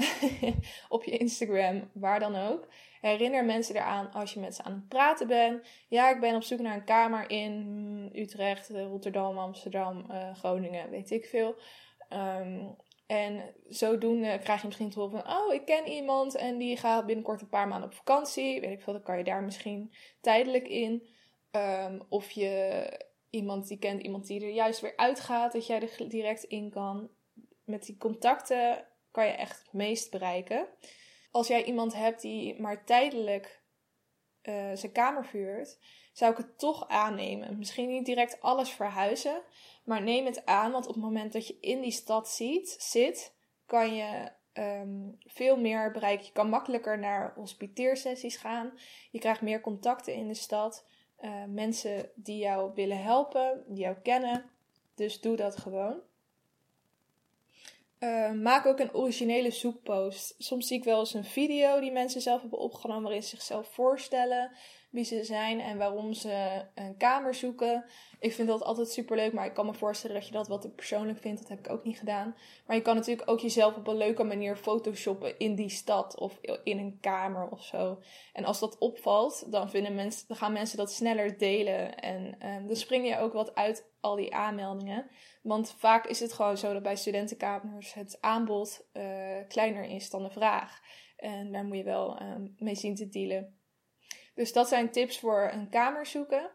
op 0.97 1.05
je 1.05 1.11
Instagram, 1.11 1.91
waar 1.93 2.21
dan 2.21 2.37
ook. 2.37 2.69
Herinner 3.01 3.45
mensen 3.45 3.75
eraan 3.75 4.13
als 4.13 4.35
je 4.35 4.41
met 4.41 4.55
ze 4.55 4.63
aan 4.63 4.73
het 4.73 4.89
praten 4.89 5.27
bent. 5.27 5.67
Ja, 5.89 6.11
ik 6.11 6.21
ben 6.21 6.35
op 6.35 6.43
zoek 6.43 6.59
naar 6.61 6.75
een 6.75 6.85
kamer 6.85 7.31
in 7.31 8.11
Utrecht, 8.15 8.71
Rotterdam, 8.71 9.39
Amsterdam, 9.39 10.07
uh, 10.11 10.35
Groningen, 10.35 10.91
weet 10.91 11.11
ik 11.11 11.25
veel. 11.25 11.57
Um, 12.13 12.77
en 13.09 13.55
zodoende 13.69 14.39
krijg 14.39 14.61
je 14.61 14.67
misschien 14.67 14.91
te 14.91 14.99
horen 15.01 15.23
van, 15.23 15.37
oh, 15.37 15.55
ik 15.55 15.65
ken 15.65 15.87
iemand 15.87 16.35
en 16.35 16.59
die 16.59 16.77
gaat 16.77 17.07
binnenkort 17.07 17.41
een 17.41 17.49
paar 17.49 17.69
maanden 17.69 17.89
op 17.89 17.95
vakantie. 17.95 18.61
Weet 18.61 18.71
ik 18.71 18.83
veel, 18.83 18.93
dan 18.93 19.03
kan 19.03 19.19
je 19.19 19.25
daar 19.25 19.43
misschien 19.43 19.93
tijdelijk 20.21 20.69
in. 20.69 21.07
Um, 21.51 22.03
of 22.09 22.31
je 22.31 23.07
iemand 23.31 23.69
die 23.69 23.79
kent, 23.79 24.03
iemand 24.03 24.27
die 24.27 24.41
er 24.41 24.51
juist 24.51 24.81
weer 24.81 24.97
uitgaat, 24.97 25.53
dat 25.53 25.67
jij 25.67 25.81
er 25.81 26.09
direct 26.09 26.45
in 26.45 26.71
kan. 26.71 27.11
Met 27.65 27.83
die 27.83 27.97
contacten 27.97 28.87
kan 29.11 29.27
je 29.27 29.33
echt 29.33 29.59
het 29.63 29.73
meest 29.73 30.11
bereiken. 30.11 30.67
Als 31.31 31.49
jij 31.49 31.65
iemand 31.65 31.95
hebt 31.95 32.23
die 32.23 32.61
maar 32.61 32.85
tijdelijk 32.85 33.63
uh, 34.43 34.71
zijn 34.75 34.93
kamer 34.93 35.27
vuurt, 35.27 35.79
zou 36.13 36.33
ik 36.33 36.39
het 36.39 36.59
toch 36.59 36.89
aannemen. 36.89 37.59
Misschien 37.59 37.89
niet 37.89 38.07
direct 38.07 38.41
alles 38.41 38.71
verhuizen, 38.71 39.43
maar 39.85 40.03
neem 40.03 40.27
het 40.27 40.47
aan, 40.47 40.73
want 40.73 40.87
op 40.87 40.95
het 40.95 41.03
moment 41.03 41.33
dat 41.33 41.47
je 41.47 41.59
in 41.61 41.81
die 41.81 41.91
stad 41.91 42.29
ziet, 42.29 42.77
zit, 42.79 43.35
kan 43.67 43.95
je 43.95 44.31
um, 44.59 45.19
veel 45.27 45.57
meer 45.57 45.91
bereiken. 45.91 46.27
Je 46.27 46.33
kan 46.33 46.49
makkelijker 46.49 46.99
naar 46.99 47.33
hospiteersessies 47.35 48.37
gaan. 48.37 48.73
Je 49.11 49.19
krijgt 49.19 49.41
meer 49.41 49.61
contacten 49.61 50.15
in 50.15 50.29
de 50.29 50.35
stad. 50.35 50.87
Uh, 51.21 51.45
mensen 51.45 52.11
die 52.15 52.39
jou 52.39 52.73
willen 52.75 53.03
helpen, 53.03 53.65
die 53.67 53.83
jou 53.83 53.97
kennen. 54.03 54.51
Dus 54.95 55.21
doe 55.21 55.37
dat 55.37 55.57
gewoon. 55.57 56.01
Uh, 58.01 58.33
maak 58.33 58.67
ook 58.67 58.79
een 58.79 58.95
originele 58.95 59.51
zoekpost. 59.51 60.35
Soms 60.39 60.67
zie 60.67 60.79
ik 60.79 60.85
wel 60.85 60.99
eens 60.99 61.15
een 61.15 61.25
video 61.25 61.81
die 61.81 61.93
mensen 61.93 62.21
zelf 62.21 62.41
hebben 62.41 62.59
opgenomen 62.59 63.03
waarin 63.03 63.23
ze 63.23 63.29
zichzelf 63.29 63.69
voorstellen 63.69 64.51
wie 64.91 65.05
ze 65.05 65.25
zijn 65.25 65.61
en 65.61 65.79
waarom 65.79 66.13
ze 66.13 66.65
een 66.75 66.97
kamer 66.97 67.35
zoeken. 67.35 67.85
Ik 68.21 68.33
vind 68.33 68.49
dat 68.49 68.63
altijd 68.63 68.91
super 68.91 69.17
leuk, 69.17 69.33
maar 69.33 69.47
ik 69.47 69.55
kan 69.55 69.67
me 69.67 69.75
voorstellen 69.75 70.17
dat 70.17 70.27
je 70.27 70.33
dat 70.33 70.49
wat 70.49 70.61
te 70.61 70.71
persoonlijk 70.71 71.19
vindt. 71.19 71.41
Dat 71.41 71.49
heb 71.49 71.59
ik 71.59 71.71
ook 71.71 71.85
niet 71.85 71.99
gedaan. 71.99 72.37
Maar 72.67 72.77
je 72.77 72.83
kan 72.83 72.95
natuurlijk 72.95 73.31
ook 73.31 73.41
jezelf 73.41 73.77
op 73.77 73.87
een 73.87 73.97
leuke 73.97 74.25
manier 74.25 74.57
photoshoppen 74.57 75.39
in 75.39 75.55
die 75.55 75.69
stad 75.69 76.19
of 76.19 76.39
in 76.65 76.79
een 76.79 76.99
kamer 77.01 77.49
of 77.49 77.65
zo. 77.65 77.99
En 78.33 78.45
als 78.45 78.61
dat 78.61 78.79
opvalt, 78.79 79.53
dan, 79.53 79.71
vinden 79.71 79.95
mensen, 79.95 80.29
dan 80.29 80.37
gaan 80.37 80.53
mensen 80.53 80.77
dat 80.77 80.93
sneller 80.93 81.39
delen. 81.39 81.99
En 81.99 82.47
um, 82.47 82.67
dan 82.67 82.77
spring 82.77 83.09
je 83.09 83.19
ook 83.19 83.33
wat 83.33 83.55
uit 83.55 83.87
al 84.01 84.17
die 84.17 84.35
aanmeldingen. 84.35 85.11
Want 85.49 85.75
vaak 85.79 86.07
is 86.07 86.21
het 86.21 86.33
gewoon 86.33 86.59
zo 86.59 86.73
dat 86.73 86.83
bij 86.83 86.97
studentenkamers 86.97 87.95
het 87.95 88.19
aanbod 88.21 88.87
uh, 88.93 89.37
kleiner 89.49 89.85
is 89.85 90.11
dan 90.11 90.23
de 90.23 90.31
vraag. 90.31 90.81
En 91.17 91.53
daar 91.53 91.65
moet 91.65 91.77
je 91.77 91.83
wel 91.83 92.23
um, 92.23 92.55
mee 92.59 92.75
zien 92.75 92.95
te 92.95 93.09
dealen. 93.09 93.59
Dus 94.35 94.53
dat 94.53 94.69
zijn 94.69 94.91
tips 94.91 95.19
voor 95.19 95.51
een 95.53 95.69
kamer 95.69 96.07
zoeken. 96.07 96.51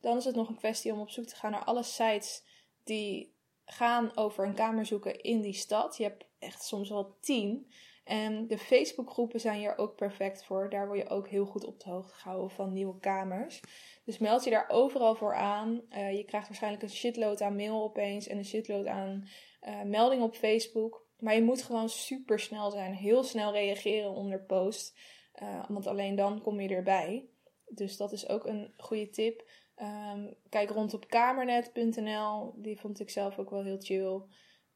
Dan 0.00 0.16
is 0.16 0.24
het 0.24 0.34
nog 0.34 0.48
een 0.48 0.56
kwestie 0.56 0.92
om 0.92 1.00
op 1.00 1.10
zoek 1.10 1.24
te 1.24 1.36
gaan 1.36 1.50
naar 1.50 1.64
alle 1.64 1.82
sites 1.82 2.42
die 2.84 3.34
gaan 3.64 4.16
over 4.16 4.44
een 4.44 4.54
kamer 4.54 4.86
zoeken 4.86 5.20
in 5.20 5.40
die 5.40 5.54
stad. 5.54 5.96
Je 5.96 6.02
hebt 6.02 6.24
echt 6.38 6.62
soms 6.62 6.88
wel 6.88 7.16
tien. 7.20 7.72
En 8.04 8.46
de 8.46 8.58
Facebookgroepen 8.58 9.40
zijn 9.40 9.58
hier 9.58 9.78
ook 9.78 9.96
perfect 9.96 10.44
voor. 10.44 10.70
Daar 10.70 10.86
word 10.86 10.98
je 10.98 11.08
ook 11.08 11.28
heel 11.28 11.44
goed 11.44 11.64
op 11.64 11.80
de 11.80 11.90
hoogte 11.90 12.14
gehouden 12.14 12.50
van 12.50 12.72
nieuwe 12.72 12.98
kamers. 12.98 13.60
Dus 14.04 14.18
meld 14.18 14.44
je 14.44 14.50
daar 14.50 14.68
overal 14.68 15.14
voor 15.14 15.34
aan. 15.34 15.82
Uh, 15.90 16.16
je 16.16 16.24
krijgt 16.24 16.46
waarschijnlijk 16.48 16.82
een 16.82 16.90
shitload 16.90 17.40
aan 17.40 17.56
mail 17.56 17.82
opeens 17.82 18.26
en 18.26 18.38
een 18.38 18.44
shitload 18.44 18.86
aan 18.86 19.28
uh, 19.62 19.82
meldingen 19.82 20.24
op 20.24 20.34
Facebook. 20.34 21.06
Maar 21.18 21.34
je 21.34 21.42
moet 21.42 21.62
gewoon 21.62 21.88
super 21.88 22.40
snel 22.40 22.70
zijn. 22.70 22.94
Heel 22.94 23.22
snel 23.22 23.52
reageren 23.52 24.10
onder 24.10 24.44
post. 24.44 24.98
Uh, 25.42 25.64
want 25.68 25.86
alleen 25.86 26.14
dan 26.14 26.42
kom 26.42 26.60
je 26.60 26.68
erbij. 26.68 27.28
Dus 27.68 27.96
dat 27.96 28.12
is 28.12 28.28
ook 28.28 28.46
een 28.46 28.74
goede 28.76 29.08
tip. 29.08 29.50
Um, 29.76 30.34
kijk 30.48 30.70
rond 30.70 30.94
op 30.94 31.08
kamernet.nl. 31.08 32.54
Die 32.56 32.80
vond 32.80 33.00
ik 33.00 33.10
zelf 33.10 33.38
ook 33.38 33.50
wel 33.50 33.64
heel 33.64 33.80
chill. 33.80 34.22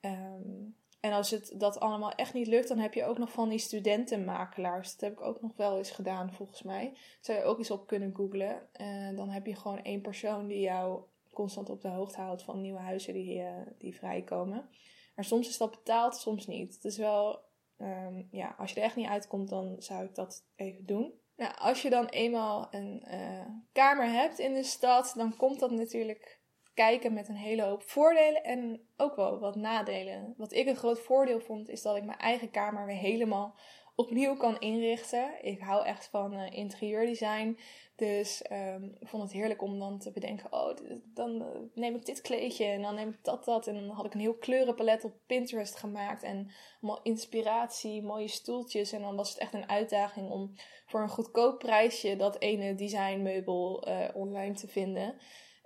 Um, 0.00 0.76
en 1.00 1.12
als 1.12 1.30
het 1.30 1.54
dat 1.56 1.80
allemaal 1.80 2.12
echt 2.12 2.34
niet 2.34 2.46
lukt, 2.46 2.68
dan 2.68 2.78
heb 2.78 2.94
je 2.94 3.04
ook 3.04 3.18
nog 3.18 3.32
van 3.32 3.48
die 3.48 3.58
studentenmakelaars. 3.58 4.92
Dat 4.92 5.00
heb 5.00 5.12
ik 5.12 5.20
ook 5.20 5.40
nog 5.40 5.52
wel 5.56 5.78
eens 5.78 5.90
gedaan, 5.90 6.32
volgens 6.32 6.62
mij. 6.62 6.96
Zou 7.20 7.38
je 7.38 7.44
ook 7.44 7.58
eens 7.58 7.70
op 7.70 7.86
kunnen 7.86 8.14
googlen. 8.14 8.68
Uh, 8.80 9.16
dan 9.16 9.28
heb 9.28 9.46
je 9.46 9.56
gewoon 9.56 9.82
één 9.82 10.00
persoon 10.00 10.46
die 10.46 10.60
jou 10.60 11.02
constant 11.32 11.70
op 11.70 11.82
de 11.82 11.88
hoogte 11.88 12.20
houdt 12.20 12.42
van 12.42 12.60
nieuwe 12.60 12.78
huizen 12.78 13.12
die, 13.12 13.38
uh, 13.38 13.50
die 13.78 13.96
vrijkomen. 13.96 14.68
Maar 15.14 15.24
soms 15.24 15.48
is 15.48 15.56
dat 15.56 15.70
betaald, 15.70 16.16
soms 16.16 16.46
niet. 16.46 16.74
Het 16.74 16.84
is 16.84 16.96
wel 16.96 17.40
um, 17.78 18.28
ja, 18.30 18.54
als 18.58 18.72
je 18.72 18.76
er 18.80 18.86
echt 18.86 18.96
niet 18.96 19.08
uitkomt, 19.08 19.48
dan 19.48 19.76
zou 19.78 20.04
ik 20.04 20.14
dat 20.14 20.44
even 20.56 20.86
doen. 20.86 21.12
Nou, 21.36 21.52
als 21.58 21.82
je 21.82 21.90
dan 21.90 22.06
eenmaal 22.06 22.68
een 22.70 23.04
uh, 23.10 23.46
kamer 23.72 24.10
hebt 24.10 24.38
in 24.38 24.54
de 24.54 24.62
stad, 24.62 25.12
dan 25.16 25.36
komt 25.36 25.60
dat 25.60 25.70
natuurlijk 25.70 26.38
kijken 26.76 27.12
met 27.12 27.28
een 27.28 27.36
hele 27.36 27.62
hoop 27.62 27.82
voordelen 27.82 28.44
en 28.44 28.80
ook 28.96 29.16
wel 29.16 29.38
wat 29.38 29.56
nadelen. 29.56 30.34
Wat 30.36 30.52
ik 30.52 30.66
een 30.66 30.76
groot 30.76 31.00
voordeel 31.00 31.40
vond, 31.40 31.68
is 31.68 31.82
dat 31.82 31.96
ik 31.96 32.04
mijn 32.04 32.18
eigen 32.18 32.50
kamer 32.50 32.86
weer 32.86 32.96
helemaal 32.96 33.54
opnieuw 33.94 34.36
kan 34.36 34.58
inrichten. 34.58 35.44
Ik 35.44 35.60
hou 35.60 35.84
echt 35.84 36.08
van 36.08 36.34
uh, 36.34 36.50
interieurdesign. 36.50 37.58
Dus 37.96 38.44
um, 38.52 38.96
ik 39.00 39.08
vond 39.08 39.22
het 39.22 39.32
heerlijk 39.32 39.62
om 39.62 39.78
dan 39.78 39.98
te 39.98 40.10
bedenken: 40.10 40.52
oh, 40.52 40.76
dan 41.14 41.42
uh, 41.42 41.46
neem 41.74 41.94
ik 41.94 42.06
dit 42.06 42.20
kleedje 42.20 42.64
en 42.64 42.82
dan 42.82 42.94
neem 42.94 43.08
ik 43.08 43.24
dat, 43.24 43.44
dat. 43.44 43.66
En 43.66 43.74
dan 43.74 43.88
had 43.88 44.06
ik 44.06 44.14
een 44.14 44.20
heel 44.20 44.36
kleurenpalet 44.36 45.04
op 45.04 45.12
Pinterest 45.26 45.76
gemaakt 45.76 46.22
en 46.22 46.50
allemaal 46.80 47.02
inspiratie, 47.02 48.02
mooie 48.02 48.28
stoeltjes. 48.28 48.92
En 48.92 49.00
dan 49.00 49.16
was 49.16 49.28
het 49.28 49.38
echt 49.38 49.54
een 49.54 49.68
uitdaging 49.68 50.30
om 50.30 50.54
voor 50.86 51.00
een 51.00 51.08
goedkoop 51.08 51.58
prijsje 51.58 52.16
dat 52.16 52.40
ene 52.40 52.74
designmeubel 52.74 53.88
uh, 53.88 54.04
online 54.14 54.54
te 54.54 54.68
vinden. 54.68 55.14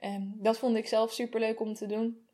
En 0.00 0.34
dat 0.38 0.58
vond 0.58 0.76
ik 0.76 0.88
zelf 0.88 1.12
super 1.12 1.40
leuk 1.40 1.60
om 1.60 1.74
te 1.74 1.86
doen. 1.86 2.28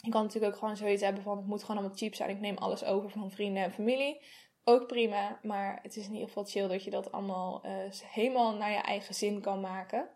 Je 0.00 0.10
kan 0.10 0.22
natuurlijk 0.22 0.52
ook 0.52 0.58
gewoon 0.58 0.76
zoiets 0.76 1.02
hebben 1.02 1.22
van 1.22 1.36
het 1.36 1.46
moet 1.46 1.60
gewoon 1.60 1.76
allemaal 1.76 1.96
cheap 1.96 2.14
zijn. 2.14 2.30
Ik 2.30 2.40
neem 2.40 2.56
alles 2.56 2.84
over 2.84 3.10
van 3.10 3.30
vrienden 3.30 3.62
en 3.62 3.72
familie. 3.72 4.22
Ook 4.64 4.86
prima, 4.86 5.38
maar 5.42 5.78
het 5.82 5.96
is 5.96 6.06
in 6.06 6.12
ieder 6.12 6.28
geval 6.28 6.44
chill 6.44 6.68
dat 6.68 6.84
je 6.84 6.90
dat 6.90 7.12
allemaal 7.12 7.62
uh, 7.66 7.72
helemaal 8.04 8.54
naar 8.54 8.70
je 8.70 8.76
eigen 8.76 9.14
zin 9.14 9.40
kan 9.40 9.60
maken. 9.60 10.08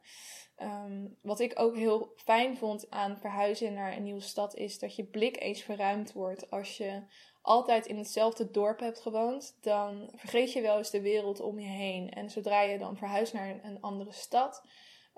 Um, 0.62 1.16
wat 1.22 1.40
ik 1.40 1.58
ook 1.58 1.76
heel 1.76 2.12
fijn 2.16 2.56
vond 2.56 2.90
aan 2.90 3.18
verhuizen 3.18 3.74
naar 3.74 3.96
een 3.96 4.02
nieuwe 4.02 4.20
stad 4.20 4.54
is 4.54 4.78
dat 4.78 4.96
je 4.96 5.04
blik 5.04 5.40
eens 5.40 5.62
verruimd 5.62 6.12
wordt. 6.12 6.50
Als 6.50 6.76
je 6.76 7.02
altijd 7.42 7.86
in 7.86 7.98
hetzelfde 7.98 8.50
dorp 8.50 8.80
hebt 8.80 9.00
gewoond, 9.00 9.56
dan 9.60 10.10
vergeet 10.14 10.52
je 10.52 10.60
wel 10.60 10.78
eens 10.78 10.90
de 10.90 11.00
wereld 11.00 11.40
om 11.40 11.58
je 11.58 11.68
heen. 11.68 12.10
En 12.10 12.30
zodra 12.30 12.60
je 12.60 12.78
dan 12.78 12.96
verhuist 12.96 13.32
naar 13.32 13.60
een 13.62 13.80
andere 13.80 14.12
stad, 14.12 14.62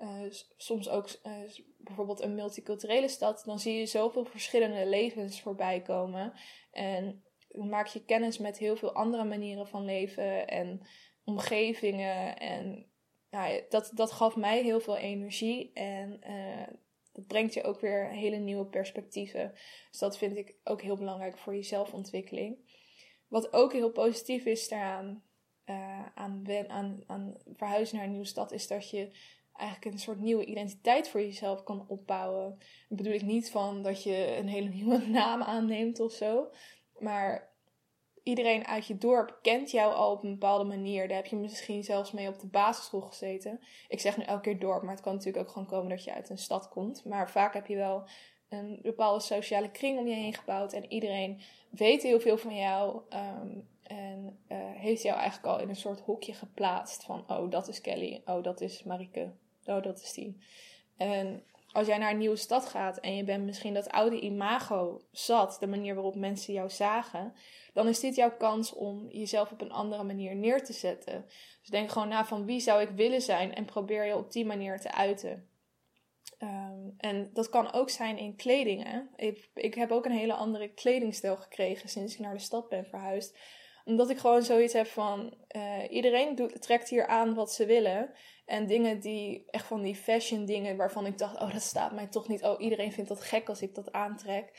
uh, 0.03 0.31
soms 0.57 0.89
ook 0.89 1.09
uh, 1.23 1.33
bijvoorbeeld 1.77 2.21
een 2.21 2.35
multiculturele 2.35 3.07
stad, 3.07 3.43
dan 3.45 3.59
zie 3.59 3.73
je 3.79 3.85
zoveel 3.85 4.25
verschillende 4.25 4.85
levens 4.85 5.41
voorbij 5.41 5.81
komen. 5.81 6.33
En 6.71 7.23
maak 7.51 7.87
je 7.87 8.05
kennis 8.05 8.37
met 8.37 8.57
heel 8.57 8.75
veel 8.75 8.93
andere 8.93 9.23
manieren 9.23 9.67
van 9.67 9.85
leven 9.85 10.47
en 10.47 10.81
omgevingen. 11.23 12.37
En 12.37 12.85
dat, 13.69 13.91
dat 13.93 14.11
gaf 14.11 14.35
mij 14.35 14.63
heel 14.63 14.79
veel 14.79 14.97
energie. 14.97 15.71
En 15.73 16.19
uh, 16.27 16.67
dat 17.11 17.27
brengt 17.27 17.53
je 17.53 17.63
ook 17.63 17.79
weer 17.79 18.09
hele 18.09 18.37
nieuwe 18.37 18.65
perspectieven. 18.65 19.51
Dus 19.89 19.99
dat 19.99 20.17
vind 20.17 20.37
ik 20.37 20.55
ook 20.63 20.81
heel 20.81 20.97
belangrijk 20.97 21.37
voor 21.37 21.55
je 21.55 21.63
zelfontwikkeling. 21.63 22.57
Wat 23.27 23.53
ook 23.53 23.73
heel 23.73 23.91
positief 23.91 24.45
is 24.45 24.67
daaraan, 24.67 25.23
aan, 26.13 26.43
aan, 26.67 27.03
aan 27.07 27.37
verhuizen 27.55 27.95
naar 27.95 28.05
een 28.05 28.11
nieuwe 28.11 28.25
stad, 28.25 28.51
is 28.51 28.67
dat 28.67 28.89
je 28.89 29.11
eigenlijk 29.53 29.95
een 29.95 30.01
soort 30.01 30.19
nieuwe 30.19 30.45
identiteit 30.45 31.09
voor 31.09 31.21
jezelf 31.21 31.63
kan 31.63 31.85
opbouwen. 31.87 32.57
Dat 32.89 32.97
bedoel 32.97 33.13
ik 33.13 33.21
niet 33.21 33.51
van 33.51 33.81
dat 33.81 34.03
je 34.03 34.35
een 34.37 34.47
hele 34.47 34.69
nieuwe 34.69 35.07
naam 35.19 35.41
aanneemt 35.41 35.99
of 35.99 36.11
zo. 36.11 36.49
Maar 36.99 37.51
iedereen 38.23 38.65
uit 38.65 38.87
je 38.87 38.97
dorp 38.97 39.39
kent 39.41 39.71
jou 39.71 39.93
al 39.93 40.11
op 40.11 40.23
een 40.23 40.31
bepaalde 40.31 40.63
manier. 40.63 41.07
Daar 41.07 41.17
heb 41.17 41.25
je 41.25 41.35
misschien 41.35 41.83
zelfs 41.83 42.11
mee 42.11 42.27
op 42.27 42.39
de 42.39 42.47
basisschool 42.47 43.01
gezeten. 43.01 43.59
Ik 43.87 43.99
zeg 43.99 44.17
nu 44.17 44.23
elke 44.23 44.41
keer 44.41 44.59
dorp, 44.59 44.83
maar 44.83 44.93
het 44.93 45.03
kan 45.03 45.13
natuurlijk 45.13 45.45
ook 45.45 45.51
gewoon 45.51 45.67
komen 45.67 45.89
dat 45.89 46.03
je 46.03 46.13
uit 46.13 46.29
een 46.29 46.37
stad 46.37 46.69
komt. 46.69 47.05
Maar 47.05 47.31
vaak 47.31 47.53
heb 47.53 47.67
je 47.67 47.75
wel 47.75 48.07
een 48.49 48.79
bepaalde 48.81 49.19
sociale 49.19 49.71
kring 49.71 49.99
om 49.99 50.07
je 50.07 50.15
heen 50.15 50.33
gebouwd. 50.33 50.73
En 50.73 50.91
iedereen 50.91 51.41
weet 51.69 52.03
heel 52.03 52.19
veel 52.19 52.37
van 52.37 52.55
jou. 52.55 53.01
Ehm, 53.09 53.59
en 53.83 54.39
uh, 54.49 54.57
heeft 54.73 55.01
jou 55.01 55.17
eigenlijk 55.17 55.47
al 55.47 55.59
in 55.59 55.69
een 55.69 55.75
soort 55.75 55.99
hokje 55.99 56.33
geplaatst. 56.33 57.03
Van, 57.03 57.23
oh, 57.27 57.51
dat 57.51 57.67
is 57.67 57.81
Kelly. 57.81 58.21
Oh, 58.25 58.43
dat 58.43 58.61
is 58.61 58.83
Marike. 58.83 59.31
Oh, 59.65 59.83
dat 59.83 60.01
is 60.01 60.13
die. 60.13 60.37
En 60.97 61.43
als 61.71 61.87
jij 61.87 61.97
naar 61.97 62.11
een 62.11 62.17
nieuwe 62.17 62.35
stad 62.35 62.65
gaat 62.65 62.97
en 62.97 63.15
je 63.15 63.23
bent 63.23 63.45
misschien 63.45 63.73
dat 63.73 63.89
oude 63.89 64.19
imago 64.19 65.01
zat, 65.11 65.57
de 65.59 65.67
manier 65.67 65.93
waarop 65.93 66.15
mensen 66.15 66.53
jou 66.53 66.69
zagen, 66.69 67.33
dan 67.73 67.87
is 67.87 67.99
dit 67.99 68.15
jouw 68.15 68.37
kans 68.37 68.73
om 68.73 69.07
jezelf 69.09 69.51
op 69.51 69.61
een 69.61 69.71
andere 69.71 70.03
manier 70.03 70.35
neer 70.35 70.63
te 70.63 70.73
zetten. 70.73 71.25
Dus 71.59 71.69
denk 71.69 71.91
gewoon 71.91 72.07
na 72.07 72.25
van 72.25 72.45
wie 72.45 72.59
zou 72.59 72.81
ik 72.81 72.89
willen 72.89 73.21
zijn 73.21 73.53
en 73.53 73.65
probeer 73.65 74.05
je 74.05 74.17
op 74.17 74.31
die 74.31 74.45
manier 74.45 74.79
te 74.79 74.91
uiten. 74.91 75.47
Ehm, 76.37 76.89
en 76.97 77.29
dat 77.33 77.49
kan 77.49 77.73
ook 77.73 77.89
zijn 77.89 78.17
in 78.17 78.35
kledingen. 78.35 79.09
Ik, 79.15 79.49
ik 79.53 79.73
heb 79.73 79.91
ook 79.91 80.05
een 80.05 80.11
hele 80.11 80.33
andere 80.33 80.67
kledingstijl 80.67 81.37
gekregen 81.37 81.89
sinds 81.89 82.13
ik 82.13 82.19
naar 82.19 82.33
de 82.33 82.39
stad 82.39 82.69
ben 82.69 82.85
verhuisd 82.85 83.37
omdat 83.85 84.09
ik 84.09 84.17
gewoon 84.17 84.43
zoiets 84.43 84.73
heb 84.73 84.87
van 84.87 85.33
uh, 85.55 85.77
iedereen 85.89 86.35
doet, 86.35 86.61
trekt 86.61 86.89
hier 86.89 87.07
aan 87.07 87.33
wat 87.33 87.53
ze 87.53 87.65
willen. 87.65 88.11
En 88.45 88.67
dingen 88.67 88.99
die, 88.99 89.45
echt 89.49 89.65
van 89.65 89.81
die 89.81 89.95
fashion 89.95 90.45
dingen 90.45 90.77
waarvan 90.77 91.05
ik 91.05 91.17
dacht, 91.17 91.41
oh 91.41 91.53
dat 91.53 91.61
staat 91.61 91.93
mij 91.93 92.07
toch 92.07 92.27
niet. 92.27 92.43
Oh 92.43 92.61
iedereen 92.61 92.91
vindt 92.91 93.09
dat 93.09 93.23
gek 93.23 93.49
als 93.49 93.61
ik 93.61 93.75
dat 93.75 93.91
aantrek. 93.91 94.51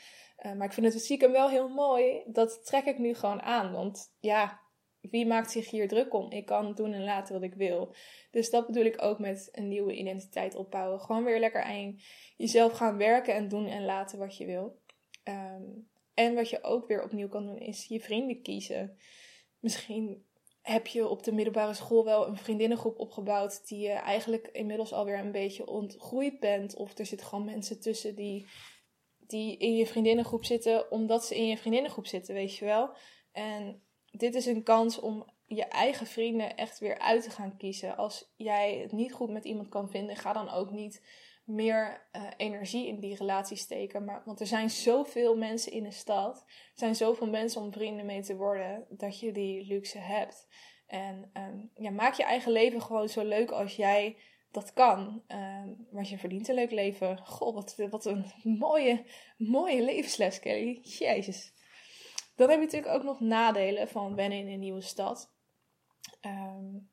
Uh, 0.45 0.53
maar 0.53 0.67
ik 0.67 0.73
vind 0.73 0.93
het 0.93 1.03
stiekem 1.03 1.31
wel 1.31 1.49
heel 1.49 1.69
mooi. 1.69 2.23
Dat 2.25 2.65
trek 2.65 2.85
ik 2.85 2.97
nu 2.97 3.13
gewoon 3.13 3.41
aan. 3.41 3.71
Want 3.71 4.15
ja, 4.19 4.61
wie 5.01 5.25
maakt 5.25 5.51
zich 5.51 5.69
hier 5.69 5.87
druk 5.87 6.13
om? 6.13 6.31
Ik 6.31 6.45
kan 6.45 6.73
doen 6.73 6.93
en 6.93 7.03
laten 7.03 7.33
wat 7.33 7.43
ik 7.43 7.53
wil. 7.53 7.95
Dus 8.31 8.49
dat 8.49 8.65
bedoel 8.65 8.85
ik 8.85 9.01
ook 9.01 9.19
met 9.19 9.49
een 9.51 9.67
nieuwe 9.67 9.95
identiteit 9.95 10.55
opbouwen. 10.55 10.99
Gewoon 10.99 11.23
weer 11.23 11.39
lekker 11.39 11.63
aan 11.63 11.99
jezelf 12.37 12.73
gaan 12.73 12.97
werken 12.97 13.33
en 13.33 13.47
doen 13.47 13.67
en 13.67 13.85
laten 13.85 14.19
wat 14.19 14.37
je 14.37 14.45
wil. 14.45 14.79
Um, 15.23 15.89
en 16.13 16.35
wat 16.35 16.49
je 16.49 16.63
ook 16.63 16.87
weer 16.87 17.03
opnieuw 17.03 17.29
kan 17.29 17.45
doen, 17.45 17.57
is 17.57 17.85
je 17.85 17.99
vrienden 17.99 18.41
kiezen. 18.41 18.97
Misschien 19.59 20.25
heb 20.65 20.87
je 20.87 21.07
op 21.07 21.23
de 21.23 21.31
middelbare 21.31 21.73
school 21.73 22.03
wel 22.03 22.27
een 22.27 22.37
vriendinnengroep 22.37 22.99
opgebouwd 22.99 23.67
die 23.67 23.79
je 23.79 23.91
eigenlijk 23.91 24.49
inmiddels 24.51 24.93
alweer 24.93 25.19
een 25.19 25.31
beetje 25.31 25.67
ontgroeid 25.67 26.39
bent. 26.39 26.75
Of 26.75 26.97
er 26.97 27.05
zitten 27.05 27.27
gewoon 27.27 27.45
mensen 27.45 27.79
tussen 27.79 28.15
die, 28.15 28.47
die 29.17 29.57
in 29.57 29.75
je 29.75 29.87
vriendinnengroep 29.87 30.45
zitten 30.45 30.91
omdat 30.91 31.25
ze 31.25 31.35
in 31.35 31.47
je 31.47 31.57
vriendinnengroep 31.57 32.07
zitten, 32.07 32.33
weet 32.33 32.55
je 32.55 32.65
wel. 32.65 32.89
En 33.31 33.81
dit 34.11 34.35
is 34.35 34.45
een 34.45 34.63
kans 34.63 34.99
om 34.99 35.25
je 35.45 35.63
eigen 35.65 36.07
vrienden 36.07 36.55
echt 36.57 36.79
weer 36.79 36.99
uit 36.99 37.23
te 37.23 37.29
gaan 37.29 37.57
kiezen. 37.57 37.97
Als 37.97 38.33
jij 38.35 38.77
het 38.77 38.91
niet 38.91 39.13
goed 39.13 39.29
met 39.29 39.45
iemand 39.45 39.69
kan 39.69 39.89
vinden, 39.89 40.15
ga 40.15 40.33
dan 40.33 40.49
ook 40.49 40.71
niet 40.71 41.01
meer 41.45 42.07
uh, 42.15 42.23
energie 42.37 42.87
in 42.87 42.99
die 42.99 43.15
relatie 43.15 43.57
steken. 43.57 44.05
Maar, 44.05 44.21
want 44.25 44.39
er 44.39 44.47
zijn 44.47 44.69
zoveel 44.69 45.37
mensen 45.37 45.71
in 45.71 45.83
de 45.83 45.91
stad. 45.91 46.43
Er 46.47 46.73
zijn 46.73 46.95
zoveel 46.95 47.27
mensen 47.27 47.61
om 47.61 47.71
vrienden 47.71 48.05
mee 48.05 48.21
te 48.21 48.35
worden. 48.35 48.85
Dat 48.89 49.19
je 49.19 49.31
die 49.31 49.65
luxe 49.65 49.97
hebt. 49.97 50.47
En 50.87 51.31
um, 51.33 51.71
ja, 51.73 51.89
maak 51.89 52.13
je 52.13 52.23
eigen 52.23 52.51
leven 52.51 52.81
gewoon 52.81 53.09
zo 53.09 53.23
leuk 53.23 53.51
als 53.51 53.75
jij 53.75 54.17
dat 54.51 54.73
kan. 54.73 55.23
Um, 55.27 55.87
want 55.91 56.09
je 56.09 56.17
verdient 56.17 56.47
een 56.47 56.55
leuk 56.55 56.71
leven. 56.71 57.17
Goh, 57.17 57.53
wat, 57.53 57.75
wat 57.89 58.05
een 58.05 58.25
mooie, 58.43 59.05
mooie 59.37 59.81
levensles, 59.81 60.39
Kelly. 60.39 60.79
Jezus. 60.81 61.53
Dan 62.35 62.49
heb 62.49 62.59
je 62.59 62.65
natuurlijk 62.65 62.93
ook 62.93 63.03
nog 63.03 63.19
nadelen 63.19 63.87
van 63.87 64.15
wennen 64.15 64.39
in 64.39 64.47
een 64.47 64.59
nieuwe 64.59 64.81
stad. 64.81 65.33
Um, 66.21 66.89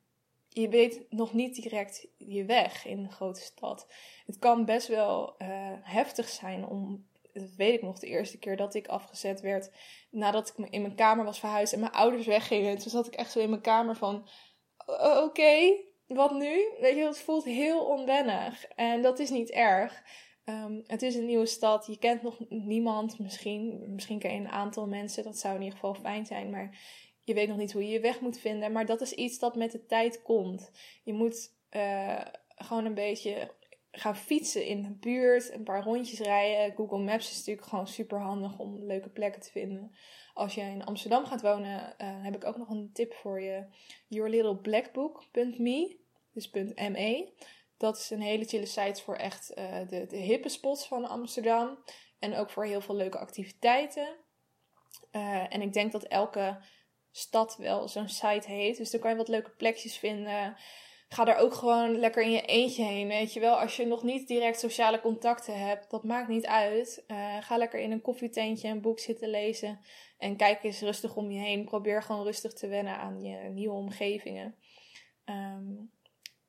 je 0.53 0.69
weet 0.69 1.05
nog 1.09 1.33
niet 1.33 1.55
direct 1.55 2.07
je 2.17 2.45
weg 2.45 2.85
in 2.85 2.97
een 2.97 3.11
grote 3.11 3.41
stad. 3.41 3.87
Het 4.25 4.39
kan 4.39 4.65
best 4.65 4.87
wel 4.87 5.35
uh, 5.37 5.47
heftig 5.81 6.29
zijn 6.29 6.65
om. 6.65 7.07
Dat 7.33 7.55
weet 7.55 7.73
ik 7.73 7.81
nog 7.81 7.99
de 7.99 8.07
eerste 8.07 8.39
keer 8.39 8.57
dat 8.57 8.75
ik 8.75 8.87
afgezet 8.87 9.41
werd. 9.41 9.71
Nadat 10.09 10.49
ik 10.49 10.69
in 10.69 10.81
mijn 10.81 10.95
kamer 10.95 11.25
was 11.25 11.39
verhuisd 11.39 11.73
en 11.73 11.79
mijn 11.79 11.91
ouders 11.91 12.25
weggingen. 12.25 12.77
Toen 12.77 12.91
zat 12.91 13.07
ik 13.07 13.13
echt 13.13 13.31
zo 13.31 13.39
in 13.39 13.49
mijn 13.49 13.61
kamer 13.61 13.95
van. 13.95 14.27
Oké, 15.23 15.75
wat 16.07 16.33
nu? 16.33 16.67
Weet 16.79 16.95
je, 16.95 17.05
het 17.05 17.19
voelt 17.19 17.43
heel 17.43 17.85
onwennig. 17.85 18.65
En 18.65 19.01
dat 19.01 19.19
is 19.19 19.29
niet 19.29 19.51
erg. 19.51 20.03
Um, 20.45 20.83
het 20.87 21.01
is 21.01 21.15
een 21.15 21.25
nieuwe 21.25 21.45
stad. 21.45 21.85
Je 21.85 21.97
kent 21.97 22.21
nog 22.21 22.39
niemand. 22.49 23.19
Misschien, 23.19 23.93
misschien 23.93 24.19
je 24.19 24.29
een 24.29 24.49
aantal 24.49 24.87
mensen. 24.87 25.23
Dat 25.23 25.37
zou 25.37 25.55
in 25.55 25.61
ieder 25.61 25.79
geval 25.79 25.93
fijn 25.93 26.25
zijn. 26.25 26.49
Maar 26.49 26.77
je 27.23 27.33
weet 27.33 27.47
nog 27.47 27.57
niet 27.57 27.73
hoe 27.73 27.85
je 27.85 27.93
je 27.93 27.99
weg 27.99 28.19
moet 28.19 28.39
vinden. 28.39 28.71
Maar 28.71 28.85
dat 28.85 29.01
is 29.01 29.13
iets 29.13 29.39
dat 29.39 29.55
met 29.55 29.71
de 29.71 29.85
tijd 29.85 30.21
komt. 30.21 30.71
Je 31.03 31.13
moet 31.13 31.51
uh, 31.71 32.25
gewoon 32.55 32.85
een 32.85 32.93
beetje 32.93 33.51
gaan 33.91 34.15
fietsen 34.15 34.65
in 34.65 34.81
de 34.81 34.91
buurt. 34.91 35.53
Een 35.53 35.63
paar 35.63 35.83
rondjes 35.83 36.19
rijden. 36.19 36.75
Google 36.75 37.03
Maps 37.03 37.31
is 37.31 37.37
natuurlijk 37.37 37.67
gewoon 37.67 37.87
super 37.87 38.19
handig 38.19 38.59
om 38.59 38.85
leuke 38.85 39.09
plekken 39.09 39.41
te 39.41 39.51
vinden. 39.51 39.95
Als 40.33 40.55
je 40.55 40.61
in 40.61 40.85
Amsterdam 40.85 41.25
gaat 41.25 41.41
wonen, 41.41 41.95
uh, 41.97 42.23
heb 42.23 42.35
ik 42.35 42.45
ook 42.45 42.57
nog 42.57 42.69
een 42.69 42.89
tip 42.93 43.13
voor 43.13 43.41
je. 43.41 43.65
YourLittleBlackBook.me. 44.07 46.01
Dus 46.33 46.51
.me. 46.51 47.33
Dat 47.77 47.97
is 47.97 48.09
een 48.09 48.21
hele 48.21 48.45
chille 48.45 48.65
site 48.65 49.01
voor 49.01 49.15
echt 49.15 49.57
uh, 49.57 49.87
de, 49.87 50.05
de 50.05 50.17
hippe 50.17 50.49
spots 50.49 50.87
van 50.87 51.05
Amsterdam. 51.05 51.83
En 52.19 52.35
ook 52.35 52.49
voor 52.49 52.65
heel 52.65 52.81
veel 52.81 52.95
leuke 52.95 53.17
activiteiten. 53.17 54.07
En 55.49 55.61
ik 55.61 55.73
denk 55.73 55.91
dat 55.91 56.03
elke 56.03 56.57
stad 57.15 57.55
wel 57.57 57.87
zo'n 57.87 58.09
site 58.09 58.47
heeft. 58.51 58.77
Dus 58.77 58.91
dan 58.91 58.99
kan 58.99 59.09
je 59.09 59.17
wat 59.17 59.27
leuke 59.27 59.49
plekjes 59.49 59.97
vinden. 59.97 60.55
Ga 61.09 61.23
daar 61.23 61.37
ook 61.37 61.53
gewoon 61.53 61.97
lekker 61.99 62.23
in 62.23 62.31
je 62.31 62.41
eentje 62.41 62.83
heen. 62.83 63.07
Weet 63.07 63.33
je 63.33 63.39
wel, 63.39 63.59
als 63.59 63.75
je 63.75 63.85
nog 63.85 64.03
niet 64.03 64.27
direct 64.27 64.59
sociale 64.59 65.01
contacten 65.01 65.59
hebt, 65.59 65.89
dat 65.89 66.03
maakt 66.03 66.27
niet 66.27 66.45
uit. 66.45 67.03
Uh, 67.07 67.37
ga 67.41 67.57
lekker 67.57 67.79
in 67.79 67.91
een 67.91 68.01
koffietentje 68.01 68.67
een 68.67 68.81
boek 68.81 68.99
zitten 68.99 69.29
lezen. 69.29 69.79
En 70.17 70.37
kijk 70.37 70.63
eens 70.63 70.81
rustig 70.81 71.15
om 71.15 71.31
je 71.31 71.39
heen. 71.39 71.65
Probeer 71.65 72.03
gewoon 72.03 72.23
rustig 72.23 72.53
te 72.53 72.67
wennen 72.67 72.97
aan 72.97 73.21
je 73.21 73.37
nieuwe 73.37 73.75
omgevingen. 73.75 74.55
Um, 75.25 75.91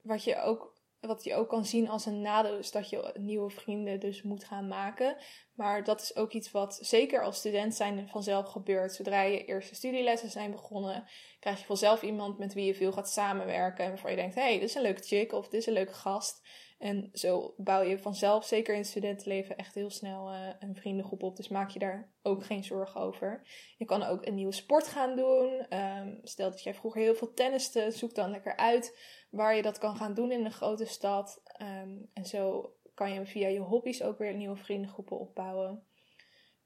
wat 0.02 0.24
je 0.24 0.36
ook 0.36 0.74
wat 1.07 1.24
je 1.24 1.34
ook 1.34 1.48
kan 1.48 1.64
zien 1.64 1.88
als 1.88 2.07
een 2.07 2.20
nadeel 2.20 2.59
is 2.59 2.70
dat 2.70 2.90
je 2.90 3.14
nieuwe 3.18 3.50
vrienden 3.50 4.00
dus 4.00 4.22
moet 4.22 4.44
gaan 4.44 4.68
maken. 4.68 5.16
Maar 5.55 5.84
dat 5.84 6.00
is 6.00 6.16
ook 6.16 6.32
iets 6.32 6.50
wat 6.50 6.78
zeker 6.80 7.22
als 7.22 7.36
student 7.36 7.74
zijn 7.74 8.09
vanzelf 8.09 8.48
gebeurt. 8.48 8.94
Zodra 8.94 9.22
je 9.22 9.44
eerste 9.44 9.74
studielessen 9.74 10.30
zijn 10.30 10.50
begonnen, 10.50 11.09
krijg 11.40 11.59
je 11.59 11.64
vanzelf 11.64 12.02
iemand 12.02 12.38
met 12.38 12.55
wie 12.55 12.64
je 12.64 12.74
veel 12.74 12.92
gaat 12.92 13.11
samenwerken. 13.11 13.84
En 13.84 13.90
waarvan 13.90 14.11
je 14.11 14.16
denkt, 14.16 14.34
hé, 14.34 14.42
hey, 14.42 14.59
dit 14.59 14.68
is 14.68 14.74
een 14.74 14.82
leuke 14.82 15.02
chick 15.02 15.32
of 15.32 15.48
dit 15.48 15.61
is 15.61 15.66
een 15.66 15.72
leuke 15.72 15.94
gast. 15.94 16.42
En 16.79 17.09
zo 17.12 17.55
bouw 17.57 17.83
je 17.83 17.99
vanzelf, 17.99 18.45
zeker 18.45 18.75
in 18.75 18.81
het 18.81 18.89
studentenleven, 18.89 19.57
echt 19.57 19.75
heel 19.75 19.91
snel 19.91 20.33
uh, 20.33 20.49
een 20.59 20.75
vriendengroep 20.75 21.22
op. 21.22 21.37
Dus 21.37 21.49
maak 21.49 21.70
je 21.70 21.79
daar 21.79 22.12
ook 22.22 22.45
geen 22.45 22.64
zorgen 22.64 23.01
over. 23.01 23.47
Je 23.77 23.85
kan 23.85 24.03
ook 24.03 24.27
een 24.27 24.35
nieuwe 24.35 24.53
sport 24.53 24.89
gaan 24.89 25.16
doen. 25.16 25.66
Um, 25.79 26.20
stel 26.22 26.51
dat 26.51 26.62
jij 26.62 26.75
vroeger 26.75 27.01
heel 27.01 27.14
veel 27.14 27.33
tenniste, 27.33 27.91
zoek 27.91 28.14
dan 28.14 28.31
lekker 28.31 28.57
uit 28.57 28.99
waar 29.31 29.57
je 29.57 29.62
dat 29.62 29.79
kan 29.79 29.97
gaan 29.97 30.14
doen 30.14 30.33
in 30.33 30.45
een 30.45 30.53
grote 30.53 30.87
stad. 30.87 31.43
Um, 31.62 32.11
en 32.12 32.25
zo 32.25 32.72
kan 32.95 33.12
je 33.12 33.27
via 33.27 33.49
je 33.49 33.61
hobby's 33.61 34.03
ook 34.03 34.18
weer 34.18 34.35
nieuwe 34.35 34.57
vriendengroepen 34.57 35.18
opbouwen. 35.18 35.87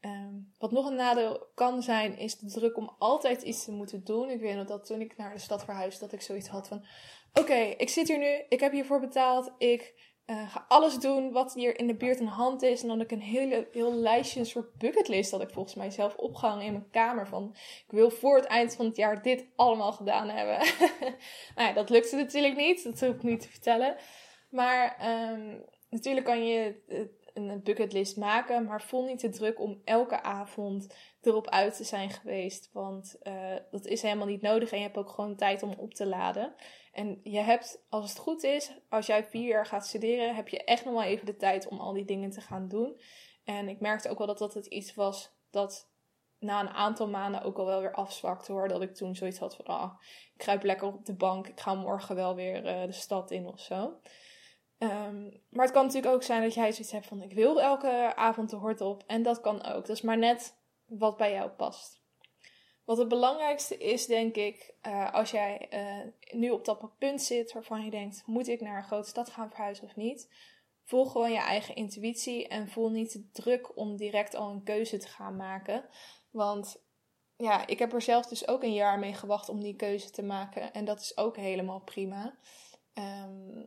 Ehm, 0.01 0.35
wat 0.59 0.71
nog 0.71 0.87
een 0.87 0.97
nadeel 0.97 1.47
kan 1.55 1.83
zijn, 1.83 2.19
is 2.19 2.39
de 2.39 2.51
druk 2.51 2.77
om 2.77 2.95
altijd 2.99 3.43
iets 3.43 3.65
te 3.65 3.73
moeten 3.73 4.05
doen. 4.05 4.31
Ik 4.31 4.41
weet 4.41 4.57
nog 4.57 4.67
dat 4.67 4.87
toen 4.87 5.01
ik 5.01 5.17
naar 5.17 5.33
de 5.33 5.41
stad 5.41 5.65
verhuisde, 5.65 6.01
dat 6.01 6.13
ik 6.13 6.21
zoiets 6.21 6.49
had 6.49 6.69
van: 6.69 6.85
Oké, 7.33 7.75
ik 7.77 7.89
zit 7.89 8.09
hier 8.09 8.19
nu, 8.19 8.45
ik 8.49 8.61
heb 8.61 8.73
hiervoor 8.73 9.01
betaald, 9.01 9.53
ik 9.59 9.95
uh, 10.31 10.53
ga 10.53 10.65
alles 10.69 10.99
doen 10.99 11.33
wat 11.33 11.55
hier 11.55 11.79
in 11.79 11.87
de 11.87 11.95
buurt 11.95 12.19
aan 12.19 12.25
de 12.25 12.33
hand 12.33 12.63
is. 12.63 12.83
En 12.83 12.89
dan 12.89 12.99
heb 12.99 13.11
ik 13.11 13.17
een 13.19 13.25
hele, 13.25 13.69
heel 13.73 13.95
lijstje, 13.95 14.41
een 14.41 14.47
soort 14.47 14.75
bucketlist 14.75 15.31
dat 15.31 15.41
ik 15.41 15.51
volgens 15.51 15.75
mij 15.75 15.91
zelf 15.91 16.17
opgehangen 16.17 16.65
in 16.65 16.73
mijn 16.73 16.91
kamer. 16.91 17.27
Van 17.27 17.55
ik 17.87 17.91
wil 17.91 18.11
voor 18.11 18.37
het 18.37 18.45
eind 18.45 18.75
van 18.75 18.87
het 18.87 18.97
jaar 18.97 19.23
dit 19.23 19.47
allemaal 19.57 19.93
gedaan 19.93 20.29
hebben. 20.29 20.59
nou 21.57 21.69
ja, 21.69 21.73
dat 21.73 21.91
lukte 21.91 22.17
natuurlijk 22.17 22.57
niet, 22.57 22.85
dat 22.85 23.01
hoef 23.01 23.15
ik 23.15 23.23
niet 23.23 23.41
te 23.41 23.49
vertellen. 23.49 23.97
Maar 24.51 24.97
um, 25.33 25.65
natuurlijk 25.91 26.27
kan 26.27 26.47
je 26.47 26.83
een 27.35 27.63
bucketlist 27.63 28.17
maken, 28.17 28.65
maar 28.65 28.83
voel 28.83 29.05
niet 29.05 29.19
te 29.19 29.29
druk 29.29 29.61
om 29.61 29.81
elke 29.85 30.23
avond 30.23 30.95
erop 31.21 31.49
uit 31.49 31.77
te 31.77 31.85
zijn 31.85 32.11
geweest. 32.11 32.71
Want 32.73 33.17
uh, 33.23 33.57
dat 33.71 33.87
is 33.87 34.03
helemaal 34.03 34.27
niet 34.27 34.43
nodig 34.43 34.71
en 34.71 34.79
je 34.79 34.85
hebt 34.85 34.97
ook 34.97 35.11
gewoon 35.11 35.37
tijd 35.37 35.63
om 35.63 35.75
op 35.77 35.95
te 35.95 36.07
laden. 36.07 36.55
En 36.93 37.21
je 37.23 37.39
hebt, 37.39 37.85
als 37.89 38.09
het 38.09 38.19
goed 38.19 38.43
is, 38.43 38.73
als 38.89 39.07
jij 39.07 39.25
vier 39.25 39.49
jaar 39.49 39.67
gaat 39.67 39.87
studeren, 39.87 40.35
heb 40.35 40.49
je 40.49 40.65
echt 40.65 40.85
nog 40.85 40.95
wel 40.95 41.03
even 41.03 41.27
de 41.27 41.37
tijd 41.37 41.69
om 41.69 41.81
al 41.81 41.93
die 41.93 42.05
dingen 42.05 42.31
te 42.31 42.41
gaan 42.41 42.69
doen. 42.69 43.01
En 43.45 43.69
ik 43.69 43.81
merkte 43.81 44.09
ook 44.09 44.19
wel 44.19 44.27
dat 44.27 44.39
dat 44.39 44.55
het 44.55 44.67
iets 44.67 44.95
was 44.95 45.37
dat 45.51 45.91
na 46.39 46.61
een 46.61 46.69
aantal 46.69 47.09
maanden 47.09 47.43
ook 47.43 47.59
al 47.59 47.67
wel 47.67 47.81
weer 47.81 47.95
afzwakte 47.95 48.53
hoor. 48.53 48.69
Dat 48.69 48.83
ik 48.83 48.95
toen 48.95 49.15
zoiets 49.15 49.39
had 49.39 49.57
van, 49.57 49.65
ah, 49.65 49.93
ik 50.35 50.39
kruip 50.39 50.63
lekker 50.63 50.87
op 50.87 51.05
de 51.05 51.17
bank, 51.17 51.49
ik 51.49 51.61
ga 51.61 51.75
morgen 51.75 52.15
wel 52.15 52.35
weer 52.35 52.65
uh, 52.65 52.87
de 52.87 52.93
stad 52.93 53.31
in 53.31 53.47
of 53.47 53.61
zo. 53.61 54.01
Um, 54.79 55.43
maar 55.51 55.65
het 55.65 55.75
kan 55.75 55.85
natuurlijk 55.85 56.15
ook 56.15 56.23
zijn 56.23 56.43
dat 56.43 56.55
jij 56.55 56.73
zoiets 56.73 56.93
hebt 56.93 57.07
van, 57.07 57.23
ik 57.23 57.33
wil 57.33 57.63
elke 57.63 58.13
avond 58.15 58.51
de 58.51 58.57
hort 58.57 58.81
op. 58.81 59.03
En 59.07 59.23
dat 59.23 59.41
kan 59.41 59.65
ook. 59.65 59.87
Dat 59.87 59.97
is 59.97 60.03
maar 60.03 60.19
net 60.19 60.59
wat 60.87 61.17
bij 61.17 61.33
jou 61.33 61.51
past. 61.51 61.98
Wat 62.89 62.99
het 62.99 63.09
belangrijkste 63.09 63.77
is, 63.77 64.07
denk 64.07 64.37
ik, 64.37 64.75
uh, 64.87 65.13
als 65.13 65.31
jij 65.31 65.69
uh, 65.71 66.39
nu 66.41 66.51
op 66.51 66.65
dat 66.65 66.99
punt 66.99 67.23
zit 67.23 67.53
waarvan 67.53 67.85
je 67.85 67.91
denkt: 67.91 68.23
moet 68.27 68.49
ik 68.49 68.61
naar 68.61 68.77
een 68.77 68.85
grote 68.85 69.09
stad 69.09 69.31
gaan 69.31 69.49
verhuizen 69.49 69.85
of 69.85 69.97
niet? 69.97 70.29
Volg 70.85 71.13
gewoon 71.13 71.33
je 71.33 71.39
eigen 71.39 71.75
intuïtie 71.75 72.49
en 72.49 72.69
voel 72.69 72.91
niet 72.91 73.13
de 73.13 73.31
druk 73.33 73.77
om 73.77 73.97
direct 73.97 74.35
al 74.35 74.51
een 74.51 74.63
keuze 74.63 74.99
te 74.99 75.09
gaan 75.09 75.37
maken. 75.37 75.89
Want 76.31 76.83
ja, 77.37 77.67
ik 77.67 77.79
heb 77.79 77.93
er 77.93 78.03
zelf 78.03 78.27
dus 78.27 78.49
ook 78.49 78.63
een 78.63 78.75
jaar 78.75 78.99
mee 78.99 79.15
gewacht 79.15 79.49
om 79.49 79.61
die 79.61 79.77
keuze 79.77 80.11
te 80.11 80.23
maken. 80.23 80.73
En 80.73 80.85
dat 80.85 81.01
is 81.01 81.17
ook 81.17 81.37
helemaal 81.37 81.81
prima. 81.81 82.39
Um, 82.95 83.67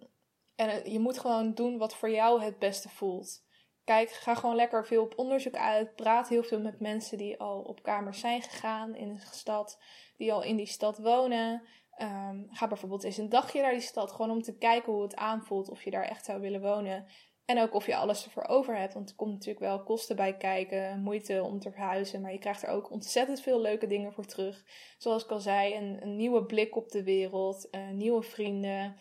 en 0.55 0.91
je 0.91 0.99
moet 0.99 1.19
gewoon 1.19 1.53
doen 1.53 1.77
wat 1.77 1.95
voor 1.95 2.09
jou 2.09 2.41
het 2.43 2.59
beste 2.59 2.89
voelt. 2.89 3.43
Kijk, 3.83 4.09
ga 4.09 4.35
gewoon 4.35 4.55
lekker 4.55 4.85
veel 4.85 5.03
op 5.03 5.17
onderzoek 5.17 5.55
uit. 5.55 5.95
Praat 5.95 6.29
heel 6.29 6.43
veel 6.43 6.61
met 6.61 6.79
mensen 6.79 7.17
die 7.17 7.39
al 7.39 7.61
op 7.61 7.83
kamers 7.83 8.19
zijn 8.19 8.41
gegaan 8.41 8.95
in 8.95 9.09
een 9.09 9.19
stad, 9.19 9.81
die 10.17 10.33
al 10.33 10.43
in 10.43 10.55
die 10.55 10.65
stad 10.65 10.97
wonen. 10.97 11.63
Um, 12.01 12.47
ga 12.49 12.67
bijvoorbeeld 12.67 13.03
eens 13.03 13.17
een 13.17 13.29
dagje 13.29 13.61
naar 13.61 13.71
die 13.71 13.81
stad, 13.81 14.11
gewoon 14.11 14.31
om 14.31 14.41
te 14.41 14.57
kijken 14.57 14.93
hoe 14.93 15.01
het 15.01 15.15
aanvoelt, 15.15 15.69
of 15.69 15.83
je 15.83 15.91
daar 15.91 16.03
echt 16.03 16.25
zou 16.25 16.41
willen 16.41 16.61
wonen. 16.61 17.05
En 17.45 17.61
ook 17.61 17.73
of 17.73 17.85
je 17.85 17.95
alles 17.95 18.25
ervoor 18.25 18.47
over 18.47 18.77
hebt, 18.77 18.93
want 18.93 19.09
er 19.09 19.15
komt 19.15 19.31
natuurlijk 19.31 19.59
wel 19.59 19.83
kosten 19.83 20.15
bij 20.15 20.37
kijken, 20.37 21.01
moeite 21.01 21.43
om 21.43 21.59
te 21.59 21.71
verhuizen, 21.71 22.21
maar 22.21 22.31
je 22.31 22.39
krijgt 22.39 22.63
er 22.63 22.69
ook 22.69 22.91
ontzettend 22.91 23.41
veel 23.41 23.61
leuke 23.61 23.87
dingen 23.87 24.13
voor 24.13 24.25
terug. 24.25 24.63
Zoals 24.97 25.23
ik 25.23 25.31
al 25.31 25.39
zei, 25.39 25.75
een, 25.75 26.15
nieuwe 26.15 26.45
blik 26.45 26.75
op 26.75 26.89
de 26.89 27.03
wereld, 27.03 27.67
uh, 27.71 27.89
nieuwe 27.89 28.21
vrienden. 28.21 28.95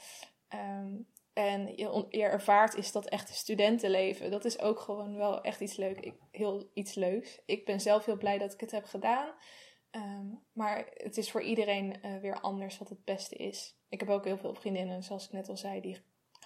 Um, 0.54 1.08
en 1.41 1.72
je, 1.76 2.22
ervaart 2.22 2.74
is 2.74 2.93
dat 2.93 3.09
echte 3.09 3.32
studentenleven. 3.32 4.30
Dat 4.30 4.45
is 4.45 4.61
ook 4.61 4.80
gewoon 4.80 5.16
wel 5.16 5.41
echt 5.41 5.61
iets, 5.61 5.76
leuk, 5.76 6.01
ik, 6.01 6.14
heel, 6.30 6.70
iets 6.74 6.95
leuks. 6.95 7.41
Ik 7.47 7.64
ben 7.64 7.80
zelf 7.80 8.05
heel 8.05 8.16
blij 8.16 8.38
dat 8.38 8.53
ik 8.53 8.61
het 8.61 8.70
heb 8.70 8.84
gedaan. 8.84 9.34
Ehm, 9.91 10.26
maar 10.53 10.86
het 10.95 11.16
is 11.16 11.30
voor 11.30 11.43
iedereen 11.43 11.97
uh, 12.05 12.16
weer 12.20 12.41
anders 12.41 12.78
wat 12.78 12.88
het 12.88 13.05
beste 13.05 13.36
is. 13.36 13.76
Ik 13.88 14.01
heb 14.01 14.09
ook 14.09 14.24
heel 14.24 14.38
veel 14.38 14.55
vriendinnen, 14.55 15.03
zoals 15.03 15.24
ik 15.24 15.32
net 15.32 15.49
al 15.49 15.57
zei, 15.57 15.80
die 15.80 15.99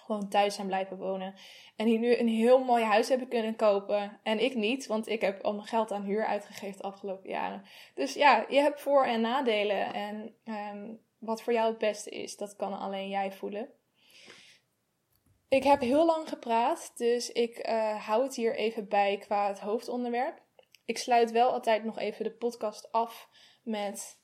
gewoon 0.05 0.29
thuis 0.29 0.55
zijn 0.55 0.67
blijven 0.67 0.97
wonen. 0.97 1.33
En 1.75 1.85
die 1.85 1.99
nu 1.99 2.17
een 2.17 2.27
heel 2.27 2.63
mooi 2.63 2.83
huis 2.83 3.09
hebben 3.09 3.27
kunnen 3.27 3.55
kopen. 3.55 4.19
En 4.23 4.43
ik 4.43 4.55
niet, 4.55 4.87
want 4.87 5.07
ik 5.07 5.21
heb 5.21 5.43
al 5.43 5.53
mijn 5.53 5.67
geld 5.67 5.91
aan 5.91 6.03
huur 6.03 6.25
uitgegeven 6.25 6.77
de 6.77 6.83
afgelopen 6.83 7.29
jaren. 7.29 7.63
Dus 7.93 8.13
ja, 8.13 8.45
je 8.49 8.59
hebt 8.59 8.81
voor- 8.81 9.05
en 9.05 9.21
nadelen. 9.21 9.93
En 9.93 10.35
um, 10.43 10.99
wat 11.19 11.41
voor 11.41 11.53
jou 11.53 11.69
het 11.69 11.77
beste 11.77 12.09
is, 12.09 12.37
dat 12.37 12.55
kan 12.55 12.79
alleen 12.79 13.09
jij 13.09 13.31
voelen. 13.31 13.69
Ik 15.55 15.63
heb 15.63 15.79
heel 15.79 16.05
lang 16.05 16.29
gepraat, 16.29 16.91
dus 16.95 17.31
ik 17.31 17.67
uh, 17.69 18.05
hou 18.07 18.23
het 18.23 18.35
hier 18.35 18.55
even 18.55 18.87
bij 18.87 19.17
qua 19.17 19.47
het 19.47 19.59
hoofdonderwerp. 19.59 20.41
Ik 20.85 20.97
sluit 20.97 21.31
wel 21.31 21.51
altijd 21.51 21.83
nog 21.83 21.99
even 21.99 22.23
de 22.23 22.31
podcast 22.31 22.91
af 22.91 23.29
met 23.63 24.19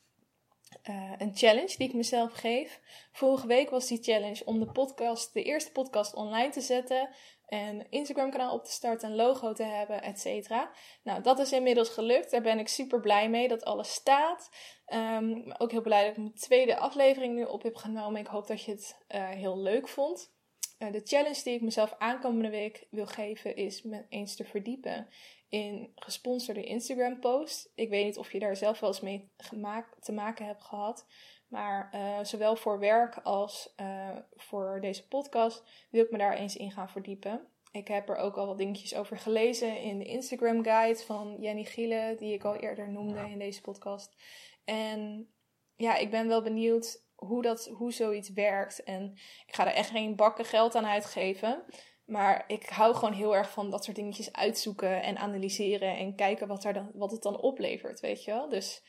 uh, 0.89 1.11
een 1.17 1.35
challenge 1.35 1.77
die 1.77 1.87
ik 1.87 1.93
mezelf 1.93 2.33
geef. 2.33 2.81
Vorige 3.11 3.47
week 3.47 3.69
was 3.69 3.87
die 3.87 4.03
challenge 4.03 4.45
om 4.45 4.59
de 4.59 4.71
podcast, 4.71 5.33
de 5.33 5.43
eerste 5.43 5.71
podcast 5.71 6.13
online 6.13 6.49
te 6.49 6.61
zetten. 6.61 7.09
En 7.45 7.89
Instagram 7.89 8.31
kanaal 8.31 8.53
op 8.53 8.63
te 8.63 8.71
starten, 8.71 9.09
een 9.09 9.15
logo 9.15 9.53
te 9.53 9.63
hebben, 9.63 10.01
et 10.01 10.19
cetera. 10.19 10.71
Nou, 11.03 11.21
dat 11.21 11.39
is 11.39 11.51
inmiddels 11.51 11.89
gelukt. 11.89 12.31
Daar 12.31 12.41
ben 12.41 12.59
ik 12.59 12.67
super 12.67 12.99
blij 12.99 13.29
mee 13.29 13.47
dat 13.47 13.63
alles 13.63 13.93
staat. 13.93 14.49
Um, 14.93 15.51
ook 15.57 15.71
heel 15.71 15.81
blij 15.81 16.01
dat 16.01 16.11
ik 16.11 16.17
mijn 16.17 16.33
tweede 16.33 16.77
aflevering 16.77 17.35
nu 17.35 17.43
op 17.43 17.63
heb 17.63 17.75
genomen. 17.75 18.21
Ik 18.21 18.27
hoop 18.27 18.47
dat 18.47 18.63
je 18.63 18.71
het 18.71 18.97
uh, 19.09 19.29
heel 19.29 19.57
leuk 19.57 19.87
vond. 19.87 20.39
Eh, 20.81 20.91
de 20.91 21.01
challenge 21.03 21.43
die 21.43 21.53
ik 21.53 21.61
mezelf 21.61 21.95
aankomende 21.97 22.49
week 22.49 22.87
wil 22.89 23.05
geven 23.05 23.55
is 23.55 23.81
me 23.81 24.05
eens 24.09 24.35
te 24.35 24.43
verdiepen 24.43 25.07
in 25.49 25.91
gesponsorde 25.95 26.63
Instagram 26.63 27.19
posts. 27.19 27.69
Ik 27.75 27.89
weet 27.89 28.05
niet 28.05 28.17
of 28.17 28.31
je 28.31 28.39
daar 28.39 28.55
zelf 28.55 28.79
wel 28.79 28.89
eens 28.89 29.01
mee 29.01 29.31
gemaakt, 29.37 30.03
te 30.03 30.11
maken 30.11 30.45
hebt 30.45 30.63
gehad. 30.63 31.05
Maar 31.47 31.91
uh, 31.95 32.23
zowel 32.23 32.55
voor 32.55 32.79
werk 32.79 33.17
als 33.17 33.73
uh, 33.81 34.17
voor 34.35 34.77
deze 34.81 35.07
podcast 35.07 35.63
wil 35.89 36.03
ik 36.03 36.11
me 36.11 36.17
daar 36.17 36.33
eens 36.33 36.55
in 36.55 36.71
gaan 36.71 36.89
verdiepen. 36.89 37.47
Ik 37.71 37.87
heb 37.87 38.09
er 38.09 38.15
ook 38.15 38.37
al 38.37 38.47
wat 38.47 38.57
dingetjes 38.57 38.95
over 38.95 39.17
gelezen 39.17 39.81
in 39.81 39.97
de 39.99 40.05
Instagram 40.05 40.63
guide 40.63 40.99
van 40.99 41.37
Jenny 41.39 41.63
Gielen, 41.63 42.17
die 42.17 42.33
ik 42.33 42.43
al 42.43 42.55
eerder 42.55 42.91
noemde 42.91 43.29
in 43.29 43.39
deze 43.39 43.61
podcast. 43.61 44.15
En 44.63 45.31
ja, 45.75 45.95
ik 45.95 46.11
ben 46.11 46.27
wel 46.27 46.41
benieuwd 46.41 47.05
hoe, 47.27 47.41
dat, 47.41 47.65
hoe 47.65 47.91
zoiets 47.91 48.29
werkt. 48.29 48.83
En 48.83 49.11
ik 49.45 49.55
ga 49.55 49.67
er 49.67 49.73
echt 49.73 49.89
geen 49.89 50.15
bakken 50.15 50.45
geld 50.45 50.75
aan 50.75 50.85
uitgeven. 50.85 51.65
Maar 52.05 52.43
ik 52.47 52.69
hou 52.69 52.95
gewoon 52.95 53.13
heel 53.13 53.35
erg 53.35 53.49
van 53.51 53.69
dat 53.69 53.83
soort 53.83 53.95
dingetjes 53.95 54.33
uitzoeken 54.33 55.03
en 55.03 55.17
analyseren 55.17 55.97
en 55.97 56.15
kijken 56.15 56.47
wat, 56.47 56.63
er 56.63 56.73
dan, 56.73 56.91
wat 56.93 57.11
het 57.11 57.21
dan 57.21 57.41
oplevert, 57.41 57.99
weet 57.99 58.23
je 58.23 58.31
wel. 58.31 58.49
Dus 58.49 58.83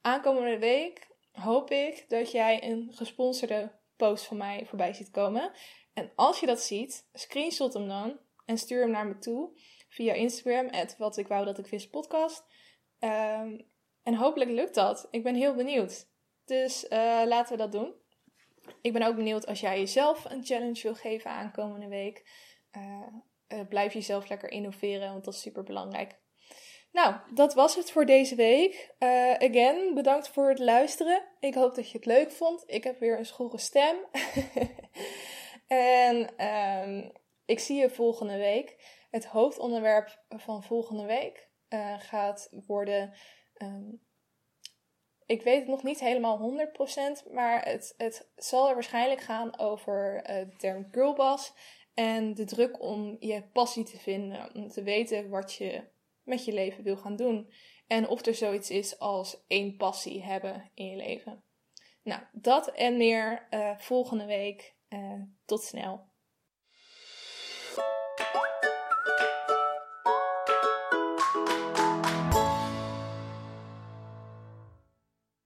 aankomende 0.00 0.58
week 0.58 1.10
hoop 1.32 1.70
ik 1.70 2.04
dat 2.08 2.30
jij 2.30 2.64
een 2.64 2.92
gesponsorde 2.94 3.78
post 3.96 4.26
van 4.26 4.36
mij 4.36 4.66
voorbij 4.66 4.92
ziet 4.92 5.10
komen. 5.10 5.52
En 5.92 6.12
als 6.14 6.40
je 6.40 6.46
dat 6.46 6.60
ziet, 6.60 7.08
screenshot 7.12 7.74
hem 7.74 7.88
dan 7.88 8.18
en 8.44 8.58
stuur 8.58 8.80
hem 8.80 8.90
naar 8.90 9.06
me 9.06 9.18
toe 9.18 9.58
via 9.88 10.12
Instagram, 10.12 10.70
wat 10.98 11.16
ik 11.16 11.28
wou 11.28 11.44
dat 11.44 11.58
ik 11.58 11.66
wist 11.66 11.90
podcast. 11.90 12.44
Um, 12.98 13.74
en 14.02 14.14
hopelijk 14.14 14.50
lukt 14.50 14.74
dat. 14.74 15.08
Ik 15.10 15.22
ben 15.22 15.34
heel 15.34 15.54
benieuwd. 15.54 16.08
Dus 16.46 16.84
uh, 16.84 17.22
laten 17.24 17.52
we 17.52 17.62
dat 17.62 17.72
doen. 17.72 17.94
Ik 18.80 18.92
ben 18.92 19.02
ook 19.02 19.16
benieuwd 19.16 19.46
als 19.46 19.60
jij 19.60 19.78
jezelf 19.78 20.24
een 20.24 20.44
challenge 20.44 20.82
wil 20.82 20.94
geven 20.94 21.30
aankomende 21.30 21.88
week. 21.88 22.28
Uh, 22.76 23.06
uh, 23.48 23.66
blijf 23.68 23.92
jezelf 23.92 24.28
lekker 24.28 24.50
innoveren, 24.50 25.12
want 25.12 25.24
dat 25.24 25.34
is 25.34 25.40
super 25.40 25.62
belangrijk. 25.62 26.18
Nou, 26.92 27.14
dat 27.34 27.54
was 27.54 27.76
het 27.76 27.90
voor 27.90 28.06
deze 28.06 28.34
week. 28.34 28.94
again, 29.38 29.94
bedankt 29.94 30.28
voor 30.28 30.48
het 30.48 30.58
luisteren. 30.58 31.22
Ik 31.40 31.54
hoop 31.54 31.74
dat 31.74 31.90
je 31.90 31.96
het 31.96 32.06
leuk 32.06 32.30
vond. 32.30 32.62
Ik 32.66 32.84
heb 32.84 32.98
weer 32.98 33.18
een 33.18 33.26
schorre 33.26 33.58
stem. 33.58 33.96
en 35.66 36.46
um, 36.46 37.12
ik 37.44 37.58
zie 37.58 37.76
je 37.76 37.90
volgende 37.90 38.36
week. 38.36 38.76
Het 39.10 39.26
hoofdonderwerp 39.26 40.22
van 40.28 40.62
volgende 40.62 41.06
week 41.06 41.48
gaat 41.98 42.48
worden 42.66 43.14
um, 43.62 44.05
ik 45.26 45.42
weet 45.42 45.58
het 45.58 45.68
nog 45.68 45.82
niet 45.82 46.00
helemaal 46.00 46.66
100%, 47.28 47.32
maar 47.32 47.64
het, 47.64 47.94
het 47.96 48.30
zal 48.36 48.68
er 48.68 48.74
waarschijnlijk 48.74 49.20
gaan 49.20 49.58
over 49.58 50.16
uh, 50.16 50.50
de 50.50 50.56
term 50.56 50.86
girlboss 50.90 51.52
en 51.94 52.34
de 52.34 52.44
druk 52.44 52.82
om 52.82 53.16
je 53.20 53.42
passie 53.42 53.84
te 53.84 53.98
vinden, 53.98 54.54
om 54.54 54.68
te 54.68 54.82
weten 54.82 55.28
wat 55.28 55.54
je 55.54 55.82
met 56.22 56.44
je 56.44 56.52
leven 56.52 56.84
wil 56.84 56.96
gaan 56.96 57.16
doen. 57.16 57.52
En 57.86 58.08
of 58.08 58.26
er 58.26 58.34
zoiets 58.34 58.70
is 58.70 58.98
als 58.98 59.44
één 59.46 59.76
passie 59.76 60.22
hebben 60.22 60.70
in 60.74 60.86
je 60.86 60.96
leven. 60.96 61.42
Nou, 62.02 62.22
dat 62.32 62.66
en 62.68 62.96
meer 62.96 63.46
uh, 63.50 63.78
volgende 63.78 64.24
week. 64.26 64.74
Uh, 64.88 65.22
tot 65.44 65.62
snel. 65.62 66.08